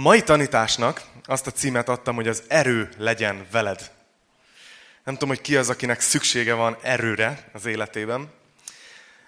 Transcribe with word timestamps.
mai 0.00 0.22
tanításnak 0.22 1.02
azt 1.24 1.46
a 1.46 1.50
címet 1.50 1.88
adtam, 1.88 2.14
hogy 2.14 2.28
az 2.28 2.42
erő 2.48 2.88
legyen 2.98 3.46
veled. 3.50 3.90
Nem 5.04 5.14
tudom, 5.14 5.28
hogy 5.28 5.40
ki 5.40 5.56
az, 5.56 5.68
akinek 5.68 6.00
szüksége 6.00 6.54
van 6.54 6.76
erőre 6.82 7.48
az 7.52 7.66
életében. 7.66 8.32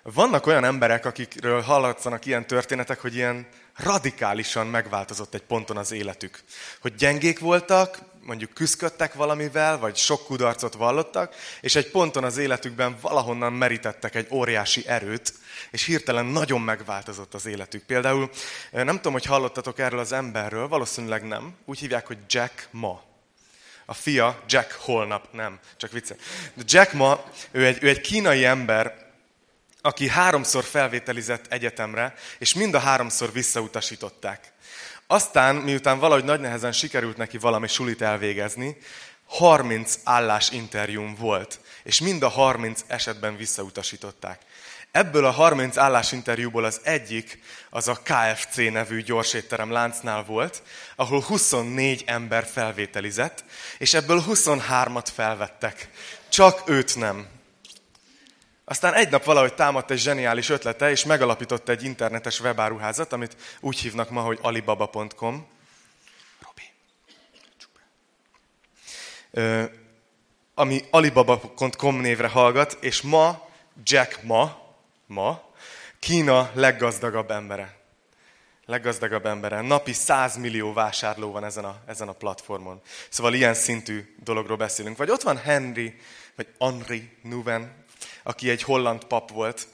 Vannak 0.03 0.47
olyan 0.47 0.65
emberek, 0.65 1.05
akikről 1.05 1.61
hallatszanak 1.61 2.27
ilyen 2.27 2.47
történetek, 2.47 3.01
hogy 3.01 3.15
ilyen 3.15 3.47
radikálisan 3.83 4.67
megváltozott 4.67 5.35
egy 5.35 5.43
ponton 5.43 5.77
az 5.77 5.93
életük. 5.93 6.43
Hogy 6.81 6.95
gyengék 6.95 7.39
voltak, 7.39 7.99
mondjuk 8.23 8.53
küzdködtek 8.53 9.15
valamivel, 9.15 9.79
vagy 9.79 9.97
sok 9.97 10.25
kudarcot 10.25 10.75
vallottak, 10.75 11.35
és 11.61 11.75
egy 11.75 11.91
ponton 11.91 12.25
az 12.25 12.37
életükben 12.37 12.97
valahonnan 13.01 13.53
merítettek 13.53 14.15
egy 14.15 14.27
óriási 14.31 14.87
erőt, 14.87 15.33
és 15.71 15.85
hirtelen 15.85 16.27
nagyon 16.27 16.61
megváltozott 16.61 17.35
az 17.35 17.47
életük. 17.47 17.83
Például 17.83 18.31
nem 18.71 18.97
tudom, 18.97 19.13
hogy 19.13 19.25
hallottatok 19.25 19.79
erről 19.79 19.99
az 19.99 20.13
emberről, 20.13 20.69
valószínűleg 20.69 21.27
nem. 21.27 21.55
Úgy 21.65 21.79
hívják, 21.79 22.07
hogy 22.07 22.19
Jack 22.29 22.69
Ma. 22.71 23.03
A 23.85 23.95
fia 23.95 24.43
Jack 24.49 24.73
holnap, 24.73 25.33
nem, 25.33 25.59
csak 25.77 25.93
vicce. 25.93 26.17
Jack 26.65 26.93
Ma, 26.93 27.25
ő 27.51 27.67
egy, 27.67 27.79
ő 27.83 27.89
egy 27.89 28.01
kínai 28.01 28.45
ember, 28.45 29.10
aki 29.83 30.09
háromszor 30.09 30.65
felvételizett 30.65 31.53
egyetemre, 31.53 32.15
és 32.39 32.55
mind 32.55 32.75
a 32.75 32.79
háromszor 32.79 33.33
visszautasították. 33.33 34.53
Aztán, 35.07 35.57
miután 35.57 35.99
valahogy 35.99 36.25
nagy 36.25 36.41
nehezen 36.41 36.73
sikerült 36.73 37.17
neki 37.17 37.39
valami 37.39 37.69
sulit 37.69 38.03
elvégezni, 38.03 38.77
30 39.27 39.99
állásinterjúm 40.05 41.15
volt, 41.15 41.61
és 41.83 42.01
mind 42.01 42.23
a 42.23 42.29
30 42.29 42.85
esetben 42.87 43.37
visszautasították. 43.37 44.41
Ebből 44.91 45.25
a 45.25 45.31
30 45.31 45.77
állásinterjúból 45.77 46.65
az 46.65 46.81
egyik, 46.83 47.43
az 47.71 47.89
a 47.89 48.01
KFC 48.03 48.57
nevű 48.57 49.03
gyorsétterem 49.03 49.71
láncnál 49.71 50.25
volt, 50.25 50.63
ahol 50.97 51.21
24 51.21 52.03
ember 52.07 52.47
felvételizett, 52.47 53.45
és 53.79 53.95
ebből 53.95 54.25
23-at 54.29 55.07
felvettek. 55.15 55.89
Csak 56.29 56.63
őt 56.69 56.97
nem. 56.97 57.27
Aztán 58.71 58.95
egy 58.95 59.11
nap 59.11 59.25
valahogy 59.25 59.55
támadt 59.55 59.91
egy 59.91 59.99
zseniális 59.99 60.49
ötlete, 60.49 60.91
és 60.91 61.05
megalapított 61.05 61.69
egy 61.69 61.85
internetes 61.85 62.41
webáruházat, 62.41 63.13
amit 63.13 63.37
úgy 63.61 63.79
hívnak 63.79 64.11
ma, 64.11 64.21
hogy 64.21 64.39
alibaba.com. 64.43 65.47
Robi. 66.41 66.63
Ö, 69.31 69.65
ami 70.55 70.85
alibaba.com 70.91 71.97
névre 71.97 72.29
hallgat, 72.29 72.77
és 72.81 73.01
ma 73.01 73.49
Jack 73.83 74.23
Ma, 74.23 74.75
ma 75.07 75.53
Kína 75.99 76.51
leggazdagabb 76.55 77.31
embere. 77.31 77.77
Leggazdagabb 78.67 79.27
embere. 79.27 79.61
Napi 79.61 79.93
100 79.93 80.37
millió 80.37 80.73
vásárló 80.73 81.33
van 81.33 81.45
ezen 81.45 81.65
a, 81.65 81.83
ezen 81.87 82.09
a 82.09 82.13
platformon. 82.13 82.81
Szóval 83.09 83.35
ilyen 83.35 83.55
szintű 83.55 84.15
dologról 84.23 84.57
beszélünk. 84.57 84.97
Vagy 84.97 85.11
ott 85.11 85.23
van 85.23 85.37
Henry, 85.37 85.95
vagy 86.37 86.47
Henri 86.59 87.17
Nuven, 87.23 87.89
aki 88.23 88.51
egy 88.51 88.63
holland 88.63 89.05
pap 89.05 89.31
volt, 89.31 89.69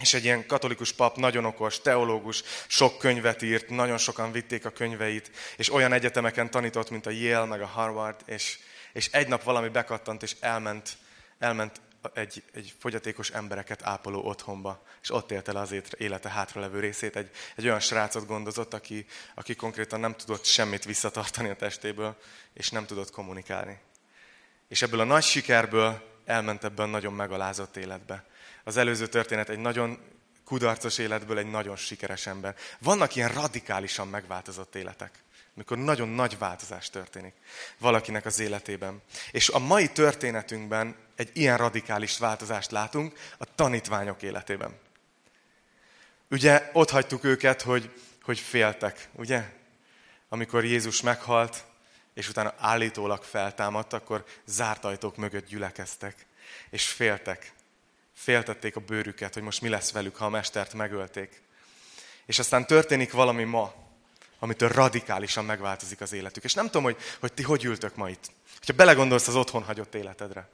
és 0.00 0.14
egy 0.14 0.24
ilyen 0.24 0.46
katolikus 0.46 0.92
pap, 0.92 1.16
nagyon 1.16 1.44
okos, 1.44 1.80
teológus, 1.80 2.42
sok 2.66 2.98
könyvet 2.98 3.42
írt, 3.42 3.68
nagyon 3.68 3.98
sokan 3.98 4.32
vitték 4.32 4.64
a 4.64 4.70
könyveit, 4.70 5.30
és 5.56 5.72
olyan 5.72 5.92
egyetemeken 5.92 6.50
tanított, 6.50 6.90
mint 6.90 7.06
a 7.06 7.10
Yale, 7.10 7.46
meg 7.46 7.62
a 7.62 7.66
Harvard, 7.66 8.20
és, 8.26 8.58
és 8.92 9.08
egy 9.12 9.28
nap 9.28 9.42
valami 9.42 9.68
bekattant, 9.68 10.22
és 10.22 10.36
elment, 10.40 10.96
elment 11.38 11.80
egy, 12.14 12.42
egy 12.52 12.74
fogyatékos 12.78 13.30
embereket 13.30 13.82
ápoló 13.82 14.24
otthonba, 14.24 14.82
és 15.02 15.10
ott 15.10 15.30
élte 15.30 15.50
el 15.50 15.56
az 15.56 15.74
élete 15.98 16.28
hátralevő 16.28 16.80
részét. 16.80 17.16
Egy, 17.16 17.30
egy 17.56 17.64
olyan 17.64 17.80
srácot 17.80 18.26
gondozott, 18.26 18.74
aki, 18.74 19.06
aki 19.34 19.54
konkrétan 19.54 20.00
nem 20.00 20.14
tudott 20.14 20.44
semmit 20.44 20.84
visszatartani 20.84 21.48
a 21.48 21.56
testéből, 21.56 22.16
és 22.54 22.70
nem 22.70 22.86
tudott 22.86 23.10
kommunikálni. 23.10 23.78
És 24.68 24.82
ebből 24.82 25.00
a 25.00 25.04
nagy 25.04 25.22
sikerből 25.22 26.15
elment 26.26 26.64
ebben 26.64 26.88
nagyon 26.88 27.12
megalázott 27.12 27.76
életbe. 27.76 28.24
Az 28.64 28.76
előző 28.76 29.06
történet 29.06 29.48
egy 29.48 29.58
nagyon 29.58 29.98
kudarcos 30.44 30.98
életből 30.98 31.38
egy 31.38 31.50
nagyon 31.50 31.76
sikeres 31.76 32.26
ember. 32.26 32.54
Vannak 32.78 33.14
ilyen 33.16 33.28
radikálisan 33.28 34.08
megváltozott 34.08 34.74
életek, 34.74 35.10
amikor 35.54 35.78
nagyon 35.78 36.08
nagy 36.08 36.38
változás 36.38 36.90
történik 36.90 37.34
valakinek 37.78 38.26
az 38.26 38.38
életében. 38.38 39.02
És 39.30 39.48
a 39.48 39.58
mai 39.58 39.88
történetünkben 39.88 40.96
egy 41.16 41.30
ilyen 41.32 41.56
radikális 41.56 42.18
változást 42.18 42.70
látunk 42.70 43.18
a 43.38 43.54
tanítványok 43.54 44.22
életében. 44.22 44.78
Ugye 46.30 46.70
ott 46.72 46.90
hagytuk 46.90 47.24
őket, 47.24 47.62
hogy, 47.62 47.90
hogy 48.22 48.38
féltek, 48.38 49.08
ugye? 49.12 49.52
Amikor 50.28 50.64
Jézus 50.64 51.00
meghalt, 51.00 51.64
és 52.16 52.28
utána 52.28 52.54
állítólag 52.58 53.22
feltámadt, 53.22 53.92
akkor 53.92 54.24
zárt 54.46 54.84
ajtók 54.84 55.16
mögött 55.16 55.46
gyülekeztek, 55.46 56.26
és 56.70 56.88
féltek. 56.88 57.52
Féltették 58.14 58.76
a 58.76 58.80
bőrüket, 58.80 59.34
hogy 59.34 59.42
most 59.42 59.60
mi 59.60 59.68
lesz 59.68 59.92
velük, 59.92 60.16
ha 60.16 60.24
a 60.24 60.28
mestert 60.28 60.74
megölték. 60.74 61.42
És 62.26 62.38
aztán 62.38 62.66
történik 62.66 63.12
valami 63.12 63.44
ma, 63.44 63.74
amitől 64.38 64.68
radikálisan 64.68 65.44
megváltozik 65.44 66.00
az 66.00 66.12
életük. 66.12 66.44
És 66.44 66.54
nem 66.54 66.64
tudom, 66.64 66.82
hogy, 66.82 66.96
hogy 67.20 67.32
ti 67.32 67.42
hogy 67.42 67.64
ültök 67.64 67.96
ma 67.96 68.08
itt. 68.08 68.30
Ha 68.66 68.72
belegondolsz 68.72 69.28
az 69.28 69.36
otthon 69.36 69.62
hagyott 69.62 69.94
életedre, 69.94 70.48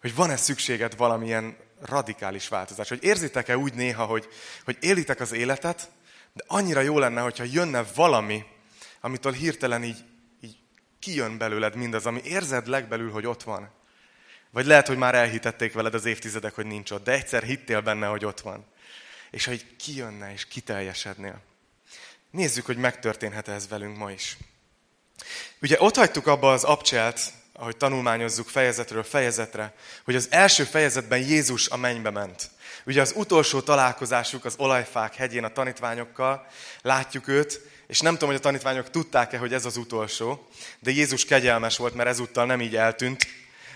hogy 0.00 0.14
van-e 0.14 0.36
szükséged 0.36 0.96
valamilyen 0.96 1.56
radikális 1.80 2.48
változás, 2.48 2.88
hogy 2.88 3.04
érzitek-e 3.04 3.56
úgy 3.56 3.74
néha, 3.74 4.04
hogy, 4.04 4.28
hogy 4.64 4.76
élitek 4.80 5.20
az 5.20 5.32
életet, 5.32 5.90
de 6.32 6.44
annyira 6.46 6.80
jó 6.80 6.98
lenne, 6.98 7.20
hogyha 7.20 7.44
jönne 7.44 7.82
valami, 7.94 8.44
amitől 9.00 9.32
hirtelen 9.32 9.84
így 9.84 10.04
kijön 11.00 11.38
belőled 11.38 11.74
mindaz, 11.74 12.06
ami 12.06 12.20
érzed 12.24 12.66
legbelül, 12.66 13.10
hogy 13.10 13.26
ott 13.26 13.42
van. 13.42 13.70
Vagy 14.50 14.66
lehet, 14.66 14.86
hogy 14.86 14.96
már 14.96 15.14
elhitették 15.14 15.72
veled 15.72 15.94
az 15.94 16.04
évtizedek, 16.04 16.54
hogy 16.54 16.66
nincs 16.66 16.90
ott, 16.90 17.04
de 17.04 17.12
egyszer 17.12 17.42
hittél 17.42 17.80
benne, 17.80 18.06
hogy 18.06 18.24
ott 18.24 18.40
van. 18.40 18.66
És 19.30 19.44
hogy 19.44 19.76
kijönne 19.76 20.32
és 20.32 20.46
kiteljesednél. 20.46 21.40
Nézzük, 22.30 22.66
hogy 22.66 22.76
megtörténhet 22.76 23.48
ez 23.48 23.68
velünk 23.68 23.96
ma 23.96 24.10
is. 24.10 24.36
Ugye 25.62 25.76
ott 25.78 25.94
hagytuk 25.94 26.26
abba 26.26 26.52
az 26.52 26.64
abcselt, 26.64 27.20
ahogy 27.52 27.76
tanulmányozzuk 27.76 28.48
fejezetről 28.48 29.02
fejezetre, 29.02 29.74
hogy 30.04 30.14
az 30.14 30.26
első 30.30 30.64
fejezetben 30.64 31.18
Jézus 31.18 31.68
a 31.68 31.76
mennybe 31.76 32.10
ment. 32.10 32.50
Ugye 32.86 33.00
az 33.00 33.12
utolsó 33.16 33.60
találkozásuk 33.60 34.44
az 34.44 34.54
olajfák 34.56 35.14
hegyén 35.14 35.44
a 35.44 35.52
tanítványokkal, 35.52 36.46
látjuk 36.82 37.28
őt, 37.28 37.60
és 37.90 38.00
nem 38.00 38.12
tudom, 38.12 38.28
hogy 38.28 38.38
a 38.38 38.42
tanítványok 38.42 38.90
tudták-e, 38.90 39.38
hogy 39.38 39.54
ez 39.54 39.64
az 39.64 39.76
utolsó, 39.76 40.48
de 40.78 40.90
Jézus 40.90 41.24
kegyelmes 41.24 41.76
volt, 41.76 41.94
mert 41.94 42.08
ezúttal 42.08 42.46
nem 42.46 42.60
így 42.60 42.76
eltűnt, 42.76 43.26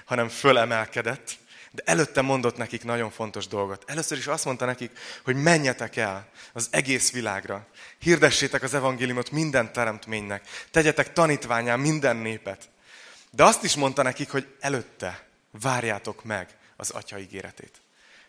hanem 0.04 0.28
fölemelkedett. 0.28 1.30
De 1.70 1.82
előtte 1.84 2.20
mondott 2.20 2.56
nekik 2.56 2.84
nagyon 2.84 3.10
fontos 3.10 3.47
dolgot. 3.47 3.84
Először 3.86 4.19
is 4.19 4.26
azt 4.26 4.44
mondta 4.44 4.64
nekik, 4.64 4.91
hogy 5.25 5.36
menjetek 5.36 5.97
el 5.97 6.28
az 6.52 6.69
egész 6.70 7.12
világra. 7.12 7.66
Hirdessétek 7.98 8.62
az 8.62 8.75
evangéliumot 8.75 9.30
minden 9.30 9.72
teremtménynek. 9.72 10.48
Tegyetek 10.70 11.12
tanítványán 11.12 11.81
minden 11.81 12.16
népet. 12.16 12.69
De 13.31 13.44
azt 13.44 13.64
is 13.64 13.75
mondta 13.75 14.02
nekik, 14.02 14.31
hogy 14.31 14.46
előtte 14.60 15.26
várjátok 15.50 16.25
meg 16.25 16.48
az 16.76 16.91
atya 16.91 17.19
ígéretét. 17.19 17.81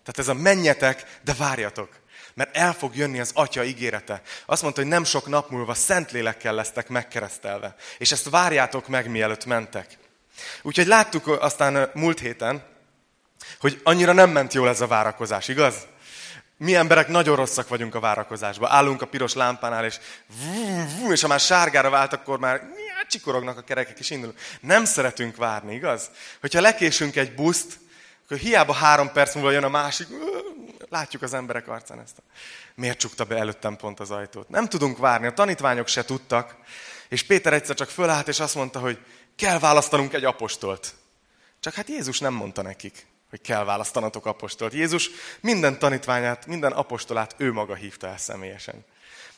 Tehát 0.03 0.19
ez 0.19 0.28
a 0.28 0.34
menjetek, 0.34 1.19
de 1.23 1.34
várjatok 1.34 1.90
mert 2.35 2.56
el 2.56 2.73
fog 2.73 2.96
jönni 2.96 3.19
az 3.19 3.31
Atya 3.34 3.63
ígérete. 3.63 4.22
Azt 4.46 4.62
mondta, 4.62 4.81
hogy 4.81 4.90
nem 4.90 5.03
sok 5.03 5.28
nap 5.28 5.50
múlva 5.50 5.73
szent 5.73 6.12
lélekkel 6.12 6.53
lesztek 6.53 6.88
megkeresztelve. 6.88 7.75
És 7.97 8.12
ezt 8.12 8.29
várjátok 8.29 8.88
meg, 8.88 9.09
mielőtt 9.09 9.46
mentek. 9.46 9.97
Úgyhogy 10.62 10.88
láttuk 10.88 11.28
aztán 11.28 11.90
múlt 11.94 12.19
héten, 12.19 12.63
hogy 13.59 13.81
annyira 13.84 14.13
nem 14.13 14.29
ment 14.29 14.53
jól 14.53 14.69
ez 14.69 14.81
a 14.81 14.88
várakozás, 14.88 15.47
igaz? 15.47 15.75
Mi 16.57 16.75
emberek 16.75 17.07
nagyon 17.07 17.35
rosszak 17.35 17.68
vagyunk 17.68 17.96
a 17.96 18.00
várakozásban. 18.00 18.72
Állunk 18.72 19.02
a 19.02 19.07
piros 19.07 19.34
lámpánál, 19.34 19.85
és 19.85 20.00
és 21.09 21.22
ha 21.22 21.28
már 21.28 21.40
sárgára 21.40 21.90
vált, 21.90 22.13
akkor 22.13 22.40
már 22.40 22.61
csikorognak 23.08 23.58
a 23.58 23.61
kerekek, 23.61 23.99
és 23.99 24.09
indulunk. 24.09 24.40
Nem 24.59 24.85
szeretünk 24.85 25.35
várni, 25.35 25.73
igaz? 25.73 26.09
Hogyha 26.41 26.61
lekésünk 26.61 27.16
egy 27.16 27.35
buszt, 27.35 27.79
akkor 28.26 28.38
hiába 28.38 28.73
három 28.73 29.11
perc 29.11 29.35
múlva 29.35 29.52
jön 29.52 29.64
a 29.64 29.70
másik, 29.70 30.08
Látjuk 30.90 31.22
az 31.22 31.34
emberek 31.34 31.67
arcán 31.67 31.99
ezt. 31.99 32.22
Miért 32.76 32.99
csukta 32.99 33.23
be 33.23 33.35
előttem 33.37 33.76
pont 33.76 33.99
az 33.99 34.11
ajtót? 34.11 34.49
Nem 34.49 34.67
tudunk 34.67 34.97
várni, 34.97 35.28
a 35.28 35.34
tanítványok 35.34 35.87
se 35.87 36.05
tudtak. 36.05 36.55
És 37.09 37.23
Péter 37.23 37.53
egyszer 37.53 37.76
csak 37.76 37.90
fölállt, 37.90 38.28
és 38.28 38.40
azt 38.40 38.55
mondta, 38.55 38.79
hogy 38.79 38.99
kell 39.35 39.59
választanunk 39.59 40.14
egy 40.14 40.26
apostolt. 40.26 40.93
Csak 41.59 41.73
hát 41.73 41.87
Jézus 41.90 42.20
nem 42.20 42.34
mondta 42.34 42.61
nekik, 42.61 43.08
hogy 43.29 43.41
kell 43.41 43.64
választanatok 43.64 44.26
apostolt. 44.26 44.73
Jézus 44.73 45.09
minden 45.40 45.79
tanítványát, 45.79 46.46
minden 46.46 46.72
apostolát 46.72 47.35
ő 47.38 47.52
maga 47.52 47.76
hívta 47.76 48.08
el 48.08 48.17
személyesen. 48.17 48.85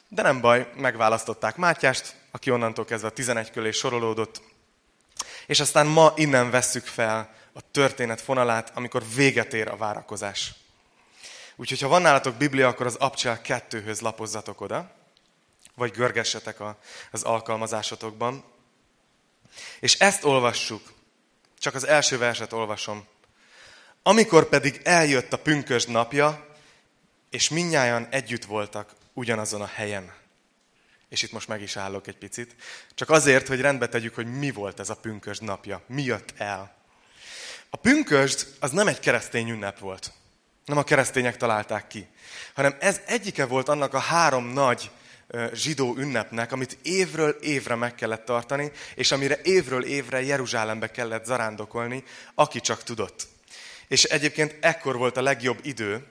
De 0.07 0.21
nem 0.21 0.41
baj, 0.41 0.71
megválasztották 0.75 1.55
Mátyást, 1.55 2.15
aki 2.31 2.51
onnantól 2.51 2.85
kezdve 2.85 3.07
a 3.07 3.11
11 3.11 3.51
köré 3.51 3.71
sorolódott. 3.71 4.41
És 5.45 5.59
aztán 5.59 5.87
ma 5.87 6.13
innen 6.15 6.49
vesszük 6.49 6.85
fel 6.85 7.33
a 7.53 7.71
történet 7.71 8.21
fonalát, 8.21 8.71
amikor 8.75 9.03
véget 9.15 9.53
ér 9.53 9.67
a 9.67 9.77
várakozás. 9.77 10.53
Úgyhogy, 11.59 11.81
ha 11.81 11.87
van 11.87 12.01
nálatok 12.01 12.35
Biblia, 12.35 12.67
akkor 12.67 12.85
az 12.85 12.95
Abcsel 12.95 13.41
kettőhöz 13.41 13.99
lapozzatok 13.99 14.61
oda. 14.61 14.95
vagy 15.75 15.91
görgessetek 15.91 16.59
a, 16.59 16.77
az 17.11 17.23
alkalmazásotokban. 17.23 18.43
És 19.79 19.93
ezt 19.99 20.23
olvassuk. 20.23 20.93
Csak 21.59 21.75
az 21.75 21.87
első 21.87 22.17
verset 22.17 22.53
olvasom. 22.53 23.07
Amikor 24.03 24.49
pedig 24.49 24.81
eljött 24.83 25.33
a 25.33 25.37
pünkösd 25.37 25.89
napja, 25.89 26.55
és 27.29 27.49
minnyáján 27.49 28.07
együtt 28.11 28.45
voltak 28.45 28.91
ugyanazon 29.13 29.61
a 29.61 29.65
helyen. 29.65 30.13
És 31.09 31.21
itt 31.21 31.31
most 31.31 31.47
meg 31.47 31.61
is 31.61 31.75
állok 31.75 32.07
egy 32.07 32.17
picit. 32.17 32.55
Csak 32.95 33.09
azért, 33.09 33.47
hogy 33.47 33.61
rendbe 33.61 33.89
tegyük, 33.89 34.15
hogy 34.15 34.37
mi 34.37 34.51
volt 34.51 34.79
ez 34.79 34.89
a 34.89 34.95
pünkösd 34.95 35.43
napja. 35.43 35.81
Mi 35.87 36.03
jött 36.03 36.33
el. 36.37 36.75
A 37.69 37.77
pünkösd 37.77 38.47
az 38.59 38.71
nem 38.71 38.87
egy 38.87 38.99
keresztény 38.99 39.49
ünnep 39.49 39.79
volt. 39.79 40.11
Nem 40.67 40.77
a 40.77 40.83
keresztények 40.83 41.37
találták 41.37 41.87
ki. 41.87 42.07
Hanem 42.53 42.75
ez 42.79 43.01
egyike 43.05 43.45
volt 43.45 43.69
annak 43.69 43.93
a 43.93 43.99
három 43.99 44.45
nagy 44.45 44.91
zsidó 45.53 45.95
ünnepnek, 45.97 46.51
amit 46.51 46.77
évről 46.81 47.29
évre 47.29 47.75
meg 47.75 47.95
kellett 47.95 48.25
tartani, 48.25 48.71
és 48.95 49.11
amire 49.11 49.39
évről 49.43 49.83
évre 49.83 50.21
Jeruzsálembe 50.21 50.91
kellett 50.91 51.25
zarándokolni, 51.25 52.03
aki 52.35 52.59
csak 52.59 52.83
tudott. 52.83 53.27
És 53.87 54.03
egyébként 54.03 54.55
ekkor 54.59 54.97
volt 54.97 55.17
a 55.17 55.21
legjobb 55.21 55.59
idő, 55.61 56.05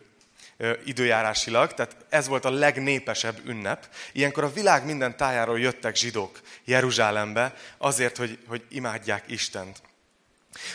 időjárásilag, 0.85 1.75
tehát 1.75 1.97
ez 2.09 2.27
volt 2.29 2.45
a 2.45 2.51
legnépesebb 2.51 3.41
ünnep. 3.47 3.89
Ilyenkor 4.13 4.45
a 4.45 4.53
világ 4.53 4.85
minden 4.85 5.17
tájáról 5.17 5.61
jöttek 5.61 5.97
zsidók 5.97 6.41
Jeruzsálembe 6.65 7.55
azért, 7.79 8.17
hogy, 8.17 8.39
hogy 8.47 8.65
imádják 8.69 9.25
Istent. 9.27 9.83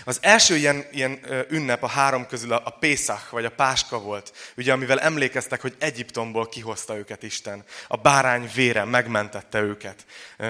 Az 0.03 0.17
első 0.21 0.55
ilyen, 0.55 0.85
ilyen 0.91 1.19
ünnep 1.49 1.83
a 1.83 1.87
három 1.87 2.27
közül 2.27 2.53
a, 2.53 2.61
a 2.65 2.69
Pészach, 2.69 3.31
vagy 3.31 3.45
a 3.45 3.49
Páska 3.49 3.99
volt, 3.99 4.33
ugye 4.57 4.73
amivel 4.73 4.99
emlékeztek, 4.99 5.61
hogy 5.61 5.75
Egyiptomból 5.79 6.49
kihozta 6.49 6.97
őket 6.97 7.23
Isten. 7.23 7.63
A 7.87 7.97
bárány 7.97 8.49
vére 8.53 8.83
megmentette 8.83 9.59
őket 9.59 10.05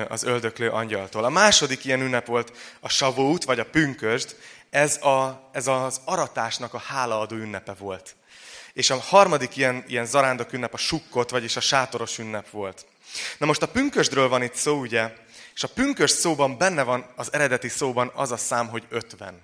az 0.08 0.24
öldöklő 0.24 0.70
angyaltól. 0.70 1.24
A 1.24 1.30
második 1.30 1.86
ilyen 1.86 2.02
ünnep 2.02 2.26
volt 2.26 2.52
a 2.80 2.90
Savót, 2.90 3.44
vagy 3.44 3.60
a 3.60 3.66
Pünkösd, 3.66 4.36
ez, 4.70 5.06
a, 5.06 5.50
ez 5.52 5.68
az 5.68 6.02
aratásnak 6.06 6.74
a 6.74 6.78
hálaadó 6.78 7.36
ünnepe 7.36 7.74
volt. 7.74 8.16
És 8.74 8.90
a 8.90 9.00
harmadik 9.00 9.58
ilyen, 9.58 9.84
ilyen 9.88 10.06
zarándok 10.06 10.54
ünnep 10.54 10.74
a 10.74 10.78
sukkot, 10.78 11.30
vagyis 11.30 11.56
a 11.56 11.60
sátoros 11.60 12.18
ünnep 12.18 12.50
volt. 12.50 12.86
Na 13.38 13.46
most 13.46 13.62
a 13.62 13.68
pünkösdről 13.68 14.28
van 14.28 14.44
itt 14.44 14.56
szó, 14.56 14.80
ugye, 14.80 15.14
és 15.54 15.64
a 15.64 15.68
pünkös 15.68 16.12
szóban 16.12 16.58
benne 16.58 16.84
van 16.84 17.06
az 17.16 17.34
eredeti 17.34 17.70
szóban 17.70 18.12
az 18.16 18.32
a 18.32 18.38
szám, 18.38 18.68
hogy 18.68 18.86
50. 18.90 19.42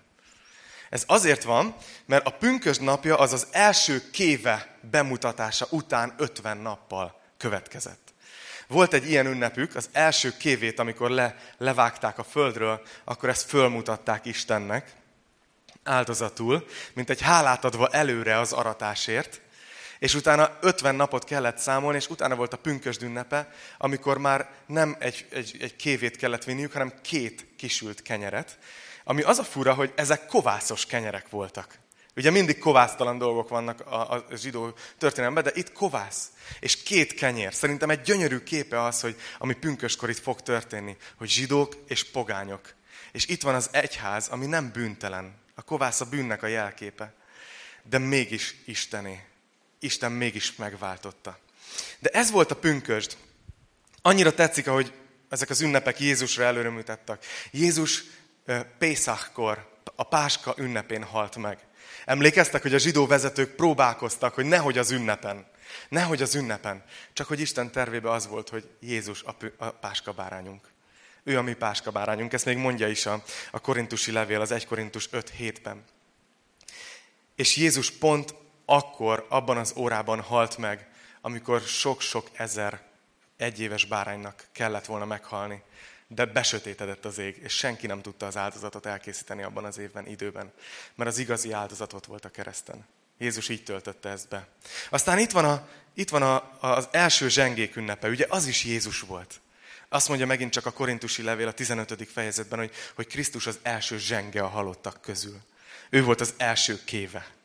Ez 0.90 1.04
azért 1.08 1.44
van, 1.44 1.76
mert 2.06 2.26
a 2.26 2.30
pünkös 2.30 2.78
napja 2.78 3.18
az 3.18 3.34
az 3.34 3.48
első 3.52 4.10
kéve 4.12 4.78
bemutatása 4.92 5.68
után 5.70 6.14
50 6.18 6.58
nappal 6.58 7.20
következett. 7.38 8.14
Volt 8.68 8.94
egy 8.94 9.10
ilyen 9.10 9.26
ünnepük, 9.26 9.76
az 9.76 9.90
első 9.92 10.38
kévét, 10.38 10.80
amikor 10.80 11.10
le, 11.10 11.36
levágták 11.58 12.18
a 12.18 12.24
földről, 12.24 12.82
akkor 13.04 13.30
ezt 13.30 13.50
fölmutatták 13.50 14.26
Istennek 14.26 14.96
áldozatul, 15.84 16.68
mint 16.94 17.10
egy 17.10 17.22
hálát 17.22 17.66
adva 17.66 17.88
előre 17.88 18.40
az 18.40 18.52
aratásért, 18.52 19.42
és 20.00 20.14
utána 20.14 20.58
50 20.62 20.96
napot 20.96 21.24
kellett 21.24 21.58
számolni, 21.58 21.98
és 21.98 22.10
utána 22.10 22.36
volt 22.36 22.54
a 22.54 22.58
pünkösd 22.58 23.04
ünnepe, 23.04 23.54
amikor 23.78 24.18
már 24.18 24.50
nem 24.66 24.96
egy, 25.00 25.26
egy, 25.30 25.58
egy 25.62 25.76
kévét 25.76 26.16
kellett 26.16 26.44
vinniük, 26.44 26.72
hanem 26.72 26.94
két 27.02 27.46
kisült 27.58 28.02
kenyeret. 28.02 28.58
Ami 29.04 29.22
az 29.22 29.40
a 29.40 29.44
fura, 29.44 29.74
hogy 29.74 29.94
ezek 29.96 30.26
kovászos 30.26 30.86
kenyerek 30.86 31.30
voltak. 31.30 31.80
Ugye 32.16 32.32
mindig 32.32 32.60
kovásztalan 32.60 33.18
dolgok 33.18 33.50
vannak 33.50 33.80
a, 33.80 34.12
a 34.12 34.26
zsidó 34.36 34.74
történelemben, 34.98 35.44
de 35.44 35.52
itt 35.54 35.72
kovász. 35.72 36.32
És 36.60 36.84
két 36.84 37.14
kenyér. 37.14 37.54
Szerintem 37.54 37.90
egy 37.90 38.02
gyönyörű 38.02 38.40
képe 38.40 38.84
az, 38.84 39.02
hogy 39.02 39.16
ami 39.38 39.54
pünköskor 39.54 40.10
itt 40.10 40.20
fog 40.20 40.42
történni, 40.42 40.98
hogy 41.18 41.30
zsidók 41.30 41.76
és 41.88 42.12
pogányok. 42.12 42.74
És 43.12 43.28
itt 43.28 43.42
van 43.42 43.56
az 43.56 43.70
egyház, 43.72 44.28
ami 44.28 44.46
nem 44.46 44.72
bűntelen. 44.72 45.36
A 45.56 45.62
kovász 45.62 46.02
a 46.02 46.06
bűnnek 46.06 46.44
a 46.44 46.48
jelképe. 46.48 47.14
De 47.84 47.98
mégis 47.98 48.56
Istené. 48.66 49.24
Isten 49.80 50.12
mégis 50.12 50.56
megváltotta. 50.56 51.40
De 52.00 52.10
ez 52.10 52.32
volt 52.32 52.52
a 52.52 52.56
pünkösd. 52.56 53.18
Annyira 54.02 54.34
tetszik, 54.34 54.68
ahogy 54.68 54.94
ezek 55.30 55.50
az 55.50 55.62
ünnepek 55.62 56.00
Jézusra 56.00 56.44
előremutattak. 56.44 57.24
Jézus 57.52 58.04
Pészachkor, 58.78 59.76
a 59.96 60.04
Páska 60.04 60.54
ünnepén 60.58 61.04
halt 61.04 61.36
meg. 61.36 61.60
Emlékeztek, 62.06 62.62
hogy 62.62 62.74
a 62.74 62.78
zsidó 62.78 63.08
vezetők 63.08 63.56
próbálkoztak, 63.56 64.34
hogy 64.34 64.46
nehogy 64.46 64.78
az 64.78 64.92
ünnepen. 64.92 65.48
Nehogy 65.90 66.22
az 66.22 66.36
ünnepen. 66.36 66.84
Csak 67.14 67.28
hogy 67.28 67.40
Isten 67.40 67.72
tervébe 67.72 68.12
az 68.12 68.28
volt, 68.28 68.50
hogy 68.50 68.70
Jézus 68.80 69.24
a, 69.24 69.32
pü- 69.32 69.54
a 69.58 69.72
Páska 69.72 70.12
bárányunk. 70.12 70.68
Ő 71.24 71.38
a 71.38 71.42
mi 71.42 71.54
Páska 71.54 71.92
bárányunk. 71.92 72.34
Ezt 72.34 72.46
még 72.46 72.58
mondja 72.58 72.88
is 72.88 73.06
a, 73.06 73.24
a 73.52 73.60
korintusi 73.60 74.12
levél, 74.12 74.42
az 74.42 74.52
1 74.52 74.66
Korintus 74.66 75.10
5.7-ben. 75.12 75.84
És 77.36 77.56
Jézus 77.56 77.92
pont 77.92 78.34
akkor, 78.70 79.26
abban 79.30 79.58
az 79.58 79.74
órában 79.76 80.22
halt 80.22 80.58
meg, 80.58 80.88
amikor 81.22 81.62
sok-sok 81.62 82.30
ezer 82.34 82.82
egyéves 83.38 83.86
báránynak 83.86 84.46
kellett 84.52 84.86
volna 84.86 85.06
meghalni. 85.06 85.62
De 86.08 86.26
besötétedett 86.26 87.06
az 87.06 87.18
ég, 87.18 87.38
és 87.38 87.54
senki 87.54 87.88
nem 87.88 88.02
tudta 88.02 88.26
az 88.26 88.38
áldozatot 88.38 88.86
elkészíteni 88.86 89.44
abban 89.44 89.66
az 89.66 89.78
évben, 89.78 90.08
időben. 90.08 90.52
Mert 90.96 91.10
az 91.10 91.18
igazi 91.18 91.52
áldozatot 91.52 92.06
volt 92.06 92.26
a 92.26 92.30
kereszten. 92.30 92.86
Jézus 93.18 93.50
így 93.50 93.64
töltötte 93.64 94.10
ezt 94.10 94.28
be. 94.28 94.48
Aztán 94.90 95.20
itt 95.20 95.32
van, 95.32 95.46
a, 95.46 95.68
itt 95.94 96.10
van 96.10 96.22
a, 96.22 96.58
az 96.60 96.88
első 96.92 97.30
zsengék 97.30 97.76
ünnepe, 97.76 98.08
ugye 98.08 98.26
az 98.30 98.46
is 98.46 98.64
Jézus 98.64 99.00
volt. 99.00 99.40
Azt 99.90 100.08
mondja 100.08 100.26
megint 100.26 100.52
csak 100.52 100.66
a 100.66 100.72
korintusi 100.72 101.22
levél 101.22 101.48
a 101.48 101.52
15. 101.52 102.08
fejezetben, 102.12 102.60
hogy, 102.60 102.72
hogy 102.96 103.08
Krisztus 103.08 103.48
az 103.48 103.60
első 103.62 103.98
zsenge 103.98 104.42
a 104.42 104.48
halottak 104.48 105.02
közül. 105.02 105.38
Ő 105.90 106.04
volt 106.04 106.22
az 106.22 106.34
első 106.38 106.84
kéve 106.84 107.37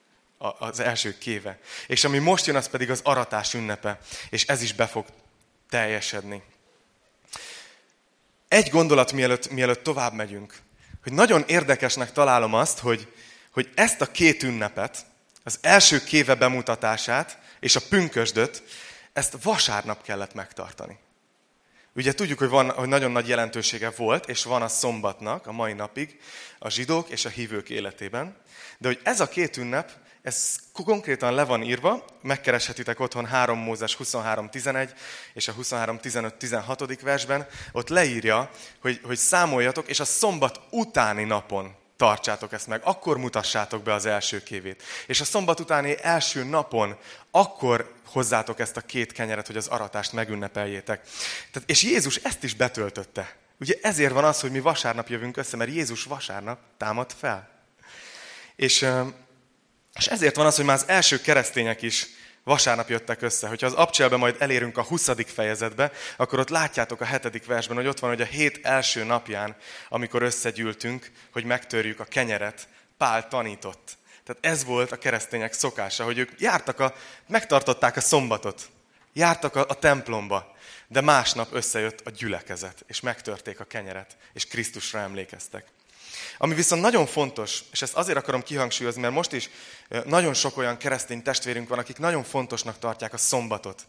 az 0.58 0.80
első 0.80 1.18
kéve. 1.18 1.58
És 1.86 2.04
ami 2.04 2.18
most 2.18 2.46
jön, 2.46 2.56
az 2.56 2.68
pedig 2.68 2.90
az 2.90 3.00
aratás 3.04 3.54
ünnepe, 3.54 3.98
és 4.30 4.46
ez 4.46 4.62
is 4.62 4.74
be 4.74 4.86
fog 4.86 5.06
teljesedni. 5.68 6.42
Egy 8.48 8.70
gondolat, 8.70 9.12
mielőtt, 9.12 9.50
mielőtt 9.50 9.82
tovább 9.82 10.12
megyünk, 10.12 10.58
hogy 11.02 11.12
nagyon 11.12 11.44
érdekesnek 11.46 12.12
találom 12.12 12.54
azt, 12.54 12.78
hogy, 12.78 13.12
hogy 13.50 13.70
ezt 13.74 14.00
a 14.00 14.10
két 14.10 14.42
ünnepet, 14.42 15.06
az 15.44 15.58
első 15.60 16.04
kéve 16.04 16.34
bemutatását 16.34 17.38
és 17.60 17.76
a 17.76 17.80
pünkösdöt, 17.88 18.62
ezt 19.12 19.36
vasárnap 19.42 20.02
kellett 20.02 20.34
megtartani. 20.34 20.98
Ugye 21.94 22.12
tudjuk, 22.12 22.38
hogy, 22.38 22.48
van, 22.48 22.70
hogy 22.70 22.88
nagyon 22.88 23.10
nagy 23.10 23.28
jelentősége 23.28 23.90
volt, 23.90 24.28
és 24.28 24.44
van 24.44 24.62
a 24.62 24.68
szombatnak 24.68 25.46
a 25.46 25.52
mai 25.52 25.72
napig 25.72 26.20
a 26.58 26.68
zsidók 26.68 27.08
és 27.08 27.24
a 27.24 27.28
hívők 27.28 27.70
életében. 27.70 28.36
De 28.78 28.88
hogy 28.88 29.00
ez 29.02 29.20
a 29.20 29.28
két 29.28 29.56
ünnep, 29.56 29.92
ez 30.22 30.56
konkrétan 30.72 31.34
le 31.34 31.44
van 31.44 31.62
írva, 31.62 32.04
megkereshetitek 32.22 33.00
otthon 33.00 33.26
3 33.26 33.58
Mózes 33.58 33.96
23.11 33.96 34.90
és 35.34 35.48
a 35.48 35.54
23.15.16. 35.54 36.98
versben, 37.02 37.46
ott 37.72 37.88
leírja, 37.88 38.50
hogy, 38.80 39.00
hogy 39.02 39.16
számoljatok, 39.16 39.88
és 39.88 40.00
a 40.00 40.04
szombat 40.04 40.60
utáni 40.70 41.24
napon 41.24 41.74
tartsátok 41.96 42.52
ezt 42.52 42.66
meg, 42.66 42.80
akkor 42.84 43.16
mutassátok 43.16 43.82
be 43.82 43.92
az 43.92 44.06
első 44.06 44.42
kévét. 44.42 44.82
És 45.06 45.20
a 45.20 45.24
szombat 45.24 45.60
utáni 45.60 45.96
első 46.02 46.44
napon 46.44 46.96
akkor 47.30 47.94
hozzátok 48.06 48.60
ezt 48.60 48.76
a 48.76 48.80
két 48.80 49.12
kenyeret, 49.12 49.46
hogy 49.46 49.56
az 49.56 49.66
aratást 49.66 50.12
megünnepeljétek. 50.12 51.08
Tehát, 51.52 51.70
és 51.70 51.82
Jézus 51.82 52.16
ezt 52.16 52.44
is 52.44 52.54
betöltötte. 52.54 53.36
Ugye 53.60 53.74
ezért 53.82 54.12
van 54.12 54.24
az, 54.24 54.40
hogy 54.40 54.50
mi 54.50 54.60
vasárnap 54.60 55.08
jövünk 55.08 55.36
össze, 55.36 55.56
mert 55.56 55.70
Jézus 55.70 56.04
vasárnap 56.04 56.58
támad 56.76 57.12
fel. 57.18 57.48
És 58.56 58.86
és 59.98 60.06
ezért 60.06 60.36
van 60.36 60.46
az, 60.46 60.56
hogy 60.56 60.64
már 60.64 60.76
az 60.76 60.88
első 60.88 61.20
keresztények 61.20 61.82
is 61.82 62.06
vasárnap 62.44 62.88
jöttek 62.88 63.22
össze. 63.22 63.48
Hogyha 63.48 63.66
az 63.66 63.72
abcselbe 63.72 64.16
majd 64.16 64.36
elérünk 64.38 64.78
a 64.78 64.82
20. 64.82 65.10
fejezetbe, 65.26 65.92
akkor 66.16 66.38
ott 66.38 66.48
látjátok 66.48 67.00
a 67.00 67.04
hetedik 67.04 67.46
versben, 67.46 67.76
hogy 67.76 67.86
ott 67.86 67.98
van, 67.98 68.10
hogy 68.10 68.20
a 68.20 68.24
hét 68.24 68.58
első 68.62 69.04
napján, 69.04 69.56
amikor 69.88 70.22
összegyűltünk, 70.22 71.10
hogy 71.32 71.44
megtörjük 71.44 72.00
a 72.00 72.04
kenyeret, 72.04 72.68
Pál 72.96 73.28
tanított. 73.28 73.96
Tehát 74.24 74.46
ez 74.46 74.64
volt 74.64 74.92
a 74.92 74.98
keresztények 74.98 75.52
szokása, 75.52 76.04
hogy 76.04 76.18
ők 76.18 76.40
jártak 76.40 76.80
a, 76.80 76.94
megtartották 77.26 77.96
a 77.96 78.00
szombatot, 78.00 78.70
jártak 79.12 79.56
a, 79.56 79.64
a 79.68 79.74
templomba, 79.74 80.56
de 80.88 81.00
másnap 81.00 81.48
összejött 81.52 82.00
a 82.04 82.10
gyülekezet, 82.10 82.84
és 82.86 83.00
megtörték 83.00 83.60
a 83.60 83.64
kenyeret, 83.64 84.16
és 84.32 84.46
Krisztusra 84.46 84.98
emlékeztek. 84.98 85.66
Ami 86.38 86.54
viszont 86.54 86.82
nagyon 86.82 87.06
fontos, 87.06 87.64
és 87.72 87.82
ezt 87.82 87.94
azért 87.94 88.18
akarom 88.18 88.42
kihangsúlyozni, 88.42 89.00
mert 89.00 89.14
most 89.14 89.32
is 89.32 89.50
nagyon 90.04 90.34
sok 90.34 90.56
olyan 90.56 90.76
keresztény 90.76 91.22
testvérünk 91.22 91.68
van, 91.68 91.78
akik 91.78 91.98
nagyon 91.98 92.24
fontosnak 92.24 92.78
tartják 92.78 93.12
a 93.12 93.16
szombatot. 93.16 93.86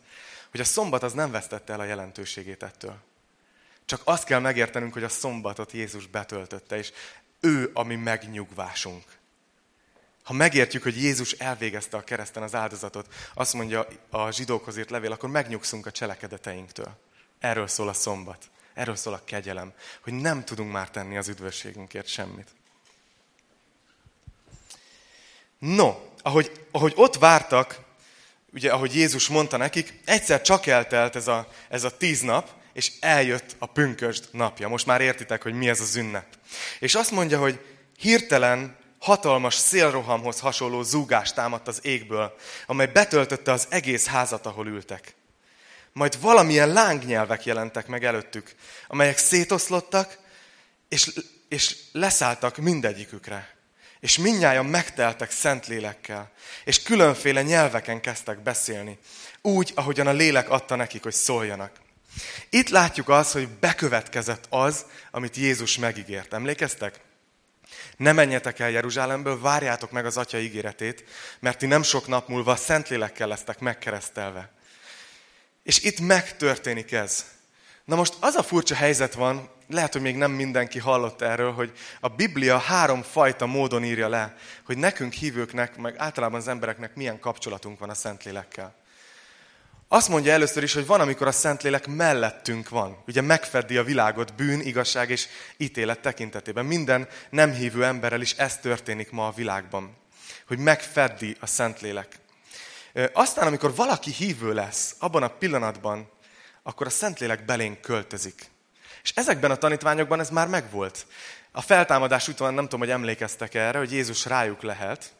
Hogy 0.51 0.59
a 0.59 0.63
szombat 0.63 1.03
az 1.03 1.13
nem 1.13 1.31
vesztette 1.31 1.73
el 1.73 1.79
a 1.79 1.83
jelentőségét 1.83 2.63
ettől. 2.63 2.95
Csak 3.85 4.01
azt 4.03 4.23
kell 4.23 4.39
megértenünk, 4.39 4.93
hogy 4.93 5.03
a 5.03 5.09
szombatot 5.09 5.71
Jézus 5.71 6.07
betöltötte, 6.07 6.77
és 6.77 6.91
ő 7.39 7.71
a 7.73 7.83
mi 7.83 7.95
megnyugvásunk. 7.95 9.03
Ha 10.23 10.33
megértjük, 10.33 10.83
hogy 10.83 11.01
Jézus 11.01 11.31
elvégezte 11.31 11.97
a 11.97 12.03
kereszten 12.03 12.43
az 12.43 12.55
áldozatot, 12.55 13.13
azt 13.33 13.53
mondja 13.53 13.87
a 14.09 14.31
zsidókhoz 14.31 14.77
írt 14.77 14.89
levél, 14.89 15.11
akkor 15.11 15.29
megnyugszunk 15.29 15.85
a 15.85 15.91
cselekedeteinktől. 15.91 16.97
Erről 17.39 17.67
szól 17.67 17.87
a 17.87 17.93
szombat. 17.93 18.49
Erről 18.73 18.95
szól 18.95 19.13
a 19.13 19.23
kegyelem. 19.25 19.73
Hogy 20.03 20.13
nem 20.13 20.43
tudunk 20.43 20.71
már 20.71 20.89
tenni 20.89 21.17
az 21.17 21.27
üdvösségünkért 21.27 22.07
semmit. 22.07 22.47
No, 25.59 25.95
ahogy, 26.21 26.51
ahogy 26.71 26.93
ott 26.95 27.15
vártak, 27.15 27.79
ugye 28.53 28.71
ahogy 28.71 28.95
Jézus 28.95 29.27
mondta 29.27 29.57
nekik, 29.57 29.99
egyszer 30.05 30.41
csak 30.41 30.65
eltelt 30.65 31.15
ez 31.15 31.27
a, 31.27 31.47
ez 31.69 31.83
a 31.83 31.97
tíz 31.97 32.21
nap, 32.21 32.49
és 32.73 32.91
eljött 32.99 33.55
a 33.59 33.65
pünkösd 33.65 34.29
napja. 34.31 34.67
Most 34.67 34.85
már 34.85 35.01
értitek, 35.01 35.43
hogy 35.43 35.53
mi 35.53 35.69
ez 35.69 35.79
az 35.79 35.95
ünnep. 35.95 36.25
És 36.79 36.95
azt 36.95 37.11
mondja, 37.11 37.39
hogy 37.39 37.65
hirtelen 37.97 38.77
hatalmas 38.99 39.55
szélrohamhoz 39.55 40.39
hasonló 40.39 40.81
zúgást 40.81 41.35
támadt 41.35 41.67
az 41.67 41.79
égből, 41.85 42.35
amely 42.65 42.87
betöltötte 42.87 43.51
az 43.51 43.67
egész 43.69 44.05
házat, 44.05 44.45
ahol 44.45 44.67
ültek. 44.67 45.15
Majd 45.93 46.21
valamilyen 46.21 46.69
lángnyelvek 46.69 47.45
jelentek 47.45 47.87
meg 47.87 48.03
előttük, 48.03 48.55
amelyek 48.87 49.17
szétoszlottak, 49.17 50.17
és, 50.89 51.11
és 51.49 51.75
leszálltak 51.91 52.57
mindegyikükre. 52.57 53.55
És 53.99 54.17
mindnyájan 54.17 54.65
megteltek 54.65 55.31
szent 55.31 55.67
lélekkel, 55.67 56.31
és 56.63 56.83
különféle 56.83 57.41
nyelveken 57.41 58.01
kezdtek 58.01 58.39
beszélni, 58.39 58.97
úgy, 59.41 59.71
ahogyan 59.75 60.07
a 60.07 60.11
lélek 60.11 60.49
adta 60.49 60.75
nekik, 60.75 61.03
hogy 61.03 61.13
szóljanak. 61.13 61.71
Itt 62.49 62.69
látjuk 62.69 63.09
azt, 63.09 63.31
hogy 63.31 63.47
bekövetkezett 63.49 64.45
az, 64.49 64.85
amit 65.11 65.35
Jézus 65.35 65.77
megígért. 65.77 66.33
Emlékeztek? 66.33 66.99
Ne 67.97 68.11
menjetek 68.11 68.59
el 68.59 68.69
Jeruzsálemből, 68.69 69.39
várjátok 69.39 69.91
meg 69.91 70.05
az 70.05 70.17
Atya 70.17 70.39
ígéretét, 70.39 71.03
mert 71.39 71.57
ti 71.57 71.65
nem 71.65 71.83
sok 71.83 72.07
nap 72.07 72.27
múlva 72.27 72.55
Szentlélekkel 72.55 73.27
lesztek 73.27 73.59
megkeresztelve. 73.59 74.51
És 75.63 75.79
itt 75.79 75.99
megtörténik 75.99 76.91
ez. 76.91 77.25
Na 77.85 77.95
most 77.95 78.13
az 78.19 78.35
a 78.35 78.43
furcsa 78.43 78.75
helyzet 78.75 79.13
van, 79.13 79.49
lehet, 79.69 79.93
hogy 79.93 80.01
még 80.01 80.15
nem 80.15 80.31
mindenki 80.31 80.79
hallott 80.79 81.21
erről, 81.21 81.51
hogy 81.51 81.71
a 81.99 82.07
Biblia 82.07 82.57
három 82.57 83.01
fajta 83.01 83.45
módon 83.45 83.83
írja 83.83 84.07
le, 84.07 84.35
hogy 84.65 84.77
nekünk 84.77 85.13
hívőknek, 85.13 85.77
meg 85.77 85.97
általában 85.97 86.39
az 86.39 86.47
embereknek 86.47 86.95
milyen 86.95 87.19
kapcsolatunk 87.19 87.79
van 87.79 87.89
a 87.89 87.93
Szentlélekkel. 87.93 88.75
Azt 89.87 90.09
mondja 90.09 90.31
először 90.31 90.63
is, 90.63 90.73
hogy 90.73 90.85
van, 90.85 90.99
amikor 90.99 91.27
a 91.27 91.31
Szentlélek 91.31 91.87
mellettünk 91.87 92.69
van. 92.69 93.03
Ugye 93.07 93.21
megfeddi 93.21 93.77
a 93.77 93.83
világot 93.83 94.35
bűn, 94.35 94.61
igazság 94.61 95.09
és 95.09 95.27
ítélet 95.57 95.99
tekintetében. 95.99 96.65
Minden 96.65 97.07
nem 97.29 97.53
hívő 97.53 97.85
emberrel 97.85 98.21
is 98.21 98.33
ez 98.33 98.57
történik 98.57 99.11
ma 99.11 99.27
a 99.27 99.31
világban. 99.31 99.97
Hogy 100.47 100.57
megfeddi 100.57 101.35
a 101.39 101.45
Szentlélek. 101.45 102.19
Aztán, 103.13 103.47
amikor 103.47 103.75
valaki 103.75 104.11
hívő 104.11 104.53
lesz, 104.53 104.95
abban 104.99 105.23
a 105.23 105.27
pillanatban, 105.27 106.09
akkor 106.63 106.87
a 106.87 106.89
Szentlélek 106.89 107.45
belénk 107.45 107.81
költözik. 107.81 108.51
És 109.03 109.11
ezekben 109.15 109.51
a 109.51 109.55
tanítványokban 109.55 110.19
ez 110.19 110.29
már 110.29 110.47
megvolt. 110.47 111.05
A 111.51 111.61
feltámadás 111.61 112.27
után 112.27 112.53
nem 112.53 112.63
tudom, 112.63 112.79
hogy 112.79 112.89
emlékeztek 112.89 113.53
erre, 113.53 113.77
hogy 113.77 113.91
Jézus 113.91 114.25
rájuk 114.25 114.61
lehet, 114.61 115.13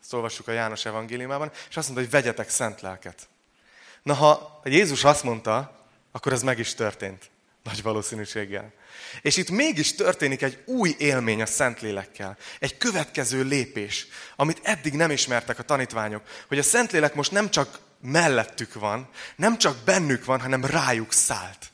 ezt 0.00 0.12
olvassuk 0.12 0.48
a 0.48 0.52
János 0.52 0.84
evangéliumában, 0.84 1.50
és 1.68 1.76
azt 1.76 1.88
mondta, 1.88 2.04
hogy 2.04 2.10
vegyetek 2.10 2.48
szent 2.48 2.80
lelket. 2.80 3.28
Na, 4.02 4.14
ha 4.14 4.60
Jézus 4.64 5.04
azt 5.04 5.22
mondta, 5.22 5.86
akkor 6.12 6.32
ez 6.32 6.42
meg 6.42 6.58
is 6.58 6.74
történt. 6.74 7.30
Nagy 7.66 7.82
valószínűséggel. 7.82 8.72
És 9.22 9.36
itt 9.36 9.50
mégis 9.50 9.94
történik 9.94 10.42
egy 10.42 10.62
új 10.64 10.94
élmény 10.98 11.42
a 11.42 11.46
Szentlélekkel. 11.46 12.36
Egy 12.58 12.76
következő 12.76 13.42
lépés, 13.42 14.06
amit 14.36 14.60
eddig 14.62 14.92
nem 14.92 15.10
ismertek 15.10 15.58
a 15.58 15.62
tanítványok. 15.62 16.22
Hogy 16.48 16.58
a 16.58 16.62
Szentlélek 16.62 17.14
most 17.14 17.30
nem 17.30 17.50
csak 17.50 17.78
mellettük 18.00 18.74
van, 18.74 19.08
nem 19.36 19.58
csak 19.58 19.76
bennük 19.84 20.24
van, 20.24 20.40
hanem 20.40 20.64
rájuk 20.64 21.12
szállt. 21.12 21.66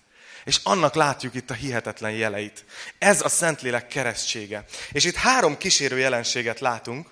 És 0.45 0.61
annak 0.63 0.95
látjuk 0.95 1.35
itt 1.35 1.51
a 1.51 1.55
hihetetlen 1.55 2.13
jeleit. 2.13 2.65
Ez 2.99 3.21
a 3.21 3.29
Szentlélek 3.29 3.87
keresztsége. 3.87 4.65
És 4.93 5.05
itt 5.05 5.15
három 5.15 5.57
kísérő 5.57 5.99
jelenséget 5.99 6.61
látunk. 6.61 7.09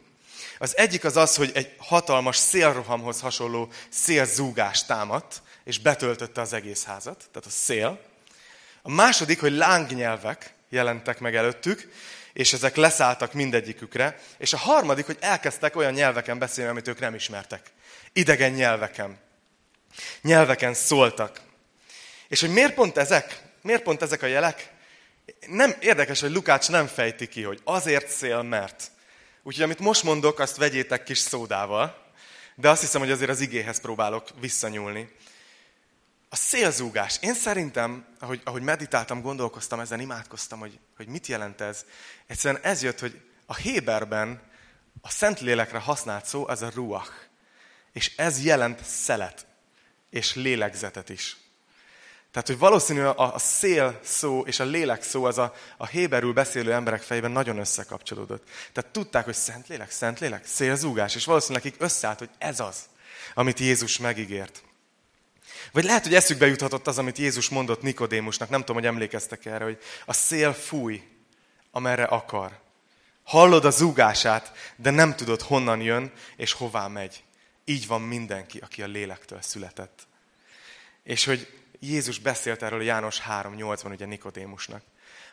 Az 0.59 0.77
egyik 0.77 1.05
az 1.05 1.17
az, 1.17 1.37
hogy 1.37 1.51
egy 1.55 1.75
hatalmas 1.79 2.37
szélrohamhoz 2.37 3.21
hasonló 3.21 3.73
szélzúgás 3.89 4.85
támadt, 4.85 5.43
és 5.65 5.79
betöltötte 5.79 6.41
az 6.41 6.53
egész 6.53 6.85
házat, 6.85 7.17
tehát 7.17 7.47
a 7.47 7.51
szél. 7.51 8.09
A 8.83 8.91
második, 8.91 9.41
hogy 9.41 9.53
lángnyelvek 9.53 10.55
jelentek 10.69 11.19
meg 11.19 11.37
előttük, 11.37 11.89
és 12.33 12.53
ezek 12.53 12.77
leszálltak 12.77 13.33
mindegyikükre. 13.33 14.21
És 14.39 14.53
a 14.53 14.57
harmadik, 14.57 15.07
hogy 15.07 15.17
elkezdtek 15.21 15.77
olyan 15.77 15.93
nyelveken 15.93 16.39
beszélni, 16.39 16.71
amit 16.71 16.89
ők 16.89 17.01
nem 17.01 17.15
ismertek. 17.15 17.71
Idegen 18.13 18.53
nyelveken. 18.53 19.19
Nyelveken 20.23 20.75
szóltak. 20.75 21.41
És 22.29 22.41
hogy 22.41 22.53
miért 22.53 22.75
pont 22.75 22.97
ezek? 22.97 23.43
Miért 23.63 23.83
pont 23.83 24.03
ezek 24.03 24.23
a 24.23 24.27
jelek? 24.27 24.71
Nem 25.47 25.75
érdekes, 25.81 26.21
hogy 26.21 26.31
Lukács 26.31 26.69
nem 26.69 26.87
fejti 26.87 27.29
ki, 27.29 27.43
hogy 27.43 27.61
azért 27.65 28.09
szél, 28.09 28.43
mert. 28.43 28.91
Úgyhogy 29.43 29.65
amit 29.65 29.79
most 29.79 30.03
mondok, 30.03 30.39
azt 30.39 30.57
vegyétek 30.57 31.03
kis 31.03 31.19
szódával, 31.19 32.13
de 32.55 32.69
azt 32.69 32.81
hiszem, 32.81 33.01
hogy 33.01 33.11
azért 33.11 33.31
az 33.31 33.41
igéhez 33.41 33.81
próbálok 33.81 34.29
visszanyúlni. 34.41 35.13
A 36.33 36.37
szélzúgás. 36.37 37.19
Én 37.21 37.35
szerintem, 37.35 38.07
ahogy, 38.19 38.41
ahogy 38.45 38.63
meditáltam, 38.63 39.21
gondolkoztam 39.21 39.81
ezen, 39.81 40.01
imádkoztam, 40.01 40.59
hogy, 40.59 40.79
hogy 40.97 41.07
mit 41.07 41.27
jelent 41.27 41.61
ez. 41.61 41.85
Egyszerűen 42.27 42.63
ez 42.63 42.83
jött, 42.83 42.99
hogy 42.99 43.21
a 43.47 43.55
Héberben 43.55 44.43
a 45.01 45.11
Szentlélekre 45.11 45.79
használt 45.79 46.25
szó 46.25 46.49
az 46.49 46.63
a 46.63 46.71
ruach. 46.75 47.13
És 47.93 48.17
ez 48.17 48.45
jelent 48.45 48.85
szelet 48.85 49.47
és 50.11 50.35
lélegzetet 50.35 51.09
is. 51.09 51.37
Tehát, 52.31 52.49
hogy 52.49 52.59
valószínű 52.59 53.01
a, 53.01 53.35
a 53.35 53.39
szél 53.39 54.01
szó 54.03 54.41
és 54.41 54.61
a 54.61 54.65
lélek 54.65 55.03
szó 55.03 55.25
az 55.25 55.39
a, 55.39 55.55
a 55.77 55.87
héberül 55.87 56.33
beszélő 56.33 56.73
emberek 56.73 57.03
fejében 57.03 57.31
nagyon 57.31 57.59
összekapcsolódott. 57.59 58.49
Tehát 58.73 58.91
tudták, 58.91 59.25
hogy 59.25 59.35
szent 59.35 59.69
lélek, 59.69 59.91
szent 59.91 60.21
lélek, 60.21 60.47
szélzúgás, 60.47 61.15
és 61.15 61.25
valószínűleg 61.25 61.63
nekik 61.65 61.83
összeállt, 61.83 62.19
hogy 62.19 62.31
ez 62.39 62.61
az, 62.61 62.89
amit 63.35 63.59
Jézus 63.59 63.99
megígért. 63.99 64.63
Vagy 65.73 65.85
lehet, 65.85 66.03
hogy 66.03 66.15
eszükbe 66.15 66.47
juthatott 66.47 66.87
az, 66.87 66.99
amit 66.99 67.19
Jézus 67.19 67.49
mondott 67.49 67.83
Nikodémusnak, 67.83 68.49
nem 68.49 68.61
tudom, 68.61 68.77
hogy 68.77 68.87
emlékeztek 68.87 69.45
erre, 69.45 69.65
hogy 69.65 69.79
a 70.05 70.13
szél 70.13 70.53
fúj, 70.53 71.03
amerre 71.71 72.05
akar. 72.05 72.59
Hallod 73.23 73.65
a 73.65 73.71
zúgását, 73.71 74.53
de 74.77 74.91
nem 74.91 75.17
tudod, 75.17 75.41
honnan 75.41 75.81
jön 75.81 76.13
és 76.37 76.53
hová 76.53 76.87
megy. 76.87 77.23
Így 77.65 77.87
van 77.87 78.03
mindenki, 78.03 78.59
aki 78.59 78.83
a 78.83 78.87
lélektől 78.87 79.43
született. 79.43 80.07
És 81.03 81.25
hogy 81.25 81.61
Jézus 81.81 82.19
beszélt 82.19 82.63
erről 82.63 82.83
János 82.83 83.21
3.8-ban 83.21 83.91
ugye 83.91 84.07
Nikodémusnak. 84.07 84.83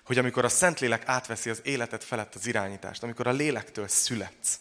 Hogy 0.05 0.17
amikor 0.17 0.45
a 0.45 0.49
Szentlélek 0.49 1.07
átveszi 1.07 1.49
az 1.49 1.61
életet 1.63 2.03
felett 2.03 2.35
az 2.35 2.47
irányítást, 2.47 3.03
amikor 3.03 3.27
a 3.27 3.31
lélektől 3.31 3.87
születsz, 3.87 4.59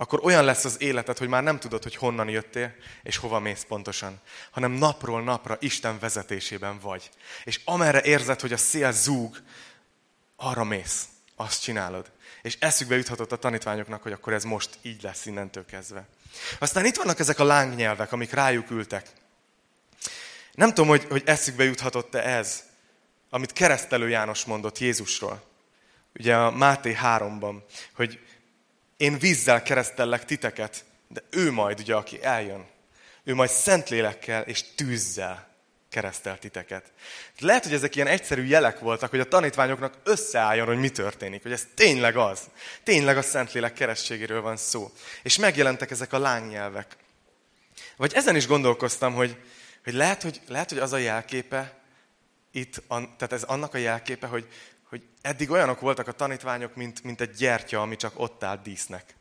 akkor 0.00 0.20
olyan 0.22 0.44
lesz 0.44 0.64
az 0.64 0.80
életed, 0.80 1.18
hogy 1.18 1.28
már 1.28 1.42
nem 1.42 1.58
tudod, 1.58 1.82
hogy 1.82 1.94
honnan 1.94 2.28
jöttél, 2.28 2.74
és 3.02 3.16
hova 3.16 3.38
mész 3.38 3.64
pontosan, 3.68 4.20
hanem 4.50 4.70
napról 4.70 5.22
napra 5.22 5.56
Isten 5.60 5.98
vezetésében 5.98 6.78
vagy. 6.78 7.10
És 7.44 7.60
amerre 7.64 8.02
érzed, 8.02 8.40
hogy 8.40 8.52
a 8.52 8.56
szél 8.56 8.92
zúg, 8.92 9.42
arra 10.36 10.64
mész, 10.64 11.04
azt 11.36 11.62
csinálod. 11.62 12.10
És 12.42 12.56
eszükbe 12.60 12.96
juthatott 12.96 13.32
a 13.32 13.36
tanítványoknak, 13.36 14.02
hogy 14.02 14.12
akkor 14.12 14.32
ez 14.32 14.44
most 14.44 14.78
így 14.82 15.02
lesz 15.02 15.26
innentől 15.26 15.64
kezdve. 15.64 16.06
Aztán 16.58 16.84
itt 16.84 16.96
vannak 16.96 17.18
ezek 17.18 17.38
a 17.38 17.44
lángnyelvek, 17.44 18.12
amik 18.12 18.32
rájuk 18.32 18.70
ültek. 18.70 19.06
Nem 20.52 20.68
tudom, 20.68 20.88
hogy, 20.88 21.06
hogy 21.08 21.22
eszükbe 21.26 21.64
juthatott-e 21.64 22.18
ez, 22.18 22.62
amit 23.30 23.52
keresztelő 23.52 24.08
János 24.08 24.44
mondott 24.44 24.78
Jézusról. 24.78 25.42
Ugye 26.18 26.36
a 26.36 26.50
Máté 26.50 26.96
3-ban, 27.02 27.62
hogy 27.94 28.20
én 28.98 29.18
vízzel 29.18 29.62
keresztellek 29.62 30.24
titeket, 30.24 30.84
de 31.08 31.22
ő 31.30 31.50
majd, 31.50 31.80
ugye, 31.80 31.94
aki 31.94 32.22
eljön, 32.22 32.66
ő 33.24 33.34
majd 33.34 33.50
szentlélekkel 33.50 34.42
és 34.42 34.64
tűzzel 34.74 35.48
keresztel 35.90 36.38
titeket. 36.38 36.92
Lehet, 37.38 37.64
hogy 37.64 37.72
ezek 37.72 37.94
ilyen 37.94 38.06
egyszerű 38.06 38.44
jelek 38.44 38.78
voltak, 38.78 39.10
hogy 39.10 39.20
a 39.20 39.28
tanítványoknak 39.28 39.94
összeálljon, 40.04 40.66
hogy 40.66 40.78
mi 40.78 40.88
történik, 40.88 41.42
hogy 41.42 41.52
ez 41.52 41.66
tényleg 41.74 42.16
az. 42.16 42.40
Tényleg 42.82 43.16
a 43.16 43.22
Szentlélek 43.22 43.72
keresztségéről 43.72 44.40
van 44.40 44.56
szó. 44.56 44.92
És 45.22 45.38
megjelentek 45.38 45.90
ezek 45.90 46.12
a 46.12 46.18
lángnyelvek. 46.18 46.96
Vagy 47.96 48.12
ezen 48.14 48.36
is 48.36 48.46
gondolkoztam, 48.46 49.14
hogy, 49.14 49.36
hogy 49.84 49.94
lehet, 49.94 50.22
hogy, 50.22 50.40
lehet, 50.46 50.68
hogy 50.68 50.78
az 50.78 50.92
a 50.92 50.96
jelképe 50.96 51.78
itt, 52.50 52.82
tehát 52.88 53.32
ez 53.32 53.42
annak 53.42 53.74
a 53.74 53.78
jelképe, 53.78 54.26
hogy, 54.26 54.48
hogy 54.88 55.02
eddig 55.20 55.50
olyanok 55.50 55.80
voltak 55.80 56.08
a 56.08 56.12
tanítványok, 56.12 56.74
mint, 56.74 57.02
mint 57.02 57.20
egy 57.20 57.30
gyertya, 57.30 57.80
ami 57.80 57.96
csak 57.96 58.12
ott 58.16 58.44
áll 58.44 58.60
dísznek. 58.62 59.16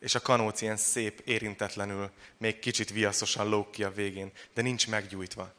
És 0.00 0.14
a 0.14 0.20
kanóc 0.20 0.60
ilyen 0.60 0.76
szép, 0.76 1.22
érintetlenül, 1.24 2.10
még 2.36 2.58
kicsit 2.58 2.90
viaszosan 2.90 3.48
lóg 3.48 3.70
ki 3.70 3.84
a 3.84 3.90
végén, 3.90 4.32
de 4.54 4.62
nincs 4.62 4.88
meggyújtva. 4.88 5.52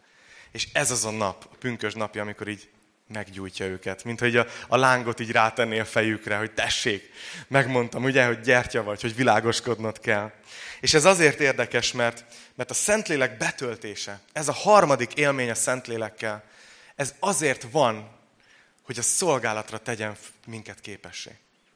És 0.51 0.67
ez 0.73 0.91
az 0.91 1.05
a 1.05 1.11
nap, 1.11 1.47
a 1.51 1.55
pünkös 1.55 1.93
napja, 1.93 2.21
amikor 2.21 2.47
így 2.47 2.69
meggyújtja 3.07 3.65
őket. 3.65 4.03
Mint 4.03 4.19
hogy 4.19 4.35
a, 4.35 4.45
a 4.67 4.77
lángot 4.77 5.19
így 5.19 5.31
rátenné 5.31 5.79
a 5.79 5.85
fejükre, 5.85 6.37
hogy 6.37 6.51
tessék, 6.51 7.09
megmondtam, 7.47 8.03
ugye, 8.03 8.25
hogy 8.25 8.39
gyertya 8.39 8.83
vagy, 8.83 9.01
hogy 9.01 9.15
világoskodnod 9.15 9.99
kell. 9.99 10.31
És 10.79 10.93
ez 10.93 11.05
azért 11.05 11.39
érdekes, 11.39 11.91
mert, 11.91 12.25
mert 12.55 12.69
a 12.69 12.73
Szentlélek 12.73 13.37
betöltése, 13.37 14.19
ez 14.33 14.47
a 14.47 14.53
harmadik 14.53 15.13
élmény 15.13 15.49
a 15.49 15.55
Szentlélekkel, 15.55 16.43
ez 16.95 17.13
azért 17.19 17.67
van, 17.71 18.18
hogy 18.89 18.99
a 18.99 19.01
szolgálatra 19.01 19.77
tegyen 19.77 20.17
minket 20.45 20.81
képessé. 20.81 21.31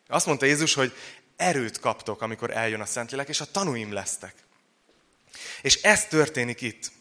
Azt 0.07 0.25
mondta 0.25 0.45
Jézus, 0.45 0.73
hogy 0.73 0.93
erőt 1.35 1.79
kaptok, 1.79 2.21
amikor 2.21 2.51
eljön 2.51 2.81
a 2.81 2.85
Szentlélek, 2.85 3.27
és 3.27 3.41
a 3.41 3.51
tanúim 3.51 3.93
lesztek. 3.93 4.33
És 5.61 5.81
ez 5.81 6.05
történik 6.05 6.61
itt. 6.61 6.91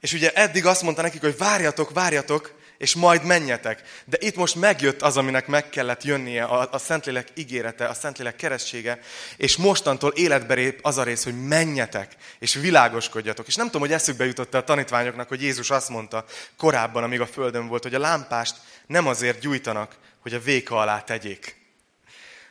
És 0.00 0.12
ugye 0.12 0.32
eddig 0.32 0.66
azt 0.66 0.82
mondta 0.82 1.02
nekik, 1.02 1.20
hogy 1.20 1.36
várjatok, 1.36 1.90
várjatok, 1.90 2.54
és 2.78 2.94
majd 2.94 3.24
menjetek. 3.24 3.82
De 4.04 4.16
itt 4.20 4.36
most 4.36 4.54
megjött 4.54 5.02
az, 5.02 5.16
aminek 5.16 5.46
meg 5.46 5.68
kellett 5.68 6.04
jönnie, 6.04 6.44
a, 6.44 6.68
a 6.72 6.78
Szentlélek 6.78 7.28
ígérete, 7.34 7.86
a 7.86 7.94
Szentlélek 7.94 8.36
keressége, 8.36 8.98
és 9.36 9.56
mostantól 9.56 10.10
életbe 10.10 10.54
rép 10.54 10.78
az 10.82 10.96
a 10.98 11.02
rész, 11.02 11.24
hogy 11.24 11.46
menjetek, 11.46 12.12
és 12.38 12.54
világoskodjatok. 12.54 13.46
És 13.46 13.54
nem 13.54 13.66
tudom, 13.66 13.80
hogy 13.80 13.92
eszükbe 13.92 14.24
jutott 14.24 14.54
a 14.54 14.64
tanítványoknak, 14.64 15.28
hogy 15.28 15.42
Jézus 15.42 15.70
azt 15.70 15.88
mondta 15.88 16.24
korábban, 16.56 17.02
amíg 17.02 17.20
a 17.20 17.26
Földön 17.26 17.68
volt, 17.68 17.82
hogy 17.82 17.94
a 17.94 17.98
lámpást 17.98 18.56
nem 18.86 19.06
azért 19.06 19.40
gyújtanak, 19.40 19.96
hogy 20.20 20.34
a 20.34 20.40
véka 20.40 20.76
alá 20.76 21.00
tegyék, 21.00 21.56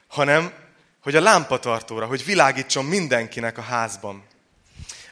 hanem, 0.08 0.53
hogy 1.03 1.15
a 1.15 1.22
lámpatartóra, 1.22 2.05
hogy 2.05 2.25
világítson 2.25 2.86
mindenkinek 2.86 3.58
a 3.58 3.62
házban. 3.62 4.24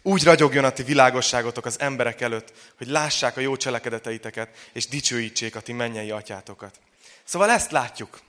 Úgy 0.05 0.23
ragyogjon 0.23 0.63
a 0.63 0.71
ti 0.71 0.83
világosságotok 0.83 1.65
az 1.65 1.79
emberek 1.79 2.21
előtt, 2.21 2.53
hogy 2.77 2.87
lássák 2.87 3.37
a 3.37 3.41
jó 3.41 3.57
cselekedeteiteket, 3.57 4.69
és 4.73 4.87
dicsőítsék 4.87 5.55
a 5.55 5.59
ti 5.59 5.73
mennyei 5.73 6.11
atyátokat. 6.11 6.79
Szóval 7.23 7.49
ezt 7.49 7.71
látjuk. 7.71 8.21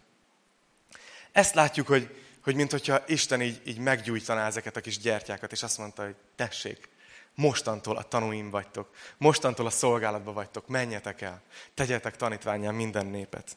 Ezt 1.33 1.55
látjuk, 1.55 1.87
hogy, 1.87 2.23
hogy 2.43 2.55
mint 2.55 2.71
hogyha 2.71 3.03
Isten 3.07 3.43
így, 3.43 3.61
így 3.65 3.79
meggyújtaná 3.79 4.47
ezeket 4.47 4.77
a 4.77 4.81
kis 4.81 4.99
gyertyákat, 4.99 5.53
és 5.53 5.63
azt 5.63 5.79
mondta, 5.79 6.05
hogy 6.05 6.15
tessék, 6.37 6.89
mostantól 7.35 7.97
a 7.97 8.03
tanúim 8.03 8.51
vagytok, 8.51 8.95
mostantól 9.17 9.67
a 9.67 9.71
szolgálatba 9.71 10.33
vagytok, 10.33 10.69
menjetek 10.69 11.21
el, 11.21 11.43
tegyetek 11.75 12.17
tanítványán 12.17 12.75
minden 12.75 13.07
népet. 13.07 13.57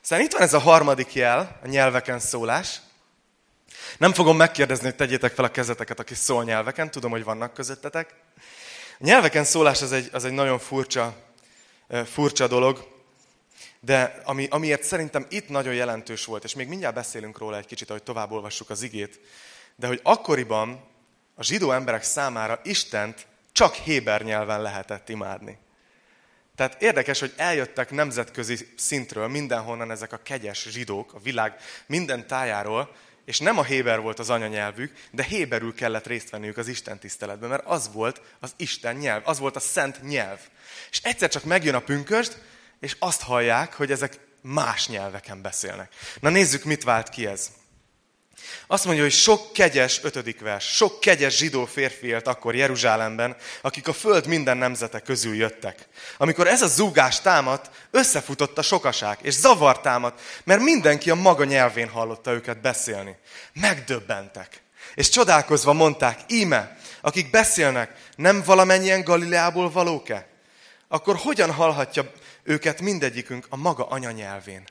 Szóval 0.00 0.24
itt 0.24 0.32
van 0.32 0.42
ez 0.42 0.54
a 0.54 0.58
harmadik 0.58 1.14
jel, 1.14 1.58
a 1.62 1.66
nyelveken 1.66 2.18
szólás. 2.18 2.80
Nem 3.98 4.12
fogom 4.12 4.36
megkérdezni, 4.36 4.84
hogy 4.84 4.96
tegyétek 4.96 5.34
fel 5.34 5.44
a 5.44 5.50
kezeteket, 5.50 6.00
aki 6.00 6.14
szól 6.14 6.44
nyelveken, 6.44 6.90
tudom, 6.90 7.10
hogy 7.10 7.24
vannak 7.24 7.54
közöttetek. 7.54 8.14
A 8.98 9.04
nyelveken 9.04 9.44
szólás 9.44 9.82
az 9.82 9.92
egy, 9.92 10.08
az 10.12 10.24
egy 10.24 10.32
nagyon 10.32 10.58
furcsa, 10.58 11.16
furcsa 12.04 12.46
dolog, 12.46 12.88
de 13.80 14.20
ami, 14.24 14.46
amiért 14.50 14.82
szerintem 14.82 15.26
itt 15.28 15.48
nagyon 15.48 15.74
jelentős 15.74 16.24
volt, 16.24 16.44
és 16.44 16.54
még 16.54 16.68
mindjárt 16.68 16.94
beszélünk 16.94 17.38
róla 17.38 17.56
egy 17.56 17.66
kicsit, 17.66 17.90
ahogy 17.90 18.02
tovább 18.02 18.30
olvassuk 18.30 18.70
az 18.70 18.82
igét, 18.82 19.20
de 19.76 19.86
hogy 19.86 20.00
akkoriban 20.02 20.88
a 21.34 21.42
zsidó 21.42 21.72
emberek 21.72 22.02
számára 22.02 22.60
Istent 22.62 23.26
csak 23.52 23.74
héber 23.74 24.22
nyelven 24.22 24.62
lehetett 24.62 25.08
imádni. 25.08 25.58
Tehát 26.56 26.82
érdekes, 26.82 27.20
hogy 27.20 27.32
eljöttek 27.36 27.90
nemzetközi 27.90 28.68
szintről 28.76 29.28
mindenhonnan 29.28 29.90
ezek 29.90 30.12
a 30.12 30.20
kegyes 30.22 30.66
zsidók, 30.70 31.14
a 31.14 31.18
világ 31.18 31.54
minden 31.86 32.26
tájáról, 32.26 32.94
és 33.30 33.38
nem 33.38 33.58
a 33.58 33.62
héber 33.62 34.00
volt 34.00 34.18
az 34.18 34.30
anyanyelvük, 34.30 34.92
de 35.10 35.22
héberül 35.22 35.74
kellett 35.74 36.06
részt 36.06 36.30
venniük 36.30 36.56
az 36.56 36.68
Isten 36.68 36.98
tiszteletben, 36.98 37.48
mert 37.48 37.66
az 37.66 37.90
volt 37.92 38.20
az 38.40 38.52
Isten 38.56 38.96
nyelv, 38.96 39.22
az 39.24 39.38
volt 39.38 39.56
a 39.56 39.60
szent 39.60 40.02
nyelv. 40.02 40.38
És 40.90 41.00
egyszer 41.02 41.28
csak 41.28 41.44
megjön 41.44 41.74
a 41.74 41.80
pünköst, 41.80 42.38
és 42.80 42.96
azt 42.98 43.22
hallják, 43.22 43.74
hogy 43.74 43.90
ezek 43.90 44.18
más 44.40 44.88
nyelveken 44.88 45.42
beszélnek. 45.42 45.92
Na 46.20 46.28
nézzük, 46.28 46.64
mit 46.64 46.84
vált 46.84 47.08
ki 47.08 47.26
ez. 47.26 47.50
Azt 48.66 48.84
mondja, 48.84 49.02
hogy 49.02 49.12
sok 49.12 49.52
kegyes, 49.52 50.00
ötödik 50.02 50.40
vers, 50.40 50.64
sok 50.64 51.00
kegyes 51.00 51.36
zsidó 51.36 51.64
férfi 51.64 52.06
élt 52.06 52.26
akkor 52.26 52.54
Jeruzsálemben, 52.54 53.36
akik 53.60 53.88
a 53.88 53.92
föld 53.92 54.26
minden 54.26 54.56
nemzete 54.56 55.00
közül 55.00 55.34
jöttek. 55.34 55.88
Amikor 56.16 56.46
ez 56.46 56.62
a 56.62 56.66
zúgás 56.66 57.20
támadt, 57.20 57.70
összefutott 57.90 58.58
a 58.58 58.62
sokaság, 58.62 59.18
és 59.22 59.34
zavar 59.34 59.80
támadt, 59.80 60.20
mert 60.44 60.60
mindenki 60.60 61.10
a 61.10 61.14
maga 61.14 61.44
nyelvén 61.44 61.88
hallotta 61.88 62.32
őket 62.32 62.60
beszélni. 62.60 63.16
Megdöbbentek. 63.52 64.62
És 64.94 65.08
csodálkozva 65.08 65.72
mondták, 65.72 66.20
íme, 66.28 66.78
akik 67.00 67.30
beszélnek, 67.30 67.96
nem 68.16 68.42
valamennyien 68.42 69.02
Galileából 69.02 69.70
valóke? 69.70 70.28
Akkor 70.88 71.16
hogyan 71.16 71.52
hallhatja 71.52 72.12
őket 72.42 72.80
mindegyikünk 72.80 73.46
a 73.48 73.56
maga 73.56 73.86
anyanyelvén? 73.86 74.64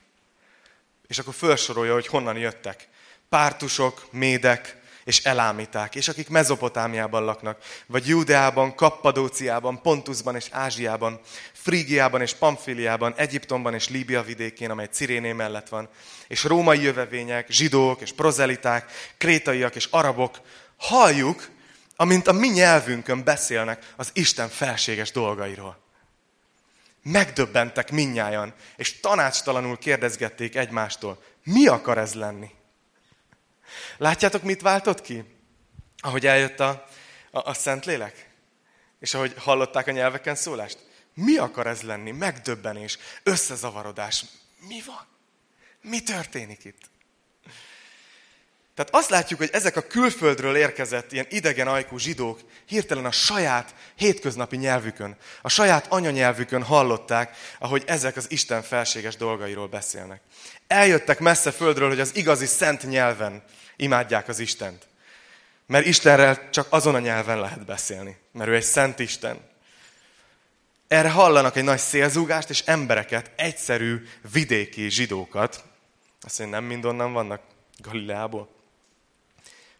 És 1.08 1.20
akkor 1.20 1.34
felsorolja, 1.34 1.94
hogy 1.94 2.08
honnan 2.08 2.38
jöttek 2.38 2.89
pártusok, 3.30 4.08
médek 4.12 4.78
és 5.04 5.24
elámíták, 5.24 5.96
és 5.96 6.08
akik 6.08 6.30
Mezopotámiában 6.30 7.24
laknak, 7.24 7.58
vagy 7.86 8.08
Júdeában, 8.08 8.76
Kappadóciában, 8.76 9.82
Pontusban 9.82 10.36
és 10.36 10.48
Ázsiában, 10.52 11.20
Frígiában 11.52 12.22
és 12.22 12.34
Pamfiliában, 12.34 13.14
Egyiptomban 13.16 13.74
és 13.74 13.90
Líbia 13.90 14.24
vidékén, 14.24 14.70
amely 14.70 14.88
Ciréné 14.92 15.32
mellett 15.32 15.70
van, 15.70 15.90
és 16.28 16.44
római 16.44 16.82
jövevények, 16.82 17.50
zsidók 17.50 18.02
és 18.02 18.14
prozeliták, 18.14 18.92
krétaiak 19.18 19.76
és 19.76 19.88
arabok, 19.90 20.38
halljuk, 20.78 21.50
amint 21.96 22.28
a 22.28 22.32
mi 22.32 22.48
nyelvünkön 22.48 23.24
beszélnek 23.24 23.94
az 23.96 24.10
Isten 24.14 24.50
felséges 24.50 25.12
dolgairól. 25.12 25.80
Megdöbbentek 27.04 27.92
minnyájan, 27.92 28.54
és 28.76 29.00
tanácstalanul 29.00 29.78
kérdezgették 29.78 30.56
egymástól, 30.56 31.24
mi 31.44 31.68
akar 31.68 31.98
ez 31.98 32.14
lenni? 32.14 32.58
Látjátok, 33.98 34.44
mit 34.44 34.62
váltott 34.62 35.02
ki? 35.02 35.24
Ahogy 35.98 36.26
eljött 36.26 36.60
a, 36.60 36.88
a, 37.32 37.50
a 37.50 37.54
Szentlélek? 37.54 38.30
És 39.00 39.14
ahogy 39.14 39.34
hallották 39.38 39.88
a 39.88 39.92
nyelveken 39.92 40.36
szólást? 40.36 40.78
Mi 41.14 41.38
akar 41.38 41.68
ez 41.68 41.82
lenni? 41.82 42.12
Megdöbbenés, 42.12 42.98
összezavarodás. 43.24 44.26
Mi 44.68 44.82
van? 44.86 45.08
Mi 45.82 46.04
történik 46.04 46.64
itt? 46.64 46.90
Tehát 48.80 48.96
azt 48.96 49.10
látjuk, 49.10 49.40
hogy 49.40 49.50
ezek 49.52 49.76
a 49.76 49.82
külföldről 49.82 50.56
érkezett 50.56 51.12
ilyen 51.12 51.26
idegen 51.30 51.68
ajkú 51.68 51.98
zsidók 51.98 52.40
hirtelen 52.66 53.06
a 53.06 53.12
saját 53.12 53.76
hétköznapi 53.96 54.58
nyelvükön, 54.58 55.16
a 55.42 55.50
saját 55.50 55.86
anyanyelvükön 55.90 56.64
hallották, 56.64 57.38
ahogy 57.60 57.84
ezek 57.86 58.16
az 58.16 58.32
Isten 58.32 58.62
felséges 58.62 59.16
dolgairól 59.16 59.68
beszélnek. 59.68 60.22
Eljöttek 60.68 61.20
messze 61.20 61.52
földről, 61.52 61.88
hogy 61.88 62.00
az 62.00 62.16
igazi 62.16 62.46
szent 62.46 62.84
nyelven 62.84 63.44
imádják 63.76 64.28
az 64.28 64.40
Istent. 64.40 64.88
Mert 65.66 65.86
Istenrel 65.86 66.50
csak 66.50 66.68
azon 66.70 66.96
a 66.96 67.00
nyelven 67.00 67.40
lehet 67.40 67.66
beszélni, 67.66 68.18
mert 68.32 68.50
ő 68.50 68.56
egy 68.56 68.64
szent 68.64 69.00
Isten. 69.00 69.40
Erre 70.88 71.10
hallanak 71.10 71.56
egy 71.56 71.64
nagy 71.64 71.80
szélzúgást, 71.80 72.50
és 72.50 72.64
embereket, 72.66 73.32
egyszerű 73.36 74.08
vidéki 74.32 74.90
zsidókat, 74.90 75.64
azt 76.22 76.40
mondja, 76.40 76.60
nem 76.60 76.68
mind 76.68 76.86
onnan 76.86 77.14
vannak, 77.14 77.42
Galileából, 77.82 78.58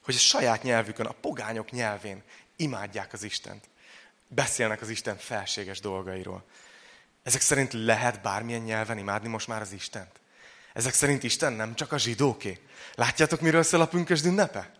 hogy 0.04 0.16
a 0.16 0.18
saját 0.18 0.64
nyelvükön, 0.64 1.06
a 1.06 1.16
pogányok 1.22 1.72
nyelvén 1.72 2.24
imádják 2.56 3.14
az 3.14 3.24
Istent. 3.24 3.70
Beszélnek 4.28 4.82
az 4.82 4.90
Isten 4.90 5.18
felséges 5.18 5.80
dolgairól. 5.80 6.46
Ezek 7.24 7.42
szerint 7.42 7.74
lehet 7.74 8.22
bármilyen 8.22 8.62
nyelven 8.62 8.98
imádni 8.98 9.28
most 9.28 9.48
már 9.48 9.62
az 9.62 9.72
Istent? 9.72 10.20
Ezek 10.74 10.94
szerint 10.94 11.24
Isten 11.24 11.54
nem 11.54 11.76
csak 11.76 11.92
a 11.92 11.98
zsidóké. 11.98 12.60
Látjátok, 12.96 13.42
miről 13.42 13.64
szól 13.64 13.82
a 13.82 13.88
pünkösd 13.88 14.26
ünnepe? 14.26 14.72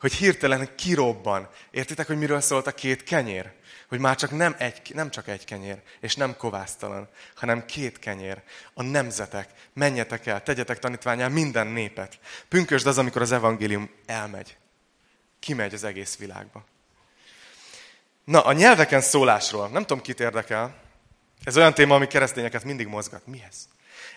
Hogy 0.00 0.12
hirtelen 0.12 0.74
kirobban. 0.74 1.48
Értitek, 1.70 2.06
hogy 2.06 2.18
miről 2.18 2.40
szólt 2.40 2.66
a 2.66 2.74
két 2.74 3.02
kenyér? 3.02 3.52
Hogy 3.88 3.98
már 3.98 4.16
csak 4.16 4.30
nem, 4.30 4.54
egy, 4.58 4.90
nem 4.94 5.10
csak 5.10 5.28
egy 5.28 5.44
kenyér, 5.44 5.82
és 6.00 6.16
nem 6.16 6.36
kovásztalan, 6.36 7.08
hanem 7.34 7.66
két 7.66 7.98
kenyér. 7.98 8.42
A 8.74 8.82
nemzetek, 8.82 9.48
menjetek 9.72 10.26
el, 10.26 10.42
tegyetek 10.42 10.78
tanítványán 10.78 11.32
minden 11.32 11.66
népet. 11.66 12.18
Pünkösd 12.48 12.86
az, 12.86 12.98
amikor 12.98 13.22
az 13.22 13.32
evangélium 13.32 13.90
elmegy. 14.06 14.56
Kimegy 15.38 15.74
az 15.74 15.84
egész 15.84 16.16
világba. 16.16 16.64
Na, 18.24 18.40
a 18.40 18.52
nyelveken 18.52 19.00
szólásról. 19.00 19.68
Nem 19.68 19.82
tudom, 19.82 20.02
kit 20.02 20.20
érdekel. 20.20 20.80
Ez 21.44 21.56
olyan 21.56 21.74
téma, 21.74 21.94
ami 21.94 22.06
keresztényeket 22.06 22.64
mindig 22.64 22.86
mozgat. 22.86 23.26
Mi 23.26 23.42
ez? 23.48 23.68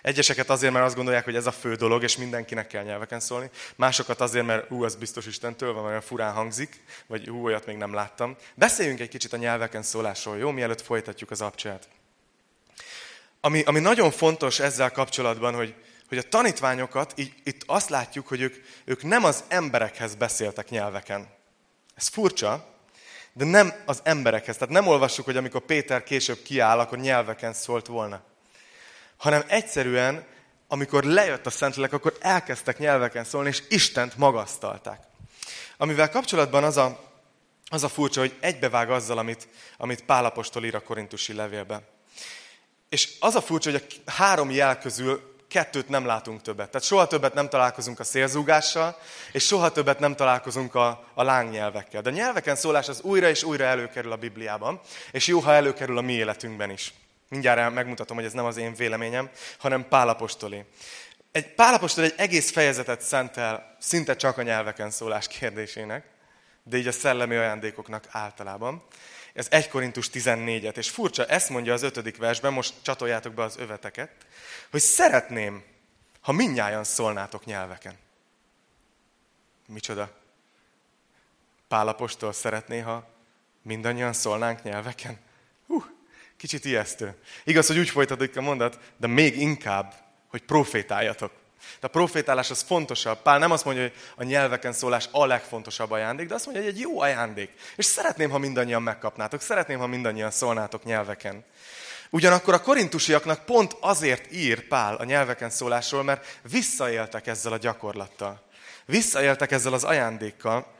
Egyeseket 0.01 0.49
azért, 0.49 0.73
mert 0.73 0.85
azt 0.85 0.95
gondolják, 0.95 1.23
hogy 1.23 1.35
ez 1.35 1.45
a 1.45 1.51
fő 1.51 1.75
dolog, 1.75 2.03
és 2.03 2.17
mindenkinek 2.17 2.67
kell 2.67 2.83
nyelveken 2.83 3.19
szólni. 3.19 3.49
Másokat 3.75 4.21
azért, 4.21 4.45
mert 4.45 4.71
ú, 4.71 4.83
az 4.83 4.95
biztos 4.95 5.25
Istentől 5.25 5.73
van, 5.73 5.85
olyan 5.85 6.01
furán 6.01 6.33
hangzik, 6.33 6.83
vagy 7.07 7.29
ú, 7.29 7.43
olyat 7.43 7.65
még 7.65 7.77
nem 7.77 7.93
láttam. 7.93 8.35
Beszéljünk 8.55 8.99
egy 8.99 9.09
kicsit 9.09 9.33
a 9.33 9.37
nyelveken 9.37 9.81
szólásról, 9.81 10.37
jó? 10.37 10.51
Mielőtt 10.51 10.81
folytatjuk 10.81 11.31
az 11.31 11.41
abcsát. 11.41 11.87
Ami, 13.41 13.61
ami 13.63 13.79
nagyon 13.79 14.11
fontos 14.11 14.59
ezzel 14.59 14.91
kapcsolatban, 14.91 15.53
hogy, 15.53 15.75
hogy 16.07 16.17
a 16.17 16.29
tanítványokat, 16.29 17.13
így, 17.15 17.33
itt 17.43 17.61
azt 17.65 17.89
látjuk, 17.89 18.27
hogy 18.27 18.41
ők, 18.41 18.55
ők 18.85 19.03
nem 19.03 19.23
az 19.23 19.43
emberekhez 19.47 20.15
beszéltek 20.15 20.69
nyelveken. 20.69 21.27
Ez 21.95 22.07
furcsa, 22.07 22.69
de 23.33 23.45
nem 23.45 23.73
az 23.85 23.99
emberekhez. 24.03 24.57
Tehát 24.57 24.73
nem 24.73 24.87
olvassuk, 24.87 25.25
hogy 25.25 25.37
amikor 25.37 25.61
Péter 25.61 26.03
később 26.03 26.41
kiáll, 26.41 26.79
akkor 26.79 26.97
nyelveken 26.97 27.53
szólt 27.53 27.87
volna 27.87 28.29
hanem 29.21 29.43
egyszerűen, 29.47 30.25
amikor 30.67 31.03
lejött 31.03 31.45
a 31.45 31.49
Szentlélek, 31.49 31.93
akkor 31.93 32.15
elkezdtek 32.19 32.77
nyelveken 32.77 33.23
szólni, 33.23 33.49
és 33.49 33.63
Istent 33.69 34.17
magasztalták. 34.17 35.03
Amivel 35.77 36.09
kapcsolatban 36.09 36.63
az 36.63 36.77
a, 36.77 36.99
az 37.69 37.83
a 37.83 37.89
furcsa, 37.89 38.19
hogy 38.19 38.37
egybevág 38.39 38.89
azzal, 38.89 39.17
amit, 39.17 39.47
amit 39.77 40.05
Pálapostól 40.05 40.63
ír 40.63 40.75
a 40.75 40.81
korintusi 40.81 41.33
levélbe. 41.33 41.81
És 42.89 43.09
az 43.19 43.35
a 43.35 43.41
furcsa, 43.41 43.71
hogy 43.71 44.01
a 44.05 44.11
három 44.11 44.51
jel 44.51 44.79
közül 44.79 45.35
kettőt 45.47 45.89
nem 45.89 46.05
látunk 46.05 46.41
többet. 46.41 46.69
Tehát 46.69 46.87
soha 46.87 47.07
többet 47.07 47.33
nem 47.33 47.49
találkozunk 47.49 47.99
a 47.99 48.03
szélzúgással, 48.03 48.97
és 49.31 49.45
soha 49.45 49.71
többet 49.71 49.99
nem 49.99 50.15
találkozunk 50.15 50.75
a, 50.75 51.07
a 51.13 51.23
lángnyelvekkel. 51.23 52.01
De 52.01 52.09
a 52.09 52.13
nyelveken 52.13 52.55
szólás 52.55 52.87
az 52.87 53.01
újra 53.01 53.29
és 53.29 53.43
újra 53.43 53.63
előkerül 53.63 54.11
a 54.11 54.15
Bibliában, 54.15 54.79
és 55.11 55.27
jó, 55.27 55.39
ha 55.39 55.53
előkerül 55.53 55.97
a 55.97 56.01
mi 56.01 56.13
életünkben 56.13 56.69
is. 56.69 56.93
Mindjárt 57.31 57.73
megmutatom, 57.73 58.17
hogy 58.17 58.25
ez 58.25 58.33
nem 58.33 58.45
az 58.45 58.57
én 58.57 58.73
véleményem, 58.73 59.29
hanem 59.57 59.87
Pálapostolé. 59.87 60.65
Egy 61.31 61.53
Pálapostol 61.53 62.03
egy 62.03 62.13
egész 62.17 62.51
fejezetet 62.51 63.01
szentel 63.01 63.75
szinte 63.79 64.15
csak 64.15 64.37
a 64.37 64.41
nyelveken 64.41 64.89
szólás 64.89 65.27
kérdésének, 65.27 66.05
de 66.63 66.77
így 66.77 66.87
a 66.87 66.91
szellemi 66.91 67.35
ajándékoknak 67.35 68.07
általában. 68.09 68.83
Ez 69.33 69.47
1 69.49 69.67
Korintus 69.69 70.09
14-et, 70.13 70.77
és 70.77 70.89
furcsa, 70.89 71.25
ezt 71.25 71.49
mondja 71.49 71.73
az 71.73 71.81
ötödik 71.81 72.17
versben, 72.17 72.53
most 72.53 72.73
csatoljátok 72.81 73.33
be 73.33 73.43
az 73.43 73.57
öveteket, 73.57 74.11
hogy 74.71 74.81
szeretném, 74.81 75.63
ha 76.21 76.31
minnyáján 76.31 76.83
szólnátok 76.83 77.45
nyelveken. 77.45 77.97
Micsoda? 79.67 80.11
Pálapostól 81.67 82.33
szeretné, 82.33 82.79
ha 82.79 83.09
mindannyian 83.61 84.13
szólnánk 84.13 84.63
nyelveken? 84.63 85.19
Hú, 85.67 85.83
kicsit 86.41 86.65
ijesztő. 86.65 87.15
Igaz, 87.43 87.67
hogy 87.67 87.77
úgy 87.77 87.89
folytatódik 87.89 88.37
a 88.37 88.41
mondat, 88.41 88.79
de 88.97 89.07
még 89.07 89.41
inkább, 89.41 89.93
hogy 90.27 90.41
profétáljatok. 90.41 91.31
De 91.79 91.87
a 91.87 91.89
profétálás 91.89 92.49
az 92.49 92.61
fontosabb. 92.61 93.21
Pál 93.21 93.39
nem 93.39 93.51
azt 93.51 93.65
mondja, 93.65 93.83
hogy 93.83 93.93
a 94.15 94.23
nyelveken 94.23 94.73
szólás 94.73 95.07
a 95.11 95.25
legfontosabb 95.25 95.91
ajándék, 95.91 96.27
de 96.27 96.33
azt 96.33 96.45
mondja, 96.45 96.63
hogy 96.63 96.73
egy 96.73 96.79
jó 96.79 96.99
ajándék. 96.99 97.49
És 97.75 97.85
szeretném, 97.85 98.29
ha 98.29 98.37
mindannyian 98.37 98.81
megkapnátok. 98.81 99.41
Szeretném, 99.41 99.79
ha 99.79 99.87
mindannyian 99.87 100.31
szólnátok 100.31 100.83
nyelveken. 100.83 101.45
Ugyanakkor 102.09 102.53
a 102.53 102.61
korintusiaknak 102.61 103.45
pont 103.45 103.77
azért 103.79 104.31
ír 104.31 104.67
Pál 104.67 104.95
a 104.95 105.03
nyelveken 105.03 105.49
szólásról, 105.49 106.03
mert 106.03 106.39
visszaéltek 106.51 107.27
ezzel 107.27 107.53
a 107.53 107.57
gyakorlattal. 107.57 108.43
Visszaéltek 108.85 109.51
ezzel 109.51 109.73
az 109.73 109.83
ajándékkal, 109.83 110.75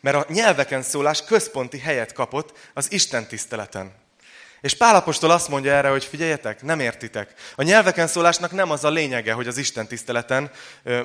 mert 0.00 0.16
a 0.16 0.32
nyelveken 0.32 0.82
szólás 0.82 1.24
központi 1.24 1.78
helyet 1.78 2.12
kapott 2.12 2.70
az 2.74 2.92
Isten 2.92 3.26
tiszteleten. 3.26 4.06
És 4.60 4.74
Pálapostól 4.74 5.30
azt 5.30 5.48
mondja 5.48 5.72
erre, 5.72 5.88
hogy 5.88 6.04
figyeljetek, 6.04 6.62
nem 6.62 6.80
értitek. 6.80 7.34
A 7.54 7.62
nyelveken 7.62 8.06
szólásnak 8.06 8.50
nem 8.50 8.70
az 8.70 8.84
a 8.84 8.90
lényege, 8.90 9.32
hogy 9.32 9.46
az 9.46 9.56
Isten 9.56 9.86
tiszteleten 9.86 10.50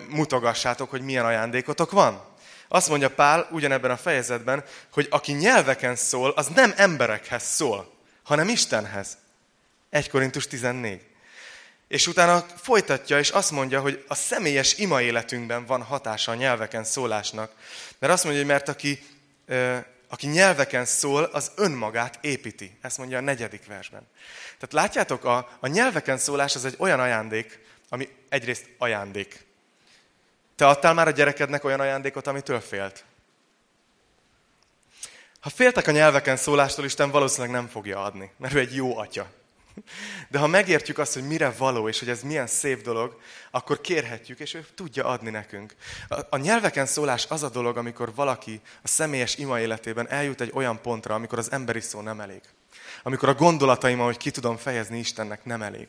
mutogassátok, 0.10 0.90
hogy 0.90 1.02
milyen 1.02 1.26
ajándékotok 1.26 1.92
van. 1.92 2.32
Azt 2.68 2.90
mondja 2.90 3.10
Pál 3.10 3.48
ugyanebben 3.52 3.92
a 3.92 3.98
fejezetben, 3.98 4.64
hogy 4.94 5.08
aki 5.10 5.32
nyelveken 5.32 5.96
szól, 5.96 6.30
az 6.30 6.48
nem 6.48 6.74
emberekhez 6.76 7.44
szól, 7.44 7.94
hanem 8.24 8.50
Istenhez. 8.50 9.18
1 9.90 10.10
Korintus 10.10 10.48
14. 10.48 11.02
És 11.88 12.08
utána 12.08 12.46
folytatja, 12.62 13.20
és 13.20 13.30
azt 13.30 13.52
mondja, 13.52 13.82
hogy 13.82 14.04
a 14.08 14.16
személyes 14.16 14.78
ima 14.78 15.02
életünkben 15.02 15.66
van 15.66 15.82
hatása 15.82 16.32
a 16.32 16.36
nyelveken 16.36 16.84
szólásnak. 16.84 17.52
Mert 18.00 18.14
azt 18.14 18.24
mondja, 18.24 18.42
hogy 18.42 18.52
mert 18.52 18.70
aki 18.70 19.06
aki 20.14 20.28
nyelveken 20.28 20.86
szól, 20.86 21.24
az 21.24 21.52
önmagát 21.56 22.18
építi. 22.22 22.78
Ezt 22.82 22.98
mondja 22.98 23.18
a 23.18 23.22
negyedik 23.22 23.66
versben. 23.66 24.08
Tehát 24.44 24.74
látjátok, 24.74 25.24
a, 25.26 25.58
a 25.60 25.68
nyelveken 25.68 26.18
szólás 26.18 26.56
az 26.56 26.66
egy 26.66 26.76
olyan 26.78 27.00
ajándék, 27.00 27.60
ami 27.90 28.10
egyrészt 28.30 28.70
ajándék. 28.78 29.46
Te 30.56 30.68
adtál 30.68 30.94
már 30.94 31.08
a 31.08 31.12
gyerekednek 31.12 31.64
olyan 31.64 31.80
ajándékot, 31.80 32.28
amitől 32.28 32.60
félt? 32.60 33.06
Ha 35.40 35.50
féltek 35.50 35.88
a 35.88 35.92
nyelveken 35.92 36.38
szólástól, 36.38 36.86
Isten 36.86 37.12
valószínűleg 37.12 37.56
nem 37.56 37.68
fogja 37.68 38.04
adni, 38.04 38.32
mert 38.38 38.54
ő 38.54 38.60
egy 38.60 38.76
jó 38.76 38.98
atya. 38.98 39.32
De 40.30 40.38
ha 40.40 40.48
megértjük 40.48 40.98
azt, 40.98 41.14
hogy 41.14 41.28
mire 41.28 41.50
való, 41.58 41.88
és 41.88 42.00
hogy 42.00 42.10
ez 42.10 42.22
milyen 42.22 42.48
szép 42.48 42.82
dolog, 42.82 43.20
akkor 43.52 43.82
kérhetjük, 43.82 44.40
és 44.40 44.54
ő 44.54 44.66
tudja 44.76 45.06
adni 45.06 45.30
nekünk. 45.30 45.76
A, 46.08 46.20
a 46.30 46.38
nyelveken 46.38 46.86
szólás 46.86 47.26
az 47.30 47.44
a 47.44 47.50
dolog, 47.50 47.78
amikor 47.78 48.14
valaki 48.16 48.62
a 48.84 48.88
személyes 48.88 49.36
ima 49.36 49.60
életében 49.60 50.10
eljut 50.10 50.42
egy 50.42 50.52
olyan 50.54 50.82
pontra, 50.82 51.16
amikor 51.16 51.38
az 51.38 51.52
emberi 51.52 51.82
szó 51.82 52.02
nem 52.02 52.20
elég. 52.20 52.42
Amikor 53.04 53.30
a 53.30 53.34
gondolataim, 53.34 54.00
ahogy 54.00 54.18
ki 54.18 54.32
tudom 54.32 54.58
fejezni 54.58 54.98
Istennek, 55.00 55.46
nem 55.46 55.62
elég. 55.62 55.88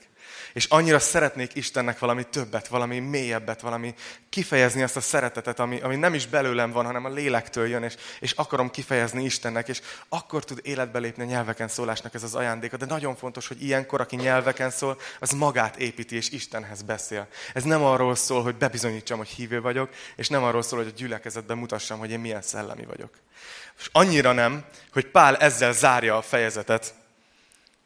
És 0.52 0.64
annyira 0.64 0.98
szeretnék 0.98 1.54
Istennek 1.54 1.98
valami 1.98 2.24
többet, 2.24 2.68
valami 2.68 2.98
mélyebbet, 2.98 3.60
valami 3.60 3.94
kifejezni 4.28 4.82
azt 4.82 4.96
a 4.96 5.00
szeretetet, 5.00 5.58
ami, 5.58 5.80
ami 5.80 5.96
nem 5.96 6.14
is 6.14 6.26
belőlem 6.26 6.72
van, 6.72 6.84
hanem 6.84 7.04
a 7.04 7.08
lélektől 7.08 7.66
jön, 7.66 7.82
és, 7.82 7.94
és 8.20 8.32
akarom 8.32 8.70
kifejezni 8.70 9.24
Istennek, 9.24 9.68
és 9.68 9.80
akkor 10.08 10.44
tud 10.44 10.60
életbe 10.62 10.98
lépni 10.98 11.22
a 11.22 11.26
nyelveken 11.26 11.68
szólásnak 11.68 12.14
ez 12.14 12.22
az 12.22 12.34
ajándéka. 12.34 12.76
De 12.76 12.86
nagyon 12.86 13.16
fontos, 13.16 13.48
hogy 13.48 13.62
ilyenkor, 13.62 14.00
aki 14.00 14.16
nyelveken 14.16 14.70
szól, 14.70 14.98
az 15.20 15.30
magát 15.30 15.76
építi, 15.76 16.16
és 16.16 16.30
Istenhez 16.30 16.82
beszél. 16.82 17.28
Ez 17.54 17.62
nem 17.62 17.82
arról 17.82 18.14
szól, 18.14 18.42
hogy 18.42 18.54
bebizonyítsam, 18.54 19.18
hogy 19.18 19.28
hívő 19.28 19.60
vagyok, 19.60 19.90
és 20.16 20.28
nem 20.28 20.42
arról 20.42 20.62
szól, 20.62 20.78
hogy 20.78 20.92
a 20.94 20.96
gyülekezetben 20.96 21.58
mutassam, 21.58 21.98
hogy 21.98 22.10
én 22.10 22.20
milyen 22.20 22.42
szellemi 22.42 22.84
vagyok. 22.84 23.10
És 23.78 23.88
annyira 23.92 24.32
nem, 24.32 24.64
hogy 24.92 25.06
Pál 25.06 25.36
ezzel 25.36 25.72
zárja 25.72 26.16
a 26.16 26.22
fejezetet. 26.22 26.94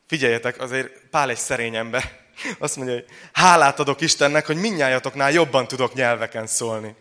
Figyeljetek, 0.07 0.61
azért 0.61 1.01
Pál 1.11 1.31
egy 1.31 1.37
szerény 1.37 1.77
ember. 1.77 2.27
Azt 2.59 2.77
mondja, 2.77 2.95
hogy 2.95 3.07
hálát 3.33 3.79
adok 3.79 4.01
Istennek, 4.01 4.47
hogy 4.47 4.57
minnyájatoknál 4.57 5.31
jobban 5.31 5.69
tudok 5.69 5.95
nyelveken 5.95 6.47
szólni. 6.47 6.95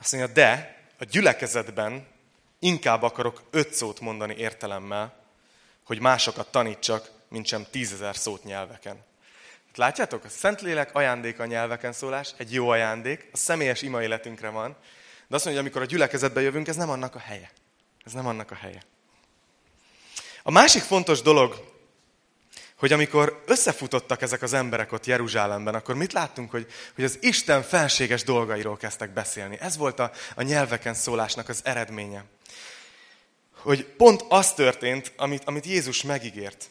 Azt 0.00 0.12
mondja, 0.12 0.32
de 0.32 0.78
a 0.98 1.04
gyülekezetben 1.04 2.06
inkább 2.58 3.02
akarok 3.02 3.42
öt 3.50 3.72
szót 3.72 4.00
mondani 4.00 4.34
értelemmel, 4.34 5.24
hogy 5.84 6.00
másokat 6.00 6.50
tanítsak, 6.50 7.10
mint 7.28 7.46
sem 7.46 7.66
tízezer 7.70 8.16
szót 8.16 8.44
nyelveken. 8.44 9.04
Látjátok, 9.74 10.24
a 10.24 10.28
Szentlélek 10.28 10.94
ajándéka 10.94 11.42
a 11.42 11.46
nyelveken 11.46 11.92
szólás, 11.92 12.30
egy 12.36 12.52
jó 12.52 12.68
ajándék, 12.68 13.28
a 13.32 13.36
személyes 13.36 13.82
ima 13.82 14.02
életünkre 14.02 14.48
van, 14.48 14.76
de 15.28 15.36
azt 15.36 15.44
mondja, 15.44 15.62
hogy 15.62 15.70
amikor 15.70 15.82
a 15.82 15.84
gyülekezetbe 15.84 16.40
jövünk, 16.40 16.68
ez 16.68 16.76
nem 16.76 16.90
annak 16.90 17.14
a 17.14 17.18
helye. 17.18 17.50
Ez 18.04 18.12
nem 18.12 18.26
annak 18.26 18.50
a 18.50 18.54
helye. 18.54 18.82
A 20.42 20.50
másik 20.50 20.82
fontos 20.82 21.22
dolog, 21.22 21.69
hogy 22.80 22.92
amikor 22.92 23.42
összefutottak 23.46 24.22
ezek 24.22 24.42
az 24.42 24.52
emberek 24.52 24.92
ott 24.92 25.06
Jeruzsálemben, 25.06 25.74
akkor 25.74 25.94
mit 25.94 26.12
láttunk, 26.12 26.50
hogy, 26.50 26.66
hogy 26.94 27.04
az 27.04 27.18
Isten 27.20 27.62
felséges 27.62 28.22
dolgairól 28.22 28.76
kezdtek 28.76 29.10
beszélni. 29.10 29.56
Ez 29.60 29.76
volt 29.76 29.98
a, 29.98 30.12
a 30.34 30.42
nyelveken 30.42 30.94
szólásnak 30.94 31.48
az 31.48 31.60
eredménye. 31.64 32.24
Hogy 33.56 33.84
pont 33.84 34.24
az 34.28 34.54
történt, 34.54 35.12
amit, 35.16 35.44
amit 35.44 35.64
Jézus 35.64 36.02
megígért. 36.02 36.70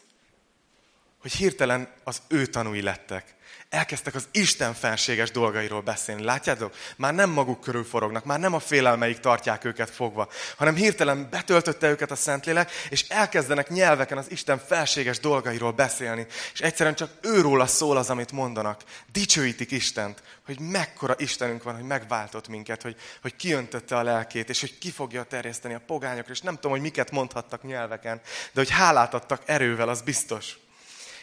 Hogy 1.20 1.32
hirtelen 1.32 1.92
az 2.04 2.22
ő 2.28 2.46
tanúi 2.46 2.82
lettek 2.82 3.34
elkezdtek 3.70 4.14
az 4.14 4.28
Isten 4.30 4.74
fenséges 4.74 5.30
dolgairól 5.30 5.80
beszélni. 5.80 6.22
Látjátok? 6.22 6.74
Már 6.96 7.14
nem 7.14 7.30
maguk 7.30 7.60
körül 7.60 7.84
forognak, 7.84 8.24
már 8.24 8.38
nem 8.38 8.54
a 8.54 8.60
félelmeik 8.60 9.18
tartják 9.20 9.64
őket 9.64 9.90
fogva, 9.90 10.28
hanem 10.56 10.74
hirtelen 10.74 11.28
betöltötte 11.30 11.88
őket 11.90 12.10
a 12.10 12.14
Szentlélek, 12.14 12.70
és 12.88 13.08
elkezdenek 13.08 13.68
nyelveken 13.68 14.18
az 14.18 14.30
Isten 14.30 14.58
felséges 14.58 15.18
dolgairól 15.18 15.72
beszélni. 15.72 16.26
És 16.52 16.60
egyszerűen 16.60 16.94
csak 16.94 17.10
őróla 17.22 17.66
szól 17.66 17.96
az, 17.96 18.10
amit 18.10 18.32
mondanak. 18.32 18.82
Dicsőítik 19.12 19.70
Istent, 19.70 20.22
hogy 20.44 20.60
mekkora 20.60 21.14
Istenünk 21.18 21.62
van, 21.62 21.74
hogy 21.74 21.84
megváltott 21.84 22.48
minket, 22.48 22.82
hogy, 22.82 22.96
hogy 23.22 23.36
kiöntötte 23.36 23.96
a 23.96 24.02
lelkét, 24.02 24.48
és 24.48 24.60
hogy 24.60 24.78
ki 24.78 24.90
fogja 24.90 25.22
terjeszteni 25.22 25.74
a 25.74 25.82
pogányokra, 25.86 26.32
és 26.32 26.40
nem 26.40 26.54
tudom, 26.54 26.70
hogy 26.70 26.80
miket 26.80 27.10
mondhattak 27.10 27.62
nyelveken, 27.62 28.20
de 28.52 28.60
hogy 28.60 28.70
hálát 28.70 29.14
adtak 29.14 29.42
erővel, 29.44 29.88
az 29.88 30.02
biztos. 30.02 30.58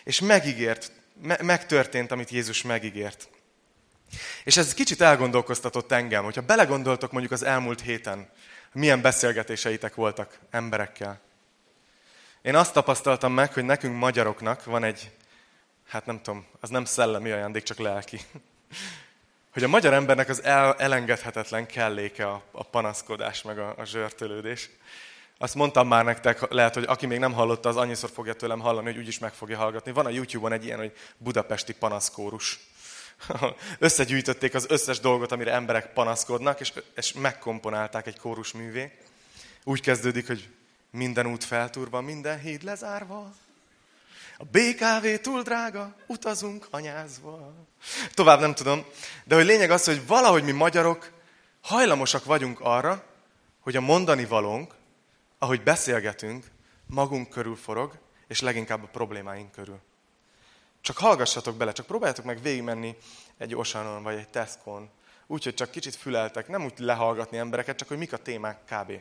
És 0.04 0.20
megígért 0.20 0.92
me- 1.22 1.42
megtörtént, 1.42 2.12
amit 2.12 2.30
Jézus 2.30 2.62
megígért. 2.62 3.30
És 4.44 4.58
ez 4.58 4.74
kicsit 4.74 5.02
elgondolkoztatott 5.02 5.92
engem, 5.92 6.24
hogyha 6.24 6.42
belegondoltok 6.42 7.12
mondjuk 7.12 7.34
az 7.34 7.44
elmúlt 7.44 7.82
héten, 7.82 8.30
milyen 8.72 9.02
beszélgetéseitek 9.02 9.96
voltak 9.96 10.40
emberekkel. 10.50 11.20
Én 12.42 12.56
azt 12.56 12.74
tapasztaltam 12.74 13.34
meg, 13.34 13.54
hogy 13.54 13.64
nekünk 13.64 13.98
magyaroknak 13.98 14.64
van 14.64 14.84
egy, 14.84 15.12
hát 15.88 16.06
nem 16.06 16.22
tudom, 16.22 16.46
az 16.60 16.70
nem 16.70 16.86
szellemi 16.86 17.32
ajándék, 17.32 17.64
csak 17.64 17.78
lelki. 17.78 18.20
Hogy 19.54 19.66
a 19.66 19.68
magyar 19.68 19.94
embernek 19.94 20.30
az 20.30 20.44
el, 20.44 20.74
elengedhetetlen 20.74 21.66
kelléke 21.66 22.28
a, 22.28 22.44
a 22.52 22.64
panaszkodás, 22.64 23.42
meg 23.42 23.60
a, 23.60 23.74
a 23.78 23.84
zsörtölődés. 23.84 24.70
Azt 25.38 25.56
mondtam 25.56 25.88
már 25.88 26.06
nektek, 26.06 26.52
lehet, 26.52 26.74
hogy 26.74 26.84
aki 26.84 27.06
még 27.06 27.20
nem 27.20 27.34
hallotta, 27.34 27.70
az 27.70 27.76
annyiszor 27.76 28.10
fogja 28.10 28.34
tőlem 28.34 28.60
hallani, 28.60 28.86
hogy 28.86 28.98
úgyis 28.98 29.20
meg 29.20 29.34
fogja 29.34 29.58
hallgatni. 29.58 29.92
Van 29.92 30.06
a 30.06 30.10
YouTube-on 30.10 30.52
egy 30.52 30.66
ilyen, 30.66 30.78
hogy 30.78 30.92
budapesti 31.18 31.74
panaszkórus. 31.74 32.60
Összegyűjtötték 33.80 34.54
az 34.54 34.66
összes 34.70 35.00
dolgot, 35.00 35.32
amire 35.32 35.54
emberek 35.54 35.94
panaszkodnak, 35.94 36.60
és, 36.60 36.74
és 36.96 37.14
megkomponálták 37.14 38.08
egy 38.08 38.20
kórus 38.20 38.52
művé. 38.52 38.92
Úgy 39.64 39.82
kezdődik, 39.82 40.28
hogy 40.28 40.50
minden 40.92 41.26
út 41.26 41.44
feltúrva, 41.44 42.02
minden 42.02 42.40
híd 42.40 42.64
lezárva. 42.64 43.34
A 44.38 44.44
BKV 44.44 45.22
túl 45.22 45.42
drága, 45.42 45.96
utazunk 46.08 46.68
anyázva. 46.70 47.54
Tovább 48.14 48.40
nem 48.40 48.54
tudom. 48.54 48.86
De 49.24 49.36
hogy 49.36 49.46
lényeg 49.46 49.72
az, 49.72 49.86
hogy 49.86 50.08
valahogy 50.08 50.44
mi 50.44 50.52
magyarok 50.52 51.12
hajlamosak 51.62 52.26
vagyunk 52.26 52.60
arra, 52.60 53.04
hogy 53.60 53.76
a 53.76 53.82
mondani 53.82 54.26
valónk, 54.26 54.77
ahogy 55.38 55.64
beszélgetünk, 55.64 56.46
magunk 56.86 57.30
körül 57.30 57.56
forog, 57.56 57.98
és 58.28 58.42
leginkább 58.42 58.84
a 58.84 58.88
problémáink 58.88 59.52
körül. 59.52 59.80
Csak 60.82 60.98
hallgassatok 60.98 61.56
bele, 61.56 61.72
csak 61.72 61.86
próbáljátok 61.86 62.26
meg 62.26 62.42
végigmenni 62.42 62.96
egy 63.38 63.56
Osanon 63.56 64.04
vagy 64.04 64.18
egy 64.18 64.30
Tesco-n, 64.30 64.90
úgyhogy 65.28 65.54
csak 65.54 65.72
kicsit 65.72 65.96
füleltek, 65.96 66.48
nem 66.48 66.64
úgy 66.64 66.74
lehallgatni 66.78 67.38
embereket, 67.38 67.78
csak 67.78 67.88
hogy 67.88 67.98
mik 67.98 68.14
a 68.14 68.18
témák 68.18 68.60
kb. 68.70 68.92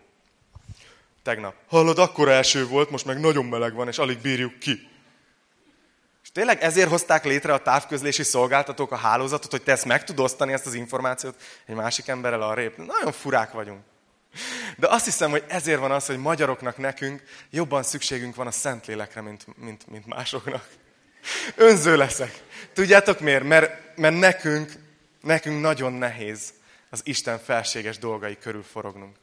Tegnap. 1.23 1.55
Hallod, 1.69 1.99
akkora 1.99 2.31
első 2.31 2.67
volt, 2.67 2.91
most 2.91 3.05
meg 3.05 3.21
nagyon 3.21 3.45
meleg 3.45 3.75
van, 3.75 3.89
és 3.89 3.99
alig 3.99 4.19
bírjuk 4.19 4.59
ki. 4.59 4.89
És 6.23 6.33
tényleg 6.33 6.63
ezért 6.63 6.89
hozták 6.89 7.25
létre 7.25 7.53
a 7.53 7.63
távközlési 7.63 8.23
szolgáltatók 8.23 8.93
a 8.93 8.97
hálózatot, 8.97 9.51
hogy 9.51 9.63
te 9.63 9.73
ezt 9.73 9.85
meg 9.85 10.05
tud 10.05 10.19
osztani, 10.19 10.53
ezt 10.53 10.67
az 10.67 10.75
információt 10.75 11.43
egy 11.67 11.75
másik 11.75 12.09
emberrel 12.09 12.43
arrébb. 12.43 12.77
Nagyon 12.77 13.13
furák 13.13 13.53
vagyunk. 13.53 13.81
De 14.77 14.89
azt 14.89 15.05
hiszem, 15.05 15.31
hogy 15.31 15.45
ezért 15.49 15.81
van 15.81 15.91
az, 15.91 16.07
hogy 16.07 16.19
magyaroknak 16.19 16.77
nekünk 16.77 17.23
jobban 17.51 17.83
szükségünk 17.83 18.35
van 18.35 18.47
a 18.47 18.51
Szentlélekre, 18.51 19.21
mint, 19.21 19.47
mint, 19.57 19.87
mint 19.87 20.07
másoknak. 20.07 20.69
Önző 21.55 21.97
leszek. 21.97 22.43
Tudjátok 22.73 23.21
miért? 23.21 23.45
Mert, 23.45 23.97
mert 23.97 24.19
nekünk, 24.19 24.73
nekünk 25.21 25.61
nagyon 25.61 25.93
nehéz 25.93 26.53
az 26.91 27.01
Isten 27.05 27.39
felséges 27.39 27.99
dolgai 27.99 28.39
körül 28.39 28.63
forognunk. 28.63 29.17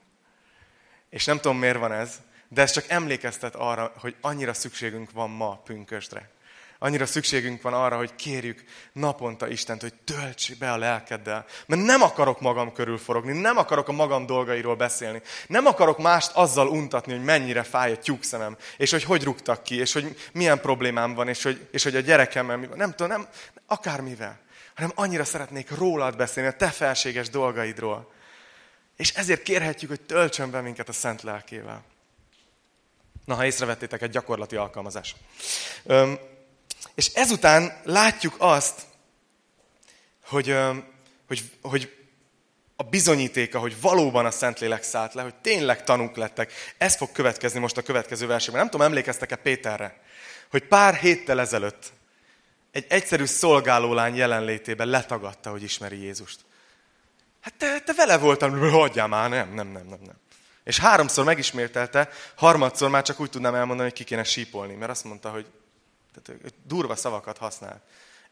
És 1.10 1.26
nem 1.26 1.36
tudom, 1.36 1.58
miért 1.58 1.78
van 1.78 1.92
ez, 1.92 2.16
de 2.48 2.62
ez 2.62 2.72
csak 2.72 2.86
emlékeztet 2.88 3.56
arra, 3.56 3.94
hogy 3.98 4.16
annyira 4.22 4.54
szükségünk 4.54 5.12
van 5.12 5.30
ma 5.30 5.58
pünköstre. 5.58 6.30
Annyira 6.84 7.06
szükségünk 7.06 7.62
van 7.62 7.74
arra, 7.74 7.98
hogy 7.98 8.16
kérjük 8.16 8.64
naponta 8.94 9.48
Istent, 9.48 9.82
hogy 9.82 9.94
tölts 9.94 10.56
be 10.58 10.72
a 10.72 10.78
lelkeddel. 10.78 11.46
Mert 11.66 11.82
nem 11.82 12.02
akarok 12.02 12.42
magam 12.42 12.74
körül 12.74 12.98
forogni, 12.98 13.40
nem 13.40 13.58
akarok 13.58 13.88
a 13.88 13.92
magam 13.92 14.26
dolgairól 14.26 14.76
beszélni. 14.76 15.22
Nem 15.48 15.66
akarok 15.66 15.98
mást 15.98 16.32
azzal 16.32 16.68
untatni, 16.68 17.14
hogy 17.14 17.24
mennyire 17.24 17.64
fáj 17.64 17.92
a 17.92 17.98
tyúkszemem, 17.98 18.58
és 18.78 18.92
hogy 18.92 19.04
hogy 19.04 19.24
rúgtak 19.24 19.64
ki, 19.64 19.80
és 19.80 19.94
hogy 19.94 20.16
milyen 20.34 20.60
problémám 20.60 21.14
van, 21.14 21.28
és 21.28 21.44
hogy, 21.44 21.68
és 21.72 21.84
hogy 21.84 21.96
a 21.96 22.00
gyerekemmel 22.00 22.58
mi 22.58 22.68
van. 22.68 22.78
Nem 22.78 22.90
tudom, 22.90 23.08
nem, 23.08 23.28
akármivel. 23.66 24.40
Hanem 24.76 24.92
annyira 24.96 25.24
szeretnék 25.24 25.78
rólad 25.78 26.16
beszélni, 26.16 26.50
a 26.50 26.56
te 26.56 26.70
felséges 26.70 27.30
dolgaidról. 27.30 28.12
És 28.98 29.14
ezért 29.14 29.44
kérhetjük, 29.44 29.90
hogy 29.90 30.02
töltsön 30.02 30.52
be 30.52 30.62
minket 30.62 30.90
a 30.90 30.94
szent 30.94 31.22
lelkével. 31.22 31.84
Na, 33.26 33.36
ha 33.36 33.46
észrevettétek, 33.46 34.02
egy 34.02 34.10
gyakorlati 34.10 34.56
alkalmazás. 34.56 35.16
Öm, 35.84 36.32
és 36.96 37.08
ezután 37.14 37.82
látjuk 37.84 38.36
azt, 38.38 38.82
hogy, 40.26 40.56
hogy, 41.28 41.44
hogy 41.62 42.04
a 42.76 42.84
bizonyítéka, 42.84 43.60
hogy 43.60 43.82
valóban 43.82 44.26
a 44.26 44.32
Szentlélek 44.32 44.84
szállt 44.84 45.14
le, 45.14 45.22
hogy 45.22 45.36
tényleg 45.36 45.84
tanúk 45.84 46.16
lettek. 46.16 46.52
Ez 46.78 46.96
fog 46.96 47.12
következni 47.12 47.60
most 47.60 47.78
a 47.78 47.82
következő 47.82 48.28
versekben. 48.28 48.62
Nem 48.62 48.70
tudom, 48.70 48.86
emlékeztek-e 48.86 49.36
Péterre, 49.36 50.02
hogy 50.50 50.68
pár 50.68 50.96
héttel 50.96 51.40
ezelőtt 51.40 51.92
egy 52.72 52.86
egyszerű 52.90 53.26
szolgálólány 53.26 54.16
jelenlétében 54.16 54.88
letagadta, 54.88 55.50
hogy 55.50 55.64
ismeri 55.64 56.02
Jézust. 56.02 56.40
Hát 57.42 57.54
te, 57.58 57.80
te 57.80 57.94
vele 57.94 58.18
voltam, 58.18 58.60
hagyjál 58.72 59.08
már, 59.08 59.30
nem, 59.30 59.54
nem, 59.54 59.68
nem, 59.68 59.86
nem, 59.88 60.00
nem. 60.02 60.16
És 60.64 60.80
háromszor 60.80 61.26
megismételte, 61.26 62.10
harmadszor 62.36 62.90
már 62.90 63.04
csak 63.04 63.20
úgy 63.20 63.30
tudnám 63.30 63.56
elmondani, 63.56 63.90
hogy 63.90 63.98
ki 63.98 64.04
kéne 64.04 64.24
sípolni, 64.24 64.74
mert 64.74 64.92
azt 64.92 65.04
mondta, 65.04 65.30
hogy 65.30 65.46
tehát 66.22 66.54
durva 66.64 66.96
szavakat 66.96 67.38
használ. 67.38 67.82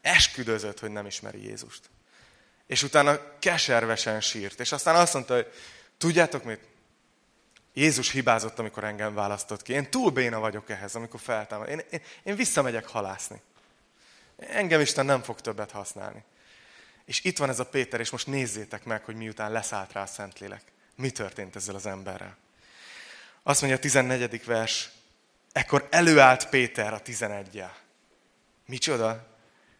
Esküdözött, 0.00 0.78
hogy 0.78 0.90
nem 0.90 1.06
ismeri 1.06 1.42
Jézust. 1.42 1.90
És 2.66 2.82
utána 2.82 3.38
keservesen 3.38 4.20
sírt. 4.20 4.60
És 4.60 4.72
aztán 4.72 4.94
azt 4.94 5.14
mondta, 5.14 5.34
hogy 5.34 5.52
tudjátok 5.98 6.44
mit? 6.44 6.60
Jézus 7.74 8.10
hibázott, 8.10 8.58
amikor 8.58 8.84
engem 8.84 9.14
választott 9.14 9.62
ki. 9.62 9.72
Én 9.72 9.90
túl 9.90 10.10
béna 10.10 10.38
vagyok 10.38 10.70
ehhez, 10.70 10.94
amikor 10.94 11.20
feltámad. 11.20 11.68
Én, 11.68 11.80
én, 11.90 12.00
én 12.22 12.36
visszamegyek 12.36 12.86
halászni. 12.86 13.40
Engem 14.38 14.80
Isten 14.80 15.04
nem 15.04 15.22
fog 15.22 15.40
többet 15.40 15.70
használni. 15.70 16.24
És 17.04 17.24
itt 17.24 17.38
van 17.38 17.48
ez 17.48 17.58
a 17.58 17.66
Péter, 17.66 18.00
és 18.00 18.10
most 18.10 18.26
nézzétek 18.26 18.84
meg, 18.84 19.04
hogy 19.04 19.14
miután 19.14 19.52
leszállt 19.52 19.92
rá 19.92 20.02
a 20.02 20.06
Szentlélek. 20.06 20.62
Mi 20.96 21.10
történt 21.10 21.56
ezzel 21.56 21.74
az 21.74 21.86
emberrel? 21.86 22.36
Azt 23.42 23.60
mondja 23.60 23.78
a 23.78 23.82
14. 23.82 24.44
vers, 24.44 24.90
Ekkor 25.52 25.86
előállt 25.90 26.48
Péter 26.48 26.92
a 26.92 27.00
tizenegyel. 27.00 27.76
Micsoda? 28.66 29.26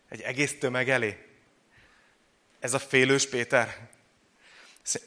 Egy 0.08 0.20
egész 0.20 0.58
tömeg 0.58 0.90
elé? 0.90 1.18
Ez 2.61 2.74
a 2.74 2.78
félős 2.78 3.28
Péter? 3.28 3.88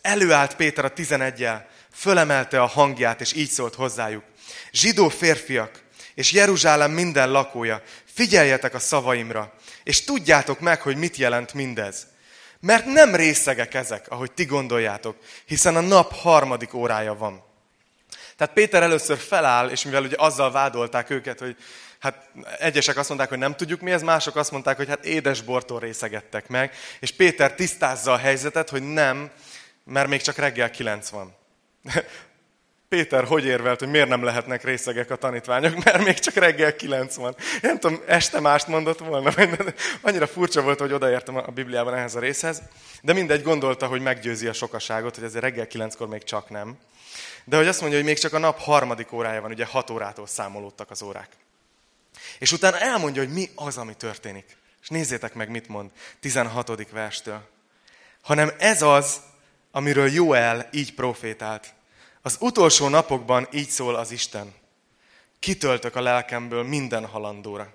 Előállt 0.02 0.56
Péter 0.56 0.86
a 0.86 0.94
tizenegyel, 0.94 1.70
fölemelte 1.92 2.62
a 2.62 2.66
hangját, 2.66 3.22
és 3.22 3.34
így 3.34 3.50
szólt 3.50 3.76
hozzájuk. 3.76 4.24
Zsidó 4.72 5.10
férfiak, 5.10 5.84
és 6.14 6.32
Jeruzsálem 6.32 6.92
minden 6.92 7.32
lakója, 7.32 7.82
figyeljetek 8.06 8.74
a 8.74 8.80
szavaimra, 8.80 9.54
és 9.84 10.04
tudjátok 10.04 10.60
meg, 10.60 10.82
hogy 10.82 10.98
mit 10.98 11.16
jelent 11.16 11.54
mindez. 11.54 12.08
Mert 12.60 12.86
nem 12.86 13.16
részegek 13.16 13.74
ezek, 13.74 14.10
ahogy 14.10 14.32
ti 14.32 14.46
gondoljátok, 14.46 15.18
hiszen 15.46 15.76
a 15.76 15.82
nap 15.82 16.14
harmadik 16.14 16.74
órája 16.74 17.16
van. 17.16 17.44
Tehát 18.38 18.54
Péter 18.54 18.84
először 18.84 19.18
feláll, 19.18 19.70
és 19.70 19.84
mivel 19.84 20.04
ugye 20.04 20.16
azzal 20.20 20.52
vádolták 20.52 21.10
őket, 21.10 21.40
hogy 21.40 21.56
hát 22.00 22.30
egyesek 22.60 22.98
azt 22.98 23.08
mondták, 23.08 23.30
hogy 23.30 23.38
nem 23.38 23.56
tudjuk 23.56 23.82
mi 23.82 23.92
ez, 23.92 24.02
mások 24.02 24.36
azt 24.36 24.52
mondták, 24.52 24.78
hogy 24.78 24.88
hát 24.88 25.06
édesbortól 25.06 25.80
részegettek 25.80 26.48
meg, 26.48 26.76
és 27.00 27.12
Péter 27.12 27.54
tisztázza 27.54 28.14
a 28.14 28.18
helyzetet, 28.18 28.70
hogy 28.70 28.82
nem, 28.82 29.32
mert 29.84 30.08
még 30.08 30.22
csak 30.22 30.36
reggel 30.36 30.72
kilenc 30.72 31.10
van. 31.10 31.36
Péter 32.90 33.24
hogy 33.24 33.46
érvelt, 33.46 33.80
hogy 33.80 33.90
miért 33.90 34.08
nem 34.08 34.24
lehetnek 34.24 34.64
részegek 34.64 35.10
a 35.10 35.16
tanítványok, 35.16 35.84
mert 35.84 36.06
még 36.06 36.20
csak 36.20 36.34
reggel 36.34 36.76
kilenc 36.76 37.16
van. 37.16 37.36
Nem 37.62 37.80
tudom, 37.80 38.02
este 38.08 38.40
mást 38.40 38.68
mondott 38.68 39.00
volna, 39.00 39.32
annyira 40.02 40.28
furcsa 40.28 40.62
volt, 40.62 40.80
hogy 40.80 40.94
odaértem 40.94 41.36
a 41.36 41.42
Bibliában 41.42 41.94
ehhez 41.94 42.16
a 42.16 42.20
részhez, 42.20 42.62
de 43.02 43.14
mindegy 43.14 43.44
gondolta, 43.44 43.88
hogy 43.88 44.02
meggyőzi 44.02 44.48
a 44.48 44.54
sokaságot, 44.54 45.16
hogy 45.16 45.24
ezért 45.24 45.44
reggel 45.44 45.68
kilenckor 45.68 46.08
még 46.08 46.24
csak 46.24 46.50
nem. 46.50 46.78
De 47.44 47.58
hogy 47.58 47.68
azt 47.68 47.80
mondja, 47.80 47.98
hogy 47.98 48.08
még 48.08 48.20
csak 48.20 48.34
a 48.34 48.38
nap 48.38 48.60
harmadik 48.60 49.12
órája 49.12 49.42
van, 49.42 49.52
ugye 49.52 49.66
hat 49.66 49.90
órától 49.90 50.28
számolódtak 50.28 50.92
az 50.92 51.02
órák. 51.02 51.30
És 52.40 52.52
utána 52.52 52.80
elmondja, 52.80 53.24
hogy 53.24 53.34
mi 53.34 53.50
az, 53.56 53.78
ami 53.78 53.96
történik. 53.96 54.58
És 54.82 54.90
nézzétek 54.90 55.34
meg, 55.34 55.50
mit 55.50 55.68
mond 55.68 55.92
16. 56.20 56.90
verstől. 56.90 57.50
Hanem 58.22 58.52
ez 58.58 58.82
az, 58.82 59.22
amiről 59.72 60.12
Joel 60.12 60.70
így 60.72 60.94
profétált. 60.94 61.74
Az 62.22 62.38
utolsó 62.40 62.88
napokban 62.88 63.48
így 63.52 63.70
szól 63.70 63.96
az 63.96 64.12
Isten. 64.12 64.54
Kitöltök 65.40 65.96
a 65.96 66.02
lelkemből 66.02 66.64
minden 66.64 67.06
halandóra. 67.06 67.74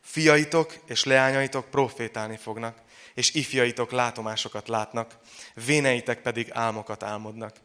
Fiaitok 0.00 0.74
és 0.86 1.04
leányaitok 1.04 1.70
profétálni 1.70 2.36
fognak, 2.36 2.78
és 3.14 3.34
ifjaitok 3.34 3.90
látomásokat 3.90 4.68
látnak, 4.68 5.16
véneitek 5.54 6.22
pedig 6.22 6.50
álmokat 6.52 7.02
álmodnak 7.02 7.56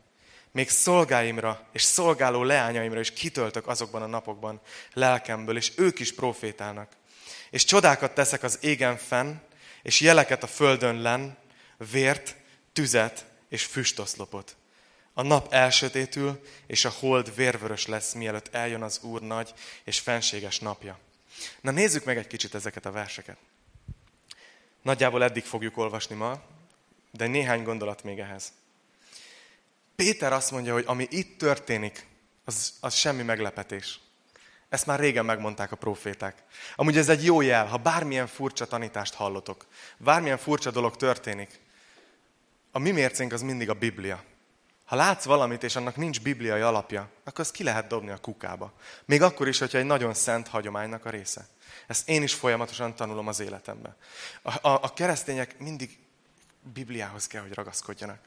még 0.54 0.70
szolgáimra 0.70 1.68
és 1.72 1.82
szolgáló 1.82 2.44
leányaimra 2.44 3.00
is 3.00 3.14
kitöltök 3.14 3.68
azokban 3.68 4.02
a 4.02 4.06
napokban 4.06 4.62
lelkemből, 4.94 5.58
és 5.58 5.72
ők 5.76 6.00
is 6.00 6.14
profétálnak. 6.14 6.92
És 7.50 7.64
csodákat 7.64 8.14
teszek 8.14 8.44
az 8.44 8.58
égen 8.62 8.98
fenn, 8.98 9.36
és 9.82 10.02
jeleket 10.02 10.44
a 10.44 10.48
földön 10.48 11.02
len, 11.02 11.38
vért, 11.92 12.36
tüzet 12.74 13.26
és 13.50 13.66
füstoszlopot. 13.66 14.56
A 15.14 15.22
nap 15.22 15.54
elsötétül, 15.54 16.42
és 16.68 16.86
a 16.86 16.94
hold 17.00 17.36
vérvörös 17.36 17.88
lesz, 17.88 18.14
mielőtt 18.14 18.54
eljön 18.54 18.82
az 18.82 19.00
Úr 19.02 19.22
nagy 19.22 19.54
és 19.84 20.00
fenséges 20.00 20.60
napja. 20.60 21.00
Na 21.62 21.72
nézzük 21.72 22.04
meg 22.04 22.18
egy 22.18 22.28
kicsit 22.28 22.56
ezeket 22.56 22.86
a 22.86 22.92
verseket. 22.92 23.38
Nagyjából 24.82 25.24
eddig 25.24 25.44
fogjuk 25.44 25.78
olvasni 25.78 26.16
ma, 26.16 26.42
de 27.12 27.28
néhány 27.28 27.64
gondolat 27.64 28.04
még 28.04 28.20
ehhez. 28.20 28.54
Péter 29.96 30.34
azt 30.34 30.52
mondja, 30.52 30.74
hogy 30.74 30.84
ami 30.88 31.08
itt 31.10 31.38
történik, 31.38 32.08
az, 32.46 32.74
az 32.80 32.94
semmi 32.94 33.24
meglepetés. 33.24 34.00
Ezt 34.70 34.86
már 34.86 35.00
régen 35.00 35.26
megmondták 35.26 35.72
a 35.72 35.76
proféták. 35.76 36.44
Amúgy 36.76 36.98
ez 36.98 37.10
egy 37.10 37.24
jó 37.24 37.42
jel, 37.42 37.66
ha 37.66 37.78
bármilyen 37.78 38.28
furcsa 38.28 38.66
tanítást 38.66 39.14
hallotok, 39.14 39.66
bármilyen 39.98 40.38
furcsa 40.38 40.72
dolog 40.72 40.96
történik, 40.96 41.60
a 42.72 42.80
mi 42.80 42.92
mércénk 42.92 43.34
az 43.34 43.42
mindig 43.42 43.70
a 43.70 43.74
Biblia. 43.74 44.24
Ha 44.86 44.96
látsz 44.96 45.26
valamit, 45.26 45.64
és 45.64 45.76
annak 45.76 45.96
nincs 45.96 46.22
bibliai 46.22 46.62
alapja, 46.62 47.10
akkor 47.24 47.40
azt 47.40 47.52
ki 47.52 47.64
lehet 47.64 47.88
dobni 47.88 48.10
a 48.10 48.18
kukába. 48.18 48.74
Még 49.06 49.22
akkor 49.22 49.48
is, 49.48 49.60
hogyha 49.60 49.78
egy 49.78 49.86
nagyon 49.86 50.14
szent 50.14 50.48
hagyománynak 50.48 51.06
a 51.06 51.10
része. 51.10 51.48
Ezt 51.88 52.10
én 52.10 52.24
is 52.24 52.34
folyamatosan 52.34 52.96
tanulom 52.96 53.28
az 53.28 53.40
életemben. 53.40 53.96
A, 54.42 54.68
a, 54.68 54.80
a 54.82 54.94
keresztények 54.94 55.60
mindig 55.60 56.00
Bibliához 56.74 57.28
kell, 57.28 57.42
hogy 57.42 57.54
ragaszkodjanak. 57.54 58.20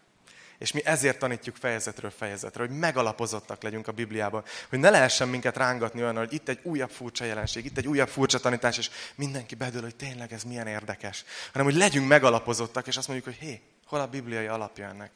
És 0.58 0.72
mi 0.72 0.84
ezért 0.84 1.18
tanítjuk 1.18 1.56
fejezetről 1.56 2.10
fejezetre, 2.10 2.60
hogy 2.60 2.78
megalapozottak 2.78 3.62
legyünk 3.62 3.88
a 3.88 3.92
Bibliában. 3.92 4.44
Hogy 4.68 4.78
ne 4.78 4.90
lehessen 4.90 5.28
minket 5.28 5.56
rángatni 5.56 6.00
olyan, 6.00 6.16
hogy 6.16 6.32
itt 6.32 6.48
egy 6.48 6.58
újabb 6.62 6.90
furcsa 6.90 7.24
jelenség, 7.24 7.64
itt 7.64 7.78
egy 7.78 7.88
újabb 7.88 8.08
furcsa 8.08 8.38
tanítás, 8.38 8.78
és 8.78 8.90
mindenki 9.14 9.54
bedől, 9.54 9.82
hogy 9.82 9.96
tényleg 9.96 10.32
ez 10.32 10.42
milyen 10.42 10.66
érdekes. 10.66 11.24
Hanem, 11.52 11.66
hogy 11.66 11.76
legyünk 11.76 12.08
megalapozottak, 12.08 12.86
és 12.86 12.96
azt 12.96 13.08
mondjuk, 13.08 13.34
hogy 13.34 13.46
hé, 13.48 13.60
hol 13.86 14.00
a 14.00 14.06
bibliai 14.06 14.46
alapja 14.46 14.88
ennek. 14.88 15.10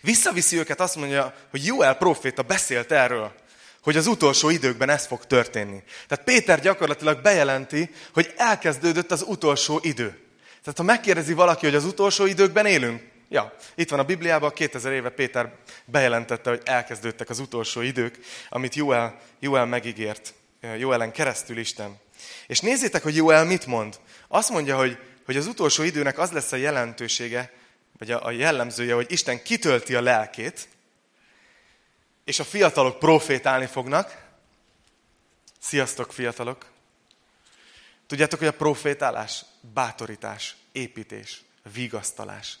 Visszaviszi 0.00 0.58
őket, 0.58 0.80
azt 0.80 0.96
mondja, 0.96 1.34
hogy 1.50 1.64
Joel 1.64 1.94
proféta 1.94 2.42
beszélt 2.42 2.92
erről, 2.92 3.32
hogy 3.82 3.96
az 3.96 4.06
utolsó 4.06 4.50
időkben 4.50 4.88
ez 4.88 5.06
fog 5.06 5.26
történni. 5.26 5.82
Tehát 6.08 6.24
Péter 6.24 6.60
gyakorlatilag 6.60 7.22
bejelenti, 7.22 7.90
hogy 8.12 8.34
elkezdődött 8.36 9.10
az 9.10 9.22
utolsó 9.22 9.78
idő. 9.82 10.20
Tehát 10.62 10.78
ha 10.78 10.82
megkérdezi 10.82 11.32
valaki, 11.32 11.64
hogy 11.64 11.74
az 11.74 11.84
utolsó 11.84 12.26
időkben 12.26 12.66
élünk, 12.66 13.02
ja, 13.28 13.54
itt 13.74 13.90
van 13.90 13.98
a 13.98 14.04
Bibliában, 14.04 14.52
2000 14.52 14.92
éve 14.92 15.10
Péter 15.10 15.54
bejelentette, 15.84 16.50
hogy 16.50 16.62
elkezdődtek 16.64 17.30
az 17.30 17.38
utolsó 17.38 17.80
idők, 17.80 18.18
amit 18.48 18.74
Joel, 18.74 19.20
Joel 19.40 19.66
megígért, 19.66 20.34
Joelen 20.78 21.12
keresztül 21.12 21.58
Isten. 21.58 21.98
És 22.46 22.60
nézzétek, 22.60 23.02
hogy 23.02 23.16
Joel 23.16 23.44
mit 23.44 23.66
mond. 23.66 24.00
Azt 24.28 24.50
mondja, 24.50 24.76
hogy, 24.76 24.98
hogy 25.24 25.36
az 25.36 25.46
utolsó 25.46 25.82
időnek 25.82 26.18
az 26.18 26.30
lesz 26.30 26.52
a 26.52 26.56
jelentősége, 26.56 27.52
vagy 27.98 28.10
a, 28.10 28.24
a 28.26 28.30
jellemzője, 28.30 28.94
hogy 28.94 29.10
Isten 29.12 29.42
kitölti 29.42 29.94
a 29.94 30.00
lelkét, 30.00 30.68
és 32.24 32.38
a 32.38 32.44
fiatalok 32.44 32.98
profétálni 32.98 33.66
fognak. 33.66 34.24
Sziasztok, 35.60 36.12
fiatalok! 36.12 36.66
Tudjátok, 38.06 38.38
hogy 38.38 38.48
a 38.48 38.52
profétálás 38.52 39.44
bátorítás, 39.60 40.56
építés, 40.72 41.42
vigasztalás. 41.72 42.58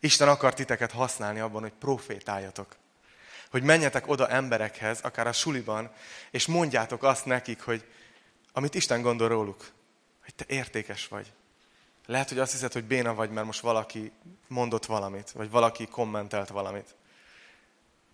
Isten 0.00 0.28
akar 0.28 0.54
titeket 0.54 0.92
használni 0.92 1.40
abban, 1.40 1.62
hogy 1.62 1.72
profétáljatok. 1.78 2.76
Hogy 3.50 3.62
menjetek 3.62 4.08
oda 4.08 4.28
emberekhez, 4.28 5.00
akár 5.00 5.26
a 5.26 5.32
suliban, 5.32 5.92
és 6.30 6.46
mondjátok 6.46 7.02
azt 7.02 7.24
nekik, 7.24 7.62
hogy 7.62 7.84
amit 8.52 8.74
Isten 8.74 9.02
gondol 9.02 9.28
róluk, 9.28 9.72
hogy 10.24 10.34
te 10.34 10.44
értékes 10.48 11.08
vagy. 11.08 11.32
Lehet, 12.06 12.28
hogy 12.28 12.38
azt 12.38 12.52
hiszed, 12.52 12.72
hogy 12.72 12.84
béna 12.84 13.14
vagy, 13.14 13.30
mert 13.30 13.46
most 13.46 13.60
valaki 13.60 14.12
mondott 14.48 14.86
valamit, 14.86 15.30
vagy 15.30 15.50
valaki 15.50 15.86
kommentelt 15.86 16.48
valamit. 16.48 16.94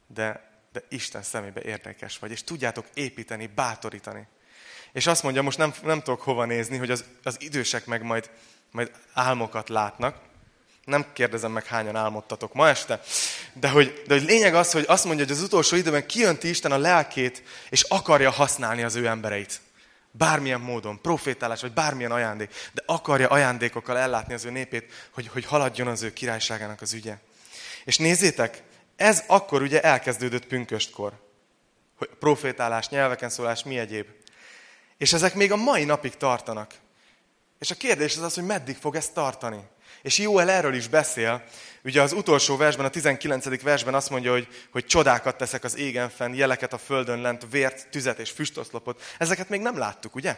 De, 0.07 0.51
de 0.73 0.83
Isten 0.89 1.23
szemébe 1.23 1.63
érdekes 1.63 2.19
vagy, 2.19 2.31
és 2.31 2.45
tudjátok 2.45 2.87
építeni, 2.95 3.47
bátorítani. 3.47 4.27
És 4.93 5.07
azt 5.07 5.23
mondja, 5.23 5.43
most 5.43 5.59
nem, 5.59 5.75
nem 5.83 6.03
tudok 6.03 6.23
hova 6.23 6.45
nézni, 6.45 6.77
hogy 6.77 6.91
az, 6.91 7.05
az 7.23 7.41
idősek 7.41 7.87
meg 7.87 8.03
majd, 8.03 8.31
majd 8.71 8.91
álmokat 9.13 9.69
látnak. 9.69 10.26
Nem 10.87 11.07
kérdezem 11.13 11.53
meg, 11.53 11.65
hányan 11.65 11.97
álmodtatok 11.97 12.55
ma 12.55 12.69
este. 12.69 13.01
De 13.53 13.69
hogy, 13.69 14.03
de 14.07 14.15
hogy 14.15 14.23
lényeg 14.23 14.55
az, 14.55 14.73
hogy 14.73 14.85
azt 14.89 15.05
mondja, 15.05 15.25
hogy 15.25 15.35
az 15.35 15.43
utolsó 15.43 15.77
időben 15.77 16.07
kijönti 16.07 16.49
Isten 16.49 16.73
a 16.73 16.79
lelkét, 16.79 17.43
és 17.71 17.83
akarja 17.83 18.31
használni 18.31 18.83
az 18.83 18.95
ő 18.95 19.07
embereit. 19.07 19.61
Bármilyen 20.11 20.61
módon, 20.61 21.01
profétálás, 21.01 21.61
vagy 21.61 21.73
bármilyen 21.73 22.13
ajándék, 22.13 22.55
de 22.73 22.83
akarja 22.87 23.29
ajándékokkal 23.29 23.99
ellátni 23.99 24.35
az 24.35 24.45
ő 24.45 24.51
népét, 24.51 24.93
hogy, 25.11 25.29
hogy 25.29 25.45
haladjon 25.45 25.87
az 25.87 26.03
ő 26.03 26.13
királyságának 26.13 26.81
az 26.81 26.93
ügye. 26.93 27.19
És 27.85 27.99
nézzétek, 27.99 28.63
ez 28.97 29.25
akkor 29.27 29.63
ugye 29.63 29.81
elkezdődött 29.81 30.47
pünköstkor. 30.47 31.13
Hogy 31.97 32.09
profétálás, 32.19 32.89
nyelveken 32.89 33.31
szólás, 33.31 33.65
mi 33.65 33.79
egyéb. 33.79 34.07
És 34.99 35.13
ezek 35.13 35.35
még 35.35 35.53
a 35.53 35.57
mai 35.57 35.85
napig 35.85 36.17
tartanak. 36.17 36.75
És 37.59 37.71
a 37.71 37.75
kérdés 37.75 38.17
az 38.17 38.23
az, 38.23 38.35
hogy 38.35 38.45
meddig 38.45 38.77
fog 38.77 38.97
ez 38.97 39.09
tartani. 39.09 39.61
És 40.07 40.19
Jóel 40.19 40.51
erről 40.51 40.75
is 40.75 40.89
beszél. 40.89 41.45
Ugye 41.85 42.03
az 42.03 42.13
utolsó 42.13 42.57
versben, 42.57 42.87
a 42.87 42.89
19. 42.89 43.61
versben 43.63 43.95
azt 43.95 44.11
mondja, 44.11 44.33
hogy, 44.33 44.49
hogy 44.71 44.87
csodákat 44.87 45.37
teszek 45.37 45.65
az 45.65 45.77
égen 45.77 46.11
fenn, 46.11 46.35
jeleket 46.35 46.73
a 46.73 46.79
földön 46.79 47.21
lent, 47.21 47.47
vért, 47.51 47.89
tüzet 47.89 48.19
és 48.19 48.31
füstoszlopot. 48.31 49.03
Ezeket 49.19 49.49
még 49.49 49.61
nem 49.61 49.79
láttuk, 49.79 50.15
ugye? 50.15 50.37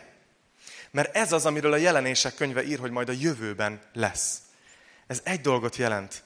Mert 0.90 1.16
ez 1.16 1.32
az, 1.32 1.46
amiről 1.46 1.72
a 1.72 1.76
jelenések 1.76 2.34
könyve 2.34 2.64
ír, 2.64 2.78
hogy 2.78 2.90
majd 2.90 3.08
a 3.08 3.14
jövőben 3.20 3.80
lesz. 3.92 4.38
Ez 5.06 5.20
egy 5.24 5.40
dolgot 5.40 5.76
jelent, 5.76 6.22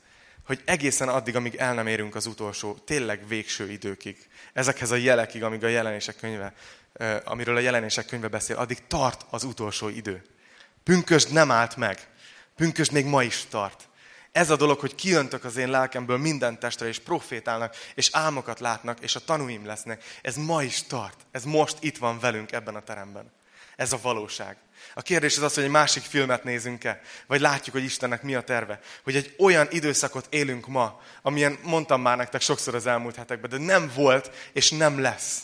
hogy 0.46 0.62
egészen 0.64 1.08
addig, 1.08 1.36
amíg 1.36 1.54
el 1.54 1.74
nem 1.74 1.86
érünk 1.86 2.14
az 2.14 2.26
utolsó, 2.26 2.74
tényleg 2.84 3.28
végső 3.28 3.70
időkig, 3.70 4.28
ezekhez 4.52 4.90
a 4.90 4.96
jelekig, 4.96 5.42
amíg 5.42 5.64
a 5.64 5.68
jelenések 5.68 6.16
könyve 6.16 6.54
amiről 7.24 7.56
a 7.56 7.60
jelenések 7.60 8.06
könyve 8.06 8.28
beszél, 8.28 8.56
addig 8.56 8.86
tart 8.86 9.26
az 9.30 9.44
utolsó 9.44 9.88
idő. 9.88 10.22
Pünkösd 10.84 11.32
nem 11.32 11.50
állt 11.50 11.76
meg. 11.76 12.08
Pünkösd 12.56 12.92
még 12.92 13.04
ma 13.04 13.22
is 13.22 13.44
tart. 13.48 13.88
Ez 14.32 14.50
a 14.50 14.56
dolog, 14.56 14.80
hogy 14.80 14.94
kijöntök 14.94 15.44
az 15.44 15.56
én 15.56 15.70
lelkemből 15.70 16.18
minden 16.18 16.58
testre, 16.58 16.86
és 16.86 16.98
profétálnak, 16.98 17.76
és 17.94 18.08
álmokat 18.12 18.60
látnak, 18.60 19.00
és 19.00 19.16
a 19.16 19.24
tanúim 19.24 19.66
lesznek. 19.66 20.04
Ez 20.22 20.36
ma 20.36 20.62
is 20.62 20.82
tart. 20.82 21.26
Ez 21.30 21.44
most 21.44 21.76
itt 21.80 21.98
van 21.98 22.18
velünk 22.18 22.52
ebben 22.52 22.74
a 22.74 22.82
teremben. 22.82 23.32
Ez 23.76 23.92
a 23.92 23.98
valóság. 24.02 24.56
A 24.94 25.02
kérdés 25.02 25.36
az 25.36 25.42
az, 25.42 25.54
hogy 25.54 25.64
egy 25.64 25.70
másik 25.70 26.02
filmet 26.02 26.44
nézünk-e, 26.44 27.00
vagy 27.26 27.40
látjuk, 27.40 27.74
hogy 27.74 27.84
Istennek 27.84 28.22
mi 28.22 28.34
a 28.34 28.42
terve. 28.42 28.80
Hogy 29.02 29.16
egy 29.16 29.34
olyan 29.38 29.66
időszakot 29.70 30.26
élünk 30.30 30.66
ma, 30.66 31.00
amilyen 31.22 31.58
mondtam 31.62 32.00
már 32.00 32.16
nektek 32.16 32.40
sokszor 32.40 32.74
az 32.74 32.86
elmúlt 32.86 33.16
hetekben, 33.16 33.50
de 33.50 33.58
nem 33.58 33.92
volt, 33.94 34.30
és 34.52 34.70
nem 34.70 35.00
lesz. 35.00 35.42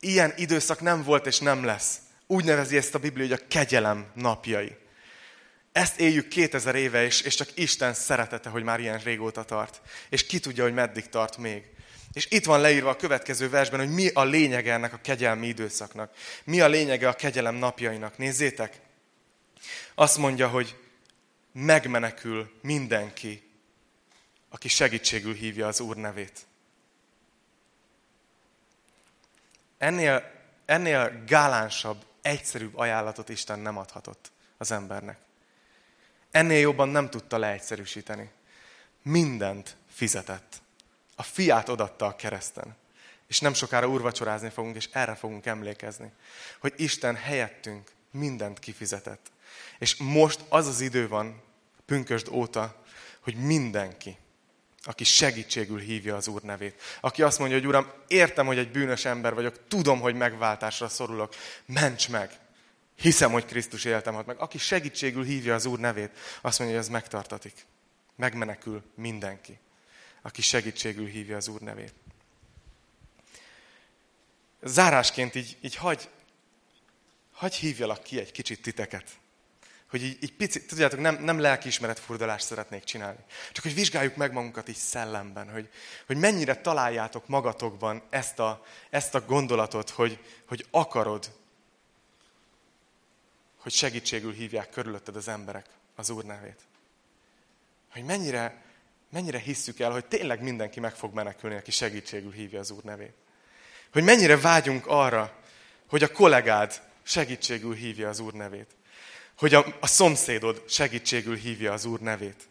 Ilyen 0.00 0.32
időszak 0.36 0.80
nem 0.80 1.02
volt 1.02 1.26
és 1.26 1.38
nem 1.38 1.64
lesz. 1.64 1.98
Úgy 2.26 2.44
nevezi 2.44 2.76
ezt 2.76 2.94
a 2.94 2.98
Biblia, 2.98 3.28
hogy 3.28 3.40
a 3.42 3.46
kegyelem 3.48 4.06
napjai. 4.14 4.76
Ezt 5.76 6.00
éljük 6.00 6.28
2000 6.28 6.74
éve, 6.74 7.04
és, 7.04 7.20
és 7.20 7.34
csak 7.34 7.48
Isten 7.54 7.94
szeretete, 7.94 8.48
hogy 8.48 8.62
már 8.62 8.80
ilyen 8.80 8.98
régóta 8.98 9.44
tart. 9.44 9.80
És 10.08 10.26
ki 10.26 10.38
tudja, 10.40 10.62
hogy 10.62 10.74
meddig 10.74 11.08
tart 11.08 11.36
még. 11.36 11.64
És 12.12 12.26
itt 12.30 12.44
van 12.44 12.60
leírva 12.60 12.90
a 12.90 12.96
következő 12.96 13.48
versben, 13.48 13.80
hogy 13.80 13.94
mi 13.94 14.08
a 14.08 14.24
lényege 14.24 14.72
ennek 14.72 14.92
a 14.92 15.00
kegyelmi 15.02 15.46
időszaknak. 15.46 16.14
Mi 16.44 16.60
a 16.60 16.68
lényege 16.68 17.08
a 17.08 17.12
kegyelem 17.12 17.54
napjainak. 17.54 18.18
Nézzétek! 18.18 18.80
Azt 19.94 20.18
mondja, 20.18 20.48
hogy 20.48 20.76
megmenekül 21.52 22.50
mindenki, 22.62 23.42
aki 24.48 24.68
segítségül 24.68 25.34
hívja 25.34 25.66
az 25.66 25.80
Úr 25.80 25.96
nevét. 25.96 26.46
Ennél, 29.78 30.32
ennél 30.64 31.22
gálánsabb, 31.26 32.04
egyszerűbb 32.22 32.76
ajánlatot 32.78 33.28
Isten 33.28 33.58
nem 33.58 33.78
adhatott 33.78 34.30
az 34.58 34.70
embernek. 34.70 35.24
Ennél 36.36 36.58
jobban 36.58 36.88
nem 36.88 37.10
tudta 37.10 37.38
leegyszerűsíteni. 37.38 38.30
Mindent 39.02 39.76
fizetett. 39.90 40.62
A 41.14 41.22
fiát 41.22 41.68
odatta 41.68 42.06
a 42.06 42.16
kereszten. 42.16 42.76
És 43.26 43.40
nem 43.40 43.54
sokára 43.54 43.86
urvacsorázni 43.86 44.48
fogunk, 44.48 44.76
és 44.76 44.88
erre 44.92 45.14
fogunk 45.14 45.46
emlékezni. 45.46 46.12
Hogy 46.58 46.72
Isten 46.76 47.16
helyettünk 47.16 47.90
mindent 48.10 48.58
kifizetett. 48.58 49.26
És 49.78 49.96
most 49.96 50.40
az 50.48 50.66
az 50.66 50.80
idő 50.80 51.08
van, 51.08 51.42
pünkösd 51.86 52.28
óta, 52.28 52.82
hogy 53.20 53.34
mindenki, 53.34 54.16
aki 54.82 55.04
segítségül 55.04 55.78
hívja 55.78 56.16
az 56.16 56.28
Úr 56.28 56.42
nevét. 56.42 56.82
Aki 57.00 57.22
azt 57.22 57.38
mondja, 57.38 57.56
hogy 57.56 57.66
Uram, 57.66 57.92
értem, 58.06 58.46
hogy 58.46 58.58
egy 58.58 58.70
bűnös 58.70 59.04
ember 59.04 59.34
vagyok, 59.34 59.68
tudom, 59.68 60.00
hogy 60.00 60.14
megváltásra 60.14 60.88
szorulok, 60.88 61.34
ments 61.66 62.08
meg. 62.08 62.38
Hiszem, 62.96 63.32
hogy 63.32 63.44
Krisztus 63.44 63.84
éltem 63.84 64.22
meg. 64.26 64.38
Aki 64.38 64.58
segítségül 64.58 65.24
hívja 65.24 65.54
az 65.54 65.66
Úr 65.66 65.78
nevét, 65.78 66.10
azt 66.40 66.58
mondja, 66.58 66.76
hogy 66.76 66.86
ez 66.86 66.92
megtartatik. 66.92 67.66
Megmenekül 68.16 68.82
mindenki, 68.94 69.58
aki 70.22 70.42
segítségül 70.42 71.06
hívja 71.06 71.36
az 71.36 71.48
Úr 71.48 71.60
nevét. 71.60 71.94
Zárásként 74.62 75.34
így, 75.34 75.56
így 75.60 75.74
hagy, 75.74 76.08
hagy 77.32 77.54
hívjalak 77.54 78.02
ki 78.02 78.18
egy 78.18 78.32
kicsit 78.32 78.62
titeket 78.62 79.18
hogy 79.90 80.02
így, 80.02 80.22
így 80.22 80.32
picit, 80.32 80.66
tudjátok, 80.66 81.00
nem, 81.00 81.22
nem 81.22 81.40
lelkiismeret 81.40 81.98
furdalást 81.98 82.46
szeretnék 82.46 82.84
csinálni. 82.84 83.18
Csak 83.52 83.64
hogy 83.64 83.74
vizsgáljuk 83.74 84.16
meg 84.16 84.32
magunkat 84.32 84.68
így 84.68 84.76
szellemben, 84.76 85.50
hogy, 85.50 85.68
hogy 86.06 86.16
mennyire 86.16 86.60
találjátok 86.60 87.28
magatokban 87.28 88.02
ezt 88.10 88.38
a, 88.38 88.64
ezt 88.90 89.14
a 89.14 89.20
gondolatot, 89.20 89.90
hogy, 89.90 90.18
hogy 90.46 90.66
akarod, 90.70 91.30
hogy 93.66 93.74
segítségül 93.74 94.32
hívják 94.32 94.70
körülötted 94.70 95.16
az 95.16 95.28
emberek 95.28 95.66
az 95.94 96.10
Úr 96.10 96.24
nevét. 96.24 96.60
Hogy 97.92 98.04
mennyire, 98.04 98.62
mennyire 99.10 99.38
hisszük 99.38 99.80
el, 99.80 99.90
hogy 99.90 100.04
tényleg 100.04 100.42
mindenki 100.42 100.80
meg 100.80 100.94
fog 100.94 101.14
menekülni, 101.14 101.56
aki 101.56 101.70
segítségül 101.70 102.32
hívja 102.32 102.60
az 102.60 102.70
Úr 102.70 102.82
nevét. 102.82 103.14
Hogy 103.92 104.02
mennyire 104.02 104.36
vágyunk 104.36 104.86
arra, 104.86 105.36
hogy 105.86 106.02
a 106.02 106.12
kollégád 106.12 106.82
segítségül 107.02 107.74
hívja 107.74 108.08
az 108.08 108.18
Úr 108.18 108.32
nevét 108.32 108.76
hogy 109.38 109.54
a, 109.54 109.76
a 109.80 109.86
szomszédod 109.86 110.62
segítségül 110.68 111.36
hívja 111.36 111.72
az 111.72 111.84
Úr 111.84 112.00
nevét. 112.00 112.48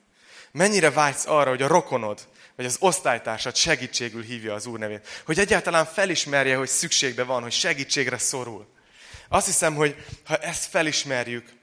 Mennyire 0.51 0.91
vágysz 0.91 1.25
arra, 1.25 1.49
hogy 1.49 1.61
a 1.61 1.67
rokonod, 1.67 2.27
vagy 2.55 2.65
az 2.65 2.77
osztálytársad 2.79 3.55
segítségül 3.55 4.23
hívja 4.23 4.53
az 4.53 4.65
Úr 4.65 4.79
nevét. 4.79 5.21
Hogy 5.25 5.39
egyáltalán 5.39 5.85
felismerje, 5.85 6.55
hogy 6.55 6.67
szükségbe 6.67 7.23
van, 7.23 7.41
hogy 7.41 7.51
segítségre 7.51 8.17
szorul. 8.17 8.73
Azt 9.27 9.45
hiszem, 9.45 9.75
hogy 9.75 10.05
ha 10.25 10.37
ezt 10.37 10.65
felismerjük, 10.65 11.53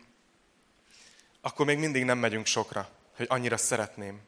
akkor 1.40 1.66
még 1.66 1.78
mindig 1.78 2.04
nem 2.04 2.18
megyünk 2.18 2.46
sokra, 2.46 2.88
hogy 3.16 3.26
annyira 3.28 3.56
szeretném. 3.56 4.20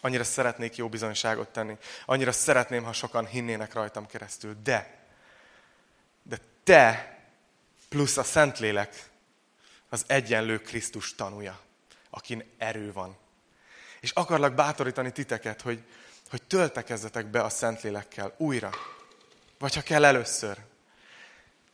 Annyira 0.00 0.24
szeretnék 0.24 0.76
jó 0.76 0.88
bizonyságot 0.88 1.48
tenni. 1.48 1.76
Annyira 2.06 2.32
szeretném, 2.32 2.84
ha 2.84 2.92
sokan 2.92 3.26
hinnének 3.26 3.74
rajtam 3.74 4.06
keresztül. 4.06 4.56
De, 4.62 5.06
de 6.22 6.38
te 6.64 7.18
plusz 7.88 8.16
a 8.16 8.22
Szentlélek 8.22 9.08
az 9.88 10.04
egyenlő 10.06 10.58
Krisztus 10.58 11.14
tanúja, 11.14 11.60
akin 12.10 12.50
erő 12.58 12.92
van. 12.92 13.16
És 14.00 14.10
akarlak 14.10 14.54
bátorítani 14.54 15.12
titeket, 15.12 15.60
hogy, 15.60 15.82
hogy 16.30 16.42
töltekezzetek 16.42 17.26
be 17.26 17.42
a 17.42 17.48
Szentlélekkel 17.48 18.34
újra. 18.36 18.70
Vagy 19.58 19.74
ha 19.74 19.82
kell 19.82 20.04
először. 20.04 20.58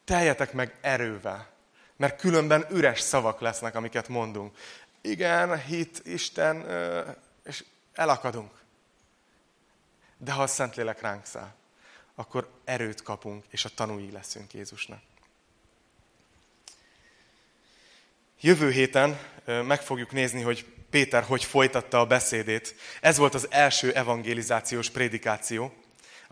Teljetek 0.05 0.53
meg 0.53 0.79
erővel. 0.81 1.49
Mert 1.97 2.21
különben 2.21 2.67
üres 2.71 3.01
szavak 3.01 3.41
lesznek, 3.41 3.75
amiket 3.75 4.09
mondunk. 4.09 4.57
Igen, 5.01 5.63
hit, 5.63 6.01
Isten, 6.05 6.67
és 7.45 7.65
elakadunk. 7.93 8.51
De 10.17 10.33
ha 10.33 10.43
a 10.43 10.47
Szentlélek 10.47 11.01
ránk 11.01 11.25
száll, 11.25 11.55
akkor 12.15 12.51
erőt 12.65 13.03
kapunk, 13.03 13.45
és 13.49 13.65
a 13.65 13.71
tanúi 13.75 14.11
leszünk 14.11 14.55
Jézusnak. 14.55 15.01
Jövő 18.41 18.71
héten 18.71 19.19
meg 19.45 19.83
fogjuk 19.83 20.13
nézni, 20.13 20.41
hogy 20.43 20.67
Péter 20.91 21.23
hogy 21.23 21.45
folytatta 21.45 22.01
a 22.01 22.07
beszédét. 22.07 22.75
Ez 23.01 23.17
volt 23.17 23.35
az 23.35 23.47
első 23.51 23.93
evangelizációs 23.93 24.91
prédikáció, 24.91 25.75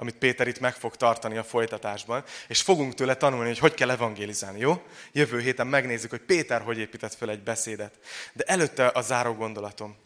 amit 0.00 0.14
Péter 0.14 0.48
itt 0.48 0.60
meg 0.60 0.74
fog 0.74 0.96
tartani 0.96 1.36
a 1.36 1.44
folytatásban, 1.44 2.24
és 2.48 2.62
fogunk 2.62 2.94
tőle 2.94 3.14
tanulni, 3.14 3.46
hogy 3.46 3.58
hogy 3.58 3.74
kell 3.74 3.90
evangélizálni, 3.90 4.58
jó? 4.58 4.82
Jövő 5.12 5.40
héten 5.40 5.66
megnézzük, 5.66 6.10
hogy 6.10 6.20
Péter 6.20 6.60
hogy 6.60 6.78
épített 6.78 7.14
fel 7.14 7.30
egy 7.30 7.42
beszédet. 7.42 7.98
De 8.32 8.44
előtte 8.44 8.86
a 8.86 9.00
záró 9.00 9.34
gondolatom. 9.34 9.96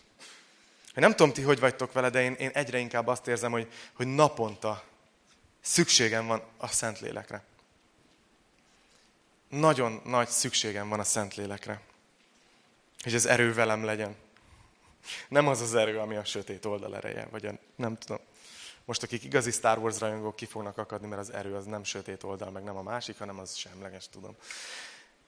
Nem 0.95 1.11
tudom 1.11 1.33
ti, 1.33 1.43
hogy 1.43 1.61
vagytok 1.61 1.93
vele, 1.93 2.11
de 2.11 2.23
én, 2.23 2.33
én 2.33 2.51
egyre 2.53 2.79
inkább 2.79 3.07
azt 3.07 3.27
érzem, 3.27 3.51
hogy, 3.51 3.73
hogy 3.93 4.07
naponta 4.07 4.85
szükségem 5.61 6.27
van 6.27 6.43
a 6.57 6.67
Szentlélekre. 6.67 7.45
Nagyon 9.49 10.01
nagy 10.05 10.29
szükségem 10.29 10.89
van 10.89 11.01
a 11.01 11.05
Szentlélekre. 11.05 11.81
Hogy 13.03 13.15
az 13.15 13.27
erő 13.27 13.55
velem 13.55 13.85
legyen. 13.85 14.17
Nem 15.29 15.49
az 15.49 15.61
az 15.61 15.75
erő, 15.75 15.99
ami 15.99 16.17
a 16.17 16.25
sötét 16.25 16.65
oldal 16.65 16.97
ereje, 16.97 17.27
vagy 17.31 17.47
a, 17.47 17.53
nem 17.77 17.97
tudom. 17.97 18.19
Most 18.93 19.05
akik 19.05 19.25
igazi 19.25 19.51
Star 19.51 19.79
Wars 19.79 19.99
rajongók 19.99 20.37
ki 20.37 20.47
fognak 20.47 20.79
akadni, 20.79 21.07
mert 21.07 21.21
az 21.21 21.33
erő 21.33 21.55
az 21.55 21.65
nem 21.65 21.85
sötét 21.85 22.23
oldal, 22.23 22.51
meg 22.51 22.63
nem 22.63 22.77
a 22.77 22.83
másik, 22.83 23.19
hanem 23.19 23.39
az 23.39 23.55
semleges, 23.55 24.09
tudom. 24.09 24.37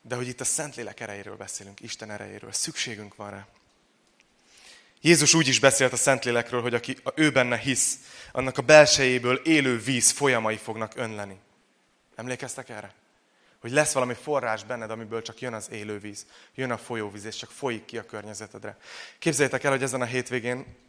De 0.02 0.14
hogy 0.14 0.28
itt 0.28 0.40
a 0.40 0.44
Szentlélek 0.44 1.00
erejéről 1.00 1.36
beszélünk, 1.36 1.80
Isten 1.80 2.10
erejéről, 2.10 2.52
szükségünk 2.52 3.16
van 3.16 3.30
rá. 3.30 3.46
Jézus 5.00 5.34
úgy 5.34 5.48
is 5.48 5.60
beszélt 5.60 5.92
a 5.92 5.96
Szentlélekről, 5.96 6.62
hogy 6.62 6.74
aki 6.74 6.96
a 7.02 7.12
ő 7.14 7.30
benne 7.30 7.56
hisz, 7.56 7.98
annak 8.32 8.58
a 8.58 8.62
belsejéből 8.62 9.40
élő 9.44 9.78
víz 9.78 10.10
folyamai 10.10 10.56
fognak 10.56 10.92
önleni. 10.96 11.38
Emlékeztek 12.14 12.68
erre? 12.68 12.94
Hogy 13.60 13.70
lesz 13.70 13.92
valami 13.92 14.14
forrás 14.14 14.64
benned, 14.64 14.90
amiből 14.90 15.22
csak 15.22 15.40
jön 15.40 15.54
az 15.54 15.70
élő 15.70 15.98
víz, 15.98 16.26
jön 16.54 16.70
a 16.70 16.78
folyóvíz, 16.78 17.24
és 17.24 17.36
csak 17.36 17.50
folyik 17.50 17.84
ki 17.84 17.98
a 17.98 18.06
környezetedre. 18.06 18.78
Képzeljétek 19.18 19.64
el, 19.64 19.70
hogy 19.70 19.82
ezen 19.82 20.00
a 20.00 20.04
hétvégén 20.04 20.82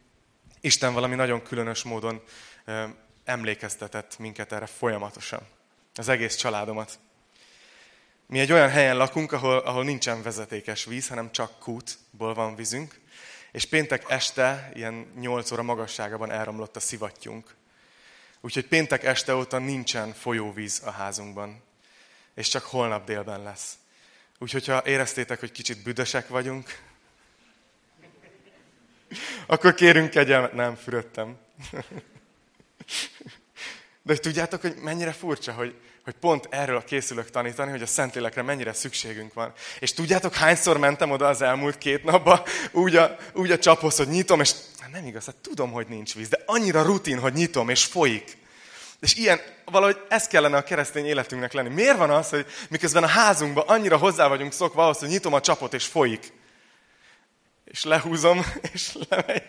Isten 0.66 0.92
valami 0.92 1.14
nagyon 1.14 1.42
különös 1.42 1.82
módon 1.82 2.22
emlékeztetett 3.24 4.18
minket 4.18 4.52
erre 4.52 4.66
folyamatosan. 4.66 5.40
Az 5.94 6.08
egész 6.08 6.36
családomat. 6.36 6.98
Mi 8.26 8.38
egy 8.38 8.52
olyan 8.52 8.68
helyen 8.68 8.96
lakunk, 8.96 9.32
ahol, 9.32 9.58
ahol 9.58 9.84
nincsen 9.84 10.22
vezetékes 10.22 10.84
víz, 10.84 11.08
hanem 11.08 11.32
csak 11.32 11.58
kútból 11.58 12.34
van 12.34 12.54
vízünk. 12.54 13.00
És 13.52 13.64
péntek 13.64 14.04
este, 14.08 14.70
ilyen 14.74 15.12
8 15.18 15.50
óra 15.50 15.62
magasságában 15.62 16.30
elromlott 16.30 16.76
a 16.76 16.80
szivattyunk. 16.80 17.54
Úgyhogy 18.40 18.66
péntek 18.66 19.04
este 19.04 19.34
óta 19.34 19.58
nincsen 19.58 20.12
folyóvíz 20.12 20.82
a 20.84 20.90
házunkban. 20.90 21.62
És 22.34 22.48
csak 22.48 22.64
holnap 22.64 23.06
délben 23.06 23.42
lesz. 23.42 23.74
Úgyhogy 24.38 24.66
ha 24.66 24.82
éreztétek, 24.86 25.40
hogy 25.40 25.52
kicsit 25.52 25.82
büdösek 25.82 26.28
vagyunk, 26.28 26.85
akkor 29.46 29.74
kérünk 29.74 30.10
kegyelmet. 30.10 30.52
Nem, 30.52 30.76
fürödtem. 30.76 31.36
De 34.02 34.12
hogy 34.12 34.20
tudjátok, 34.20 34.60
hogy 34.60 34.74
mennyire 34.82 35.12
furcsa, 35.12 35.52
hogy, 35.52 35.74
hogy 36.04 36.14
pont 36.14 36.46
erről 36.50 36.84
készülök 36.84 37.30
tanítani, 37.30 37.70
hogy 37.70 37.82
a 37.82 37.86
Szentlélekre 37.86 38.42
mennyire 38.42 38.72
szükségünk 38.72 39.34
van. 39.34 39.52
És 39.78 39.92
tudjátok, 39.92 40.34
hányszor 40.34 40.78
mentem 40.78 41.10
oda 41.10 41.28
az 41.28 41.42
elmúlt 41.42 41.78
két 41.78 42.04
napba, 42.04 42.44
úgy 42.72 42.96
a, 42.96 43.16
úgy 43.32 43.50
a 43.50 43.58
csaphoz, 43.58 43.96
hogy 43.96 44.08
nyitom, 44.08 44.40
és 44.40 44.52
hát 44.80 44.90
nem 44.90 45.06
igaz, 45.06 45.24
hát 45.24 45.34
tudom, 45.34 45.72
hogy 45.72 45.86
nincs 45.86 46.14
víz, 46.14 46.28
de 46.28 46.42
annyira 46.46 46.82
rutin, 46.82 47.18
hogy 47.18 47.32
nyitom, 47.32 47.68
és 47.68 47.84
folyik. 47.84 48.36
És 49.00 49.14
ilyen, 49.14 49.40
valahogy 49.64 50.00
ez 50.08 50.26
kellene 50.26 50.56
a 50.56 50.62
keresztény 50.62 51.06
életünknek 51.06 51.52
lenni. 51.52 51.68
Miért 51.68 51.96
van 51.96 52.10
az, 52.10 52.28
hogy 52.28 52.46
miközben 52.68 53.02
a 53.02 53.06
házunkban 53.06 53.64
annyira 53.66 53.96
hozzá 53.96 54.26
vagyunk 54.26 54.52
szokva 54.52 54.82
ahhoz, 54.82 54.98
hogy 54.98 55.08
nyitom 55.08 55.32
a 55.32 55.40
csapot, 55.40 55.74
és 55.74 55.84
folyik. 55.84 56.32
És 57.66 57.84
lehúzom, 57.84 58.44
és 58.72 58.96
lemegy. 59.08 59.42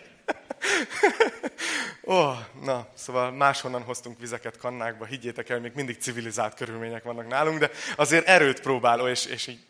Ó, 2.04 2.14
oh, 2.14 2.38
na, 2.62 2.88
szóval 2.94 3.30
máshonnan 3.30 3.82
hoztunk 3.82 4.18
vizeket 4.18 4.56
kannákba, 4.56 5.04
higgyétek 5.04 5.48
el, 5.48 5.60
még 5.60 5.72
mindig 5.74 6.00
civilizált 6.00 6.54
körülmények 6.54 7.02
vannak 7.02 7.28
nálunk, 7.28 7.58
de 7.58 7.70
azért 7.96 8.26
erőt 8.26 8.60
próbáló, 8.60 9.08
és, 9.08 9.24
és 9.24 9.46
így. 9.46 9.64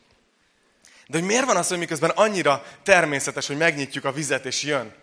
De 1.06 1.18
hogy 1.18 1.26
miért 1.26 1.44
van 1.44 1.56
az, 1.56 1.68
hogy 1.68 1.78
miközben 1.78 2.10
annyira 2.10 2.64
természetes, 2.82 3.46
hogy 3.46 3.56
megnyitjuk 3.56 4.04
a 4.04 4.12
vizet, 4.12 4.44
és 4.44 4.62
jön? 4.62 4.94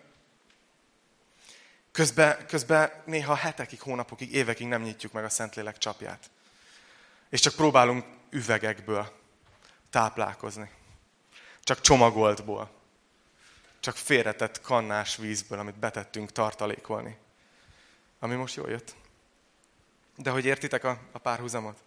Közben, 1.92 2.46
közben 2.46 2.90
néha 3.04 3.34
hetekig, 3.34 3.80
hónapokig, 3.80 4.34
évekig 4.34 4.66
nem 4.66 4.82
nyitjuk 4.82 5.12
meg 5.12 5.24
a 5.24 5.28
Szentlélek 5.28 5.78
csapját. 5.78 6.30
És 7.30 7.40
csak 7.40 7.54
próbálunk 7.54 8.04
üvegekből 8.30 9.12
táplálkozni. 9.90 10.70
Csak 11.62 11.80
csomagoltból 11.80 12.75
csak 13.86 13.96
félretett 13.96 14.60
kannás 14.60 15.16
vízből, 15.16 15.58
amit 15.58 15.78
betettünk 15.78 16.32
tartalékolni. 16.32 17.16
Ami 18.18 18.34
most 18.34 18.54
jól 18.54 18.70
jött. 18.70 18.94
De 20.16 20.30
hogy 20.30 20.44
értitek 20.44 20.84
a, 20.84 20.98
a 21.12 21.18
párhuzamot? 21.18 21.78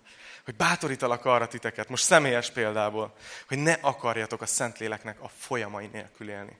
Hogy 0.45 0.56
bátorítalak 0.56 1.26
arra 1.26 1.47
titeket, 1.47 1.89
most 1.89 2.04
személyes 2.04 2.52
példából, 2.52 3.16
hogy 3.47 3.58
ne 3.58 3.74
akarjatok 3.74 4.41
a 4.41 4.45
Szentléleknek 4.45 5.22
a 5.22 5.30
folyamai 5.38 5.88
nélkül 5.88 6.30
élni. 6.30 6.58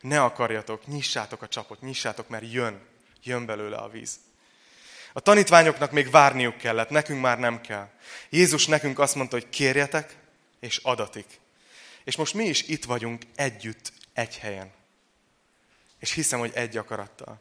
Ne 0.00 0.22
akarjatok, 0.22 0.86
nyissátok 0.86 1.42
a 1.42 1.48
csapot, 1.48 1.80
nyissátok, 1.80 2.28
mert 2.28 2.52
jön, 2.52 2.80
jön 3.22 3.46
belőle 3.46 3.76
a 3.76 3.88
víz. 3.88 4.16
A 5.12 5.20
tanítványoknak 5.20 5.90
még 5.90 6.10
várniuk 6.10 6.56
kellett, 6.56 6.90
nekünk 6.90 7.20
már 7.20 7.38
nem 7.38 7.60
kell. 7.60 7.88
Jézus 8.30 8.66
nekünk 8.66 8.98
azt 8.98 9.14
mondta, 9.14 9.36
hogy 9.36 9.48
kérjetek, 9.48 10.16
és 10.60 10.76
adatik. 10.76 11.40
És 12.04 12.16
most 12.16 12.34
mi 12.34 12.44
is 12.44 12.62
itt 12.62 12.84
vagyunk 12.84 13.22
együtt 13.34 13.92
egy 14.14 14.38
helyen. 14.38 14.72
És 15.98 16.12
hiszem, 16.12 16.38
hogy 16.38 16.52
egy 16.54 16.76
akarattal. 16.76 17.40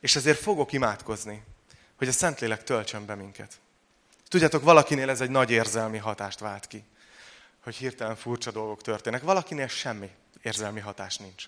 És 0.00 0.16
ezért 0.16 0.38
fogok 0.38 0.72
imádkozni, 0.72 1.42
hogy 1.96 2.08
a 2.08 2.12
Szentlélek 2.12 2.64
töltsön 2.64 3.06
be 3.06 3.14
minket. 3.14 3.60
Tudjátok, 4.28 4.62
valakinél 4.62 5.10
ez 5.10 5.20
egy 5.20 5.30
nagy 5.30 5.50
érzelmi 5.50 5.98
hatást 5.98 6.38
vált 6.38 6.66
ki. 6.66 6.84
Hogy 7.62 7.76
hirtelen 7.76 8.16
furcsa 8.16 8.50
dolgok 8.50 8.82
történnek. 8.82 9.22
Valakinél 9.22 9.68
semmi 9.68 10.10
érzelmi 10.42 10.80
hatás 10.80 11.16
nincs. 11.16 11.44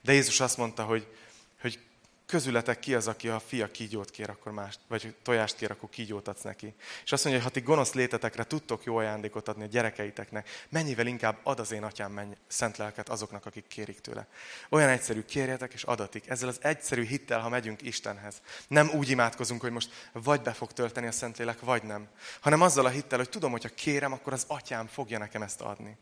De 0.00 0.12
Jézus 0.12 0.40
azt 0.40 0.56
mondta, 0.56 0.84
hogy, 0.84 1.16
hogy 1.60 1.78
közületek 2.26 2.78
ki 2.78 2.94
az, 2.94 3.06
aki 3.06 3.28
a 3.28 3.38
fia 3.38 3.70
kígyót 3.70 4.10
kér, 4.10 4.30
akkor 4.30 4.52
más, 4.52 4.78
vagy 4.88 5.14
tojást 5.22 5.56
kér, 5.56 5.70
akkor 5.70 5.88
kígyót 5.88 6.28
adsz 6.28 6.42
neki. 6.42 6.74
És 7.04 7.12
azt 7.12 7.24
mondja, 7.24 7.42
hogy 7.42 7.52
ha 7.52 7.60
ti 7.60 7.66
gonosz 7.66 7.92
létetekre 7.92 8.44
tudtok 8.44 8.84
jó 8.84 8.96
ajándékot 8.96 9.48
adni 9.48 9.62
a 9.62 9.66
gyerekeiteknek, 9.66 10.48
mennyivel 10.68 11.06
inkább 11.06 11.38
ad 11.42 11.60
az 11.60 11.72
én 11.72 11.82
atyám 11.82 12.12
menj, 12.12 12.32
szent 12.46 12.76
lelket 12.76 13.08
azoknak, 13.08 13.46
akik 13.46 13.66
kérik 13.66 14.00
tőle. 14.00 14.26
Olyan 14.68 14.88
egyszerű, 14.88 15.22
kérjetek 15.22 15.72
és 15.72 15.82
adatik. 15.82 16.28
Ezzel 16.28 16.48
az 16.48 16.58
egyszerű 16.62 17.04
hittel, 17.04 17.40
ha 17.40 17.48
megyünk 17.48 17.82
Istenhez. 17.82 18.34
Nem 18.68 18.90
úgy 18.94 19.08
imádkozunk, 19.08 19.60
hogy 19.60 19.72
most 19.72 20.08
vagy 20.12 20.40
be 20.40 20.52
fog 20.52 20.72
tölteni 20.72 21.06
a 21.06 21.12
Szentlélek, 21.12 21.60
vagy 21.60 21.82
nem. 21.82 22.08
Hanem 22.40 22.62
azzal 22.62 22.86
a 22.86 22.88
hittel, 22.88 23.18
hogy 23.18 23.28
tudom, 23.28 23.50
hogy 23.50 23.62
ha 23.62 23.68
kérem, 23.74 24.12
akkor 24.12 24.32
az 24.32 24.44
atyám 24.48 24.86
fogja 24.86 25.18
nekem 25.18 25.42
ezt 25.42 25.60
adni. 25.60 25.96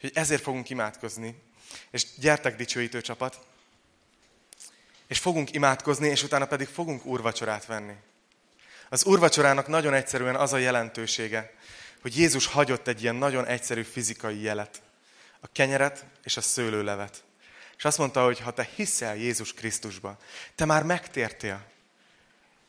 Hogy 0.00 0.10
ezért 0.14 0.42
fogunk 0.42 0.70
imádkozni. 0.70 1.42
És 1.90 2.06
gyertek 2.18 2.56
dicsőítő 2.56 3.00
csapat, 3.00 3.46
és 5.08 5.18
fogunk 5.18 5.54
imádkozni, 5.54 6.08
és 6.08 6.22
utána 6.22 6.46
pedig 6.46 6.68
fogunk 6.68 7.04
úrvacsorát 7.04 7.66
venni. 7.66 7.94
Az 8.88 9.04
úrvacsorának 9.04 9.66
nagyon 9.66 9.94
egyszerűen 9.94 10.36
az 10.36 10.52
a 10.52 10.56
jelentősége, 10.56 11.54
hogy 12.02 12.16
Jézus 12.16 12.46
hagyott 12.46 12.88
egy 12.88 13.02
ilyen 13.02 13.14
nagyon 13.14 13.46
egyszerű 13.46 13.82
fizikai 13.82 14.40
jelet. 14.40 14.82
A 15.40 15.46
kenyeret 15.52 16.04
és 16.24 16.36
a 16.36 16.40
szőlőlevet. 16.40 17.24
És 17.76 17.84
azt 17.84 17.98
mondta, 17.98 18.24
hogy 18.24 18.40
ha 18.40 18.50
te 18.50 18.68
hiszel 18.74 19.16
Jézus 19.16 19.52
Krisztusba, 19.52 20.18
te 20.54 20.64
már 20.64 20.82
megtértél. 20.82 21.64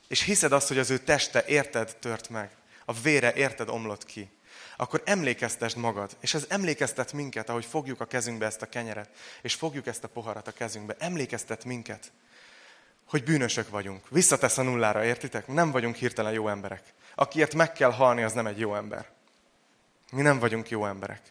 És 0.07 0.21
hiszed 0.21 0.51
azt, 0.51 0.67
hogy 0.67 0.77
az 0.77 0.89
ő 0.89 0.97
teste 0.97 1.43
érted 1.47 1.95
tört 1.99 2.29
meg, 2.29 2.51
a 2.85 2.93
vére 2.93 3.33
érted 3.33 3.69
omlott 3.69 4.05
ki, 4.05 4.29
akkor 4.77 5.01
emlékeztesd 5.05 5.77
magad, 5.77 6.17
és 6.19 6.33
ez 6.33 6.45
emlékeztet 6.49 7.13
minket, 7.13 7.49
ahogy 7.49 7.65
fogjuk 7.65 8.01
a 8.01 8.05
kezünkbe 8.05 8.45
ezt 8.45 8.61
a 8.61 8.69
kenyeret, 8.69 9.09
és 9.41 9.53
fogjuk 9.53 9.87
ezt 9.87 10.03
a 10.03 10.07
poharat 10.07 10.47
a 10.47 10.51
kezünkbe, 10.51 10.95
emlékeztet 10.99 11.65
minket, 11.65 12.11
hogy 13.07 13.23
bűnösök 13.23 13.69
vagyunk. 13.69 14.09
Visszatesz 14.09 14.57
a 14.57 14.61
nullára, 14.61 15.03
értitek? 15.03 15.47
Nem 15.47 15.71
vagyunk 15.71 15.95
hirtelen 15.95 16.31
jó 16.31 16.47
emberek. 16.47 16.93
Akiért 17.15 17.53
meg 17.53 17.73
kell 17.73 17.91
halni, 17.91 18.23
az 18.23 18.33
nem 18.33 18.47
egy 18.47 18.59
jó 18.59 18.75
ember. 18.75 19.09
Mi 20.11 20.21
nem 20.21 20.39
vagyunk 20.39 20.69
jó 20.69 20.85
emberek. 20.85 21.21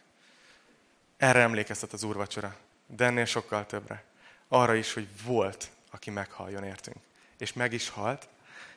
Erre 1.17 1.39
emlékeztet 1.39 1.93
az 1.93 2.03
úrvacsora. 2.03 2.55
De 2.87 3.05
ennél 3.05 3.25
sokkal 3.25 3.65
többre. 3.65 4.03
Arra 4.47 4.75
is, 4.75 4.93
hogy 4.93 5.07
volt, 5.23 5.69
aki 5.91 6.09
meghaljon 6.09 6.63
értünk. 6.63 6.97
És 7.37 7.53
meg 7.53 7.73
is 7.73 7.89
halt, 7.89 8.27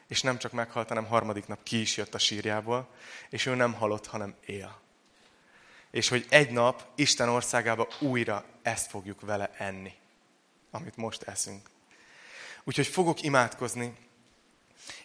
és 0.07 0.23
nem 0.23 0.39
csak 0.39 0.53
meghalt, 0.53 0.89
hanem 0.89 1.07
harmadik 1.07 1.47
nap 1.47 1.63
ki 1.63 1.81
is 1.81 1.97
jött 1.97 2.15
a 2.15 2.19
sírjából, 2.19 2.89
és 3.29 3.47
ő 3.47 3.55
nem 3.55 3.73
halott, 3.73 4.07
hanem 4.07 4.35
él. 4.47 4.79
És 5.91 6.09
hogy 6.09 6.27
egy 6.29 6.51
nap 6.51 6.87
Isten 6.95 7.29
országába 7.29 7.89
újra 8.01 8.45
ezt 8.63 8.91
fogjuk 8.91 9.21
vele 9.21 9.51
enni, 9.57 9.93
amit 10.71 10.97
most 10.97 11.23
eszünk. 11.23 11.69
Úgyhogy 12.65 12.87
fogok 12.87 13.23
imádkozni, 13.23 13.95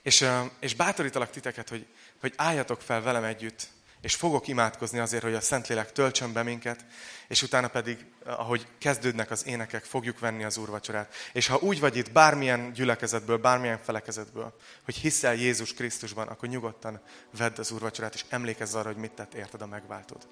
és, 0.01 0.25
és 0.59 0.75
bátorítalak 0.75 1.29
titeket, 1.29 1.69
hogy, 1.69 1.87
hogy 2.19 2.33
álljatok 2.35 2.81
fel 2.81 3.01
velem 3.01 3.23
együtt, 3.23 3.67
és 4.05 4.15
fogok 4.15 4.47
imádkozni 4.47 4.99
azért, 4.99 5.23
hogy 5.23 5.33
a 5.33 5.41
Szentlélek 5.41 5.91
töltsön 5.91 6.33
be 6.33 6.43
minket, 6.43 6.85
és 7.27 7.41
utána 7.41 7.67
pedig, 7.67 8.05
ahogy 8.25 8.67
kezdődnek 8.77 9.31
az 9.31 9.45
énekek, 9.45 9.83
fogjuk 9.83 10.19
venni 10.19 10.43
az 10.43 10.57
úrvacsorát. 10.57 11.13
És 11.33 11.47
ha 11.47 11.57
úgy 11.57 11.79
vagy 11.79 11.97
itt 11.97 12.11
bármilyen 12.11 12.73
gyülekezetből, 12.73 13.37
bármilyen 13.37 13.79
felekezetből, 13.83 14.55
hogy 14.83 14.95
hiszel 14.95 15.35
Jézus 15.35 15.73
Krisztusban, 15.73 16.27
akkor 16.27 16.49
nyugodtan 16.49 17.01
vedd 17.37 17.59
az 17.59 17.71
úrvacsorát, 17.71 18.13
és 18.13 18.25
emlékezz 18.29 18.75
arra, 18.75 18.87
hogy 18.87 18.97
mit 18.97 19.11
tett 19.11 19.33
érted 19.33 19.61
a 19.61 19.67
megváltod. 19.67 20.27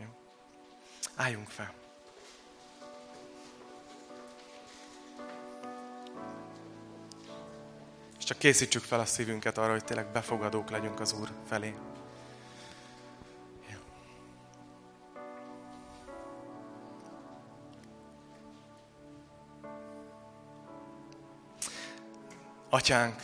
Jó? 0.00 0.06
Álljunk 1.16 1.48
fel! 1.48 1.87
Csak 8.28 8.38
készítsük 8.38 8.82
fel 8.82 9.00
a 9.00 9.04
szívünket 9.04 9.58
arra, 9.58 9.72
hogy 9.72 9.84
tényleg 9.84 10.12
befogadók 10.12 10.70
legyünk 10.70 11.00
az 11.00 11.12
Úr 11.12 11.28
felé. 11.48 11.74
Atyánk, 22.70 23.22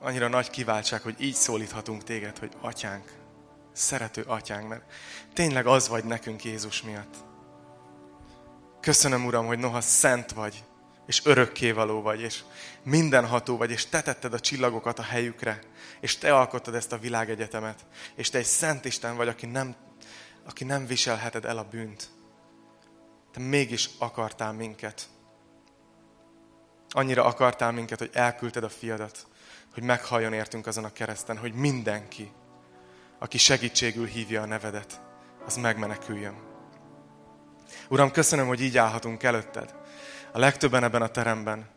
annyira 0.00 0.28
nagy 0.28 0.50
kiváltság, 0.50 1.02
hogy 1.02 1.14
így 1.18 1.34
szólíthatunk 1.34 2.04
téged, 2.04 2.38
hogy 2.38 2.52
atyánk, 2.60 3.12
szerető 3.72 4.22
atyánk, 4.22 4.68
mert 4.68 4.92
tényleg 5.32 5.66
az 5.66 5.88
vagy 5.88 6.04
nekünk 6.04 6.44
Jézus 6.44 6.82
miatt. 6.82 7.14
Köszönöm, 8.80 9.26
Uram, 9.26 9.46
hogy 9.46 9.58
noha 9.58 9.80
szent 9.80 10.32
vagy, 10.32 10.64
és 11.10 11.24
örökkévaló 11.24 12.02
vagy, 12.02 12.20
és 12.20 12.42
mindenható 12.82 13.56
vagy, 13.56 13.70
és 13.70 13.86
te 13.86 14.02
tetted 14.02 14.34
a 14.34 14.40
csillagokat 14.40 14.98
a 14.98 15.02
helyükre, 15.02 15.58
és 16.00 16.18
te 16.18 16.34
alkottad 16.34 16.74
ezt 16.74 16.92
a 16.92 16.98
világegyetemet, 16.98 17.86
és 18.14 18.30
te 18.30 18.38
egy 18.38 18.44
szent 18.44 18.84
Isten 18.84 19.16
vagy, 19.16 19.28
aki 19.28 19.46
nem, 19.46 19.74
aki 20.44 20.64
nem 20.64 20.86
viselheted 20.86 21.44
el 21.44 21.58
a 21.58 21.66
bűnt. 21.70 22.08
Te 23.32 23.40
mégis 23.40 23.90
akartál 23.98 24.52
minket. 24.52 25.08
Annyira 26.90 27.24
akartál 27.24 27.72
minket, 27.72 27.98
hogy 27.98 28.10
elküldted 28.12 28.64
a 28.64 28.68
fiadat, 28.68 29.26
hogy 29.74 29.82
meghalljon 29.82 30.32
értünk 30.32 30.66
azon 30.66 30.84
a 30.84 30.92
kereszten, 30.92 31.38
hogy 31.38 31.52
mindenki, 31.52 32.32
aki 33.18 33.38
segítségül 33.38 34.06
hívja 34.06 34.42
a 34.42 34.46
nevedet, 34.46 35.00
az 35.46 35.56
megmeneküljön. 35.56 36.34
Uram, 37.88 38.10
köszönöm, 38.10 38.46
hogy 38.46 38.60
így 38.60 38.78
állhatunk 38.78 39.22
előtted. 39.22 39.79
A 40.32 40.38
legtöbben 40.38 40.84
ebben 40.84 41.02
a 41.02 41.08
teremben, 41.08 41.68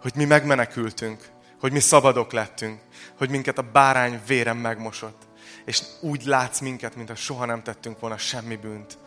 hogy 0.00 0.12
mi 0.14 0.24
megmenekültünk, 0.24 1.28
hogy 1.60 1.72
mi 1.72 1.80
szabadok 1.80 2.32
lettünk, 2.32 2.80
hogy 3.16 3.30
minket 3.30 3.58
a 3.58 3.70
bárány 3.72 4.20
vérem 4.26 4.56
megmosott, 4.56 5.22
és 5.64 5.82
úgy 6.00 6.24
látsz 6.24 6.60
minket, 6.60 6.96
mintha 6.96 7.14
soha 7.14 7.44
nem 7.44 7.62
tettünk 7.62 8.00
volna 8.00 8.18
semmi 8.18 8.56
bűnt. 8.56 8.98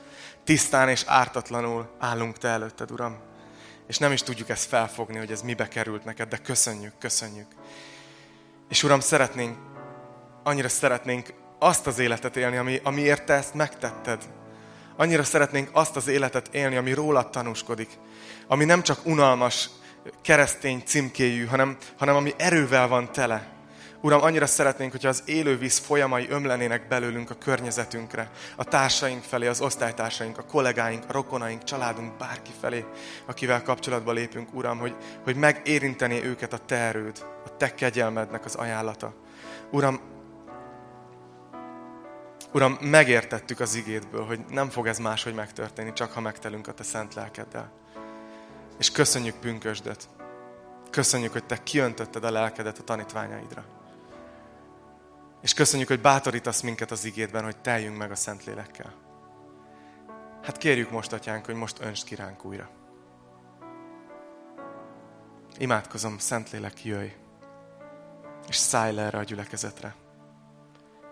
Tisztán 0.44 0.90
és 0.90 1.04
ártatlanul 1.06 1.96
állunk 2.00 2.38
Te 2.38 2.48
előtted, 2.48 2.92
Uram. 2.92 3.18
És 3.88 3.98
nem 3.98 4.12
is 4.12 4.22
tudjuk 4.22 4.50
ezt 4.50 4.68
felfogni, 4.68 5.18
hogy 5.18 5.32
ez 5.32 5.42
mibe 5.42 5.68
került 5.68 6.04
neked, 6.04 6.30
de 6.30 6.38
köszönjük, 6.38 6.98
köszönjük. 6.98 7.48
És 8.70 8.84
Uram, 8.84 9.00
szeretnénk, 9.00 9.58
annyira 10.44 10.70
szeretnénk 10.70 11.34
azt 11.60 11.88
az 11.88 12.00
életet 12.00 12.38
élni, 12.38 12.58
ami, 12.58 12.80
amiért 12.84 13.26
Te 13.26 13.34
ezt 13.34 13.54
megtetted. 13.54 14.30
Annyira 14.96 15.24
szeretnénk 15.24 15.70
azt 15.72 15.96
az 15.96 16.08
életet 16.08 16.50
élni, 16.52 16.76
ami 16.76 16.94
rólad 16.94 17.30
tanúskodik. 17.30 17.90
Ami 18.48 18.66
nem 18.66 18.84
csak 18.84 19.06
unalmas, 19.06 19.70
keresztény 20.22 20.82
címkéjű, 20.86 21.46
hanem, 21.46 21.78
hanem 21.98 22.16
ami 22.16 22.34
erővel 22.38 22.88
van 22.88 23.12
tele. 23.12 23.60
Uram, 24.04 24.22
annyira 24.22 24.46
szeretnénk, 24.46 24.92
hogyha 24.92 25.10
az 25.10 25.24
élővíz 25.26 25.78
folyamai 25.78 26.28
ömlenének 26.30 26.88
belőlünk 26.88 27.30
a 27.30 27.36
környezetünkre, 27.36 28.32
a 28.56 28.64
társaink 28.64 29.24
felé, 29.24 29.48
az 29.48 29.62
osztálytársaink, 29.62 30.38
a 30.38 30.44
kollégáink, 30.44 31.04
a 31.08 31.12
rokonaink, 31.12 31.64
családunk, 31.64 32.18
bárki 32.18 32.52
felé, 32.62 32.86
akivel 33.26 33.64
kapcsolatba 33.64 34.12
lépünk, 34.12 34.54
Uram, 34.54 34.78
hogy, 34.78 34.96
hogy 35.24 35.36
megérinteni 35.36 36.24
őket 36.24 36.54
a 36.54 36.58
Te 36.58 36.76
erőd, 36.76 37.26
a 37.46 37.58
Te 37.58 37.74
kegyelmednek 37.74 38.46
az 38.46 38.56
ajánlata. 38.56 39.14
Uram, 39.72 40.00
Uram, 42.54 42.78
megértettük 42.82 43.60
az 43.60 43.76
igédből, 43.76 44.26
hogy 44.26 44.40
nem 44.50 44.70
fog 44.70 44.88
ez 44.88 44.98
máshogy 44.98 45.34
megtörténni, 45.34 45.94
csak 45.94 46.12
ha 46.12 46.20
megtelünk 46.20 46.68
a 46.68 46.74
Te 46.74 46.84
szent 46.84 47.14
lelkeddel. 47.14 47.72
És 48.78 48.92
köszönjük 48.92 49.36
pünkösdöt. 49.36 50.10
Köszönjük, 50.90 51.32
hogy 51.32 51.46
Te 51.46 51.64
kiöntötted 51.64 52.24
a 52.24 52.32
lelkedet 52.32 52.78
a 52.78 52.84
tanítványaidra. 52.84 53.66
És 55.42 55.54
köszönjük, 55.54 55.88
hogy 55.88 56.02
bátorítasz 56.02 56.62
minket 56.62 56.92
az 56.92 57.06
igédben, 57.06 57.44
hogy 57.44 57.58
teljünk 57.58 57.98
meg 57.98 58.12
a 58.12 58.16
Szentlélekkel. 58.16 58.94
Hát 60.42 60.58
kérjük 60.58 60.92
most, 60.92 61.14
Atyánk, 61.14 61.46
hogy 61.46 61.56
most 61.56 61.82
öntsd 61.82 62.06
ki 62.06 62.16
ránk 62.16 62.46
újra. 62.46 62.70
Imádkozom, 65.58 66.18
Szentlélek, 66.18 66.84
jöjj, 66.84 67.10
és 68.48 68.56
szállj 68.56 68.94
le 68.94 69.02
erre 69.02 69.18
a 69.18 69.24
gyülekezetre, 69.24 69.96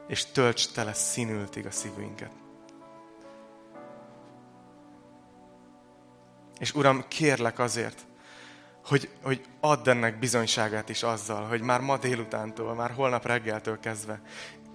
és 0.10 0.26
tölts 0.26 0.72
tele 0.72 0.94
színültig 0.94 1.66
a 1.66 1.72
szívünket. 1.72 2.32
És 6.60 6.74
Uram, 6.74 7.06
kérlek 7.08 7.60
azért, 7.60 8.06
hogy, 8.86 9.10
hogy 9.22 9.46
add 9.60 9.90
ennek 9.90 10.20
bizonyságát 10.20 10.90
is 10.90 11.04
azzal, 11.04 11.48
hogy 11.48 11.62
már 11.62 11.82
ma 11.82 11.98
délutántól, 11.98 12.74
már 12.74 12.92
holnap 12.92 13.26
reggeltől 13.26 13.80
kezdve 13.80 14.22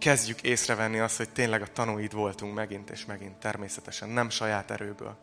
kezdjük 0.05 0.42
észrevenni 0.42 0.98
azt, 0.98 1.16
hogy 1.16 1.28
tényleg 1.28 1.62
a 1.62 1.66
tanúid 1.72 2.12
voltunk 2.12 2.55
megint 2.55 2.90
és 2.90 3.05
megint, 3.05 3.36
természetesen, 3.36 4.09
nem 4.09 4.30
saját 4.30 4.70
erőből. 4.70 5.16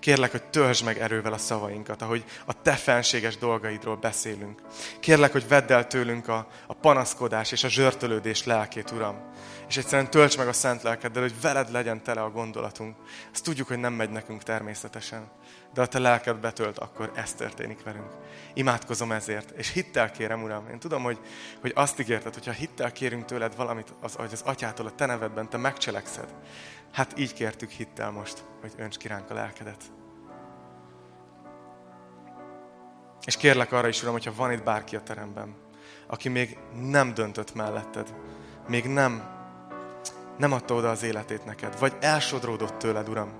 Kérlek, 0.00 0.30
hogy 0.30 0.42
töltsd 0.42 0.84
meg 0.84 0.98
erővel 0.98 1.32
a 1.32 1.38
szavainkat, 1.38 2.02
ahogy 2.02 2.24
a 2.46 2.62
te 2.62 2.72
fenséges 2.72 3.36
dolgaidról 3.36 3.96
beszélünk. 3.96 4.62
Kérlek, 5.00 5.32
hogy 5.32 5.48
vedd 5.48 5.72
el 5.72 5.86
tőlünk 5.86 6.28
a, 6.28 6.48
a 6.66 6.74
panaszkodás 6.74 7.52
és 7.52 7.64
a 7.64 7.68
zsörtölődés 7.68 8.44
lelkét, 8.44 8.90
Uram. 8.90 9.16
És 9.72 9.78
egyszerűen 9.78 10.10
tölts 10.10 10.36
meg 10.36 10.48
a 10.48 10.52
szent 10.52 10.82
lelkeddel, 10.82 11.22
hogy 11.22 11.40
veled 11.40 11.70
legyen 11.70 12.02
tele 12.02 12.22
a 12.22 12.30
gondolatunk. 12.30 12.96
Ezt 13.32 13.44
tudjuk, 13.44 13.68
hogy 13.68 13.78
nem 13.78 13.92
megy 13.92 14.10
nekünk 14.10 14.42
természetesen 14.42 15.30
de 15.72 15.80
ha 15.80 15.86
te 15.86 15.98
lelked 15.98 16.36
betölt, 16.36 16.78
akkor 16.78 17.12
ez 17.14 17.34
történik 17.34 17.82
velünk. 17.82 18.10
Imádkozom 18.54 19.12
ezért, 19.12 19.50
és 19.50 19.72
hittel 19.72 20.10
kérem, 20.10 20.42
Uram. 20.42 20.68
Én 20.68 20.78
tudom, 20.78 21.02
hogy, 21.02 21.18
hogy 21.60 21.72
azt 21.74 22.00
ígérted, 22.00 22.34
hogyha 22.34 22.52
hittel 22.52 22.92
kérünk 22.92 23.24
tőled 23.24 23.56
valamit, 23.56 23.92
az, 24.00 24.14
hogy 24.14 24.32
az 24.32 24.42
atyától 24.42 24.86
a 24.86 24.94
te 24.94 25.06
nevedben 25.06 25.48
te 25.48 25.56
megcselekszed. 25.56 26.34
Hát 26.92 27.18
így 27.18 27.32
kértük 27.32 27.70
hittel 27.70 28.10
most, 28.10 28.44
hogy 28.60 28.72
önts 28.76 28.96
ki 28.96 29.08
ránk 29.08 29.30
a 29.30 29.34
lelkedet. 29.34 29.82
És 33.24 33.36
kérlek 33.36 33.72
arra 33.72 33.88
is, 33.88 34.02
Uram, 34.02 34.12
hogyha 34.12 34.34
van 34.34 34.52
itt 34.52 34.62
bárki 34.62 34.96
a 34.96 35.02
teremben, 35.02 35.54
aki 36.06 36.28
még 36.28 36.58
nem 36.74 37.14
döntött 37.14 37.54
melletted, 37.54 38.14
még 38.68 38.84
nem, 38.84 39.40
nem 40.38 40.52
adta 40.52 40.74
oda 40.74 40.90
az 40.90 41.02
életét 41.02 41.44
neked, 41.44 41.78
vagy 41.78 41.96
elsodródott 42.00 42.78
tőled, 42.78 43.08
Uram, 43.08 43.32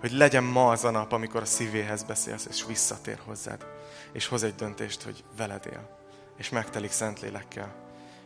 hogy 0.00 0.12
legyen 0.12 0.44
ma 0.44 0.70
az 0.70 0.84
a 0.84 0.90
nap, 0.90 1.12
amikor 1.12 1.42
a 1.42 1.44
szívéhez 1.44 2.02
beszélsz, 2.02 2.46
és 2.50 2.66
visszatér 2.66 3.18
hozzád, 3.24 3.66
és 4.12 4.26
hoz 4.26 4.42
egy 4.42 4.54
döntést, 4.54 5.02
hogy 5.02 5.24
veled 5.36 5.66
él, 5.72 5.98
és 6.36 6.48
megtelik 6.48 6.90
Szentlélekkel, 6.90 7.74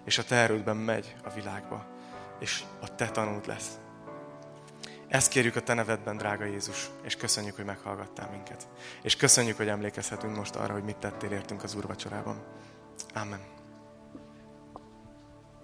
és 0.05 0.19
a 0.19 0.25
te 0.25 0.35
erődben 0.37 0.77
megy 0.77 1.17
a 1.25 1.31
világba, 1.31 1.87
és 2.39 2.65
a 2.81 2.95
te 2.95 3.11
tanult 3.11 3.47
lesz. 3.47 3.79
Ezt 5.09 5.31
kérjük 5.31 5.57
a 5.57 5.63
te 5.63 5.75
nevedben, 5.75 6.17
drága 6.17 6.45
Jézus, 6.45 6.91
és 7.03 7.17
köszönjük, 7.17 7.57
hogy 7.57 7.65
meghallgattál 7.65 8.31
minket. 8.31 8.69
És 9.03 9.17
köszönjük, 9.17 9.57
hogy 9.57 9.69
emlékezhetünk 9.69 10.37
most 10.37 10.57
arra, 10.57 10.73
hogy 10.73 10.85
mit 10.85 10.97
tettél 10.97 11.31
értünk 11.31 11.63
az 11.63 11.75
úrvacsorában. 11.75 12.43
Amen. 13.15 13.56